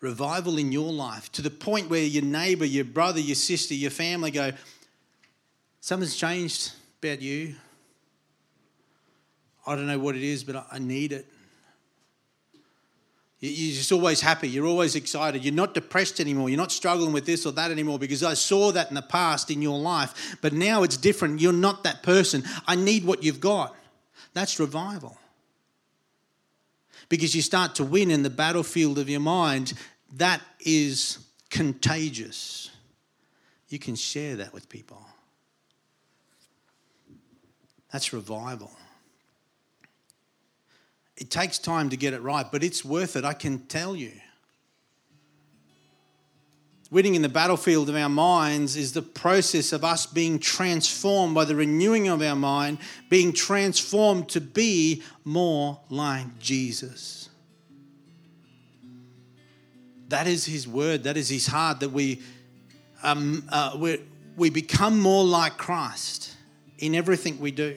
Revival 0.00 0.58
in 0.58 0.72
your 0.72 0.92
life 0.92 1.30
to 1.32 1.40
the 1.40 1.50
point 1.50 1.88
where 1.88 2.02
your 2.02 2.24
neighbor, 2.24 2.64
your 2.64 2.84
brother, 2.84 3.20
your 3.20 3.36
sister, 3.36 3.74
your 3.74 3.92
family 3.92 4.32
go, 4.32 4.50
Something's 5.80 6.16
changed 6.16 6.72
about 7.00 7.22
you. 7.22 7.54
I 9.68 9.76
don't 9.76 9.86
know 9.86 10.00
what 10.00 10.16
it 10.16 10.24
is, 10.24 10.42
but 10.42 10.66
I 10.72 10.80
need 10.80 11.12
it. 11.12 11.26
You're 13.46 13.76
just 13.76 13.92
always 13.92 14.22
happy. 14.22 14.48
You're 14.48 14.64
always 14.64 14.96
excited. 14.96 15.44
You're 15.44 15.52
not 15.52 15.74
depressed 15.74 16.18
anymore. 16.18 16.48
You're 16.48 16.56
not 16.56 16.72
struggling 16.72 17.12
with 17.12 17.26
this 17.26 17.44
or 17.44 17.52
that 17.52 17.70
anymore 17.70 17.98
because 17.98 18.22
I 18.22 18.32
saw 18.32 18.72
that 18.72 18.88
in 18.88 18.94
the 18.94 19.02
past 19.02 19.50
in 19.50 19.60
your 19.60 19.78
life. 19.78 20.38
But 20.40 20.54
now 20.54 20.82
it's 20.82 20.96
different. 20.96 21.42
You're 21.42 21.52
not 21.52 21.84
that 21.84 22.02
person. 22.02 22.44
I 22.66 22.74
need 22.74 23.04
what 23.04 23.22
you've 23.22 23.40
got. 23.40 23.76
That's 24.32 24.58
revival. 24.58 25.18
Because 27.10 27.36
you 27.36 27.42
start 27.42 27.74
to 27.74 27.84
win 27.84 28.10
in 28.10 28.22
the 28.22 28.30
battlefield 28.30 28.98
of 28.98 29.10
your 29.10 29.20
mind. 29.20 29.74
That 30.16 30.40
is 30.60 31.18
contagious. 31.50 32.70
You 33.68 33.78
can 33.78 33.94
share 33.94 34.36
that 34.36 34.54
with 34.54 34.70
people. 34.70 35.04
That's 37.92 38.14
revival. 38.14 38.70
It 41.16 41.30
takes 41.30 41.58
time 41.58 41.90
to 41.90 41.96
get 41.96 42.12
it 42.12 42.22
right, 42.22 42.46
but 42.50 42.64
it's 42.64 42.84
worth 42.84 43.16
it, 43.16 43.24
I 43.24 43.34
can 43.34 43.60
tell 43.66 43.94
you. 43.94 44.12
Winning 46.90 47.14
in 47.14 47.22
the 47.22 47.28
battlefield 47.28 47.88
of 47.88 47.96
our 47.96 48.08
minds 48.08 48.76
is 48.76 48.92
the 48.92 49.02
process 49.02 49.72
of 49.72 49.84
us 49.84 50.06
being 50.06 50.38
transformed 50.38 51.34
by 51.34 51.44
the 51.44 51.56
renewing 51.56 52.08
of 52.08 52.20
our 52.22 52.36
mind, 52.36 52.78
being 53.08 53.32
transformed 53.32 54.28
to 54.28 54.40
be 54.40 55.02
more 55.24 55.80
like 55.88 56.38
Jesus. 56.38 57.30
That 60.08 60.26
is 60.26 60.44
His 60.44 60.68
word, 60.68 61.04
that 61.04 61.16
is 61.16 61.28
His 61.28 61.46
heart, 61.46 61.80
that 61.80 61.90
we, 61.90 62.22
um, 63.02 63.44
uh, 63.50 63.96
we, 64.36 64.50
become 64.50 65.00
more 65.00 65.24
like 65.24 65.56
Christ 65.56 66.36
in 66.78 66.94
everything 66.94 67.40
we 67.40 67.50
do 67.50 67.76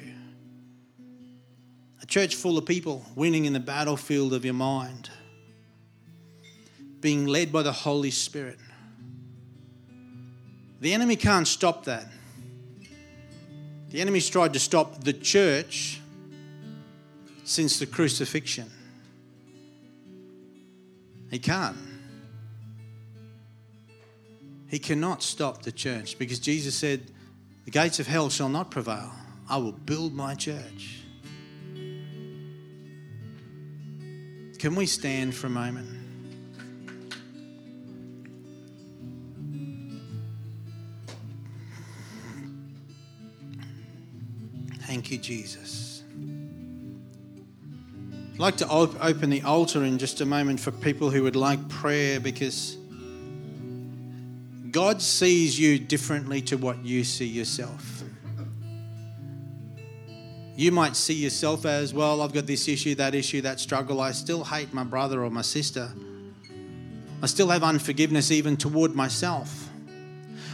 church 2.05 2.35
full 2.35 2.57
of 2.57 2.65
people 2.65 3.05
winning 3.15 3.45
in 3.45 3.53
the 3.53 3.59
battlefield 3.59 4.33
of 4.33 4.45
your 4.45 4.53
mind, 4.53 5.09
being 7.01 7.25
led 7.25 7.51
by 7.51 7.63
the 7.63 7.71
Holy 7.71 8.11
Spirit. 8.11 8.59
The 10.79 10.93
enemy 10.93 11.15
can't 11.15 11.47
stop 11.47 11.85
that. 11.85 12.07
The 13.89 14.01
enemy's 14.01 14.29
tried 14.29 14.53
to 14.53 14.59
stop 14.59 15.03
the 15.03 15.13
church 15.13 16.01
since 17.43 17.79
the 17.79 17.85
crucifixion. 17.85 18.69
He 21.31 21.39
can't. 21.39 21.77
He 24.67 24.79
cannot 24.79 25.23
stop 25.23 25.63
the 25.63 25.71
church 25.71 26.19
because 26.19 26.39
Jesus 26.39 26.75
said, 26.75 27.01
The 27.65 27.71
gates 27.71 27.99
of 27.99 28.07
hell 28.07 28.29
shall 28.29 28.49
not 28.49 28.69
prevail. 28.69 29.11
I 29.49 29.57
will 29.57 29.71
build 29.71 30.13
my 30.13 30.35
church. 30.35 31.03
Can 34.59 34.73
we 34.73 34.87
stand 34.87 35.35
for 35.35 35.47
a 35.47 35.49
moment? 35.51 35.87
Thank 44.81 45.11
you, 45.11 45.19
Jesus. 45.19 46.01
I'd 48.33 48.39
like 48.39 48.57
to 48.57 48.67
op- 48.67 49.03
open 49.03 49.29
the 49.29 49.43
altar 49.43 49.83
in 49.83 49.99
just 49.99 50.21
a 50.21 50.25
moment 50.25 50.59
for 50.59 50.71
people 50.71 51.11
who 51.11 51.23
would 51.23 51.35
like 51.35 51.69
prayer 51.69 52.19
because 52.19 52.77
God 54.71 55.01
sees 55.01 55.59
you 55.59 55.77
differently 55.77 56.41
to 56.43 56.57
what 56.57 56.83
you 56.83 57.03
see 57.03 57.25
yourself. 57.25 58.03
You 60.57 60.71
might 60.71 60.95
see 60.95 61.13
yourself 61.13 61.67
as, 61.67 61.93
well, 61.93 62.19
I've 62.19 62.33
got 62.33 62.47
this 62.47 62.67
issue, 62.67 62.95
that 62.95 63.13
issue, 63.13 63.41
that 63.41 63.59
struggle. 63.59 64.01
I 64.01 64.11
still 64.11 64.43
hate 64.43 64.73
my 64.73 64.83
brother 64.83 65.23
or 65.23 65.29
my 65.29 65.43
sister. 65.43 65.93
I 67.21 67.27
still 67.27 67.49
have 67.49 67.63
unforgiveness 67.63 68.31
even 68.31 68.57
toward 68.57 68.95
myself. 68.95 69.69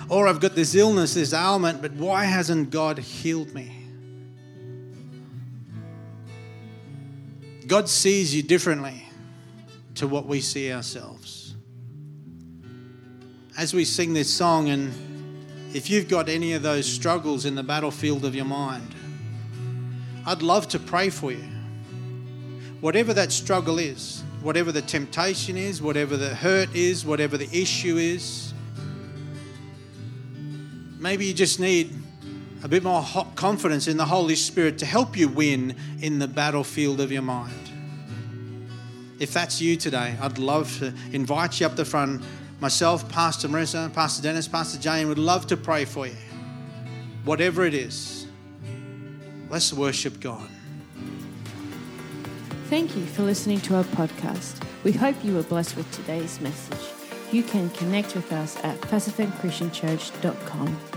Or 0.10 0.28
I've 0.28 0.42
got 0.42 0.56
this 0.56 0.76
illness, 0.76 1.14
this 1.14 1.34
ailment, 1.34 1.82
but 1.82 1.94
why 1.94 2.26
hasn't 2.26 2.70
God 2.70 3.00
healed 3.00 3.54
me? 3.54 3.86
God 7.66 7.88
sees 7.88 8.36
you 8.36 8.44
differently 8.44 9.06
to 9.96 10.06
what 10.06 10.26
we 10.26 10.42
see 10.42 10.74
ourselves. 10.74 11.56
As 13.58 13.74
we 13.74 13.86
sing 13.86 14.12
this 14.12 14.34
song, 14.34 14.68
and 14.68 14.92
if 15.74 15.90
you've 15.90 16.10
got 16.10 16.28
any 16.28 16.52
of 16.52 16.62
those 16.62 16.86
struggles 16.86 17.46
in 17.46 17.56
the 17.56 17.64
battlefield 17.64 18.26
of 18.26 18.36
your 18.36 18.44
mind, 18.44 18.94
I'd 20.26 20.42
love 20.42 20.68
to 20.70 20.80
pray 20.80 21.10
for 21.10 21.32
you. 21.32 21.44
Whatever 22.80 23.14
that 23.14 23.32
struggle 23.32 23.80
is, 23.80 24.24
whatever 24.42 24.72
the 24.72 24.82
temptation 24.82 25.58
is, 25.58 25.82
whatever 25.82 26.18
the 26.18 26.36
hurt 26.36 26.74
is, 26.76 27.06
whatever 27.06 27.38
the 27.38 27.50
issue 27.52 27.98
is, 27.98 28.54
maybe 31.00 31.26
you 31.26 31.34
just 31.34 31.60
need 31.60 31.94
a 32.64 32.68
bit 32.68 32.84
more 32.84 33.06
confidence 33.36 33.88
in 33.88 33.98
the 33.98 34.06
Holy 34.06 34.36
Spirit 34.36 34.78
to 34.78 34.86
help 34.86 35.18
you 35.18 35.28
win 35.28 35.76
in 36.02 36.20
the 36.20 36.28
battlefield 36.28 37.02
of 37.02 37.12
your 37.12 37.22
mind. 37.22 37.54
If 39.20 39.34
that's 39.34 39.62
you 39.62 39.76
today, 39.76 40.16
I'd 40.22 40.38
love 40.38 40.78
to 40.80 40.94
invite 41.12 41.60
you 41.60 41.66
up 41.66 41.76
the 41.76 41.86
front. 41.86 42.24
Myself, 42.62 43.08
Pastor 43.10 43.50
Marissa, 43.50 43.94
Pastor 43.94 44.24
Dennis, 44.24 44.48
Pastor 44.48 44.80
Jane 44.80 45.10
would 45.10 45.18
love 45.18 45.48
to 45.48 45.58
pray 45.58 45.84
for 45.84 46.08
you. 46.08 46.16
Whatever 47.26 47.66
it 47.66 47.74
is. 47.74 48.23
Let's 49.54 49.72
worship 49.72 50.20
God. 50.20 50.50
Thank 52.72 52.98
you 52.98 53.06
for 53.06 53.22
listening 53.22 53.62
to 53.62 53.76
our 53.76 53.84
podcast. 53.84 54.60
We 54.84 54.92
hope 54.92 55.24
you 55.24 55.36
were 55.36 55.44
blessed 55.44 55.78
with 55.78 55.92
today's 55.92 56.42
message. 56.42 56.80
You 57.32 57.44
can 57.44 57.70
connect 57.70 58.16
with 58.16 58.34
us 58.34 58.58
at 58.64 58.82
pacificchristianchurch.com. 58.82 60.93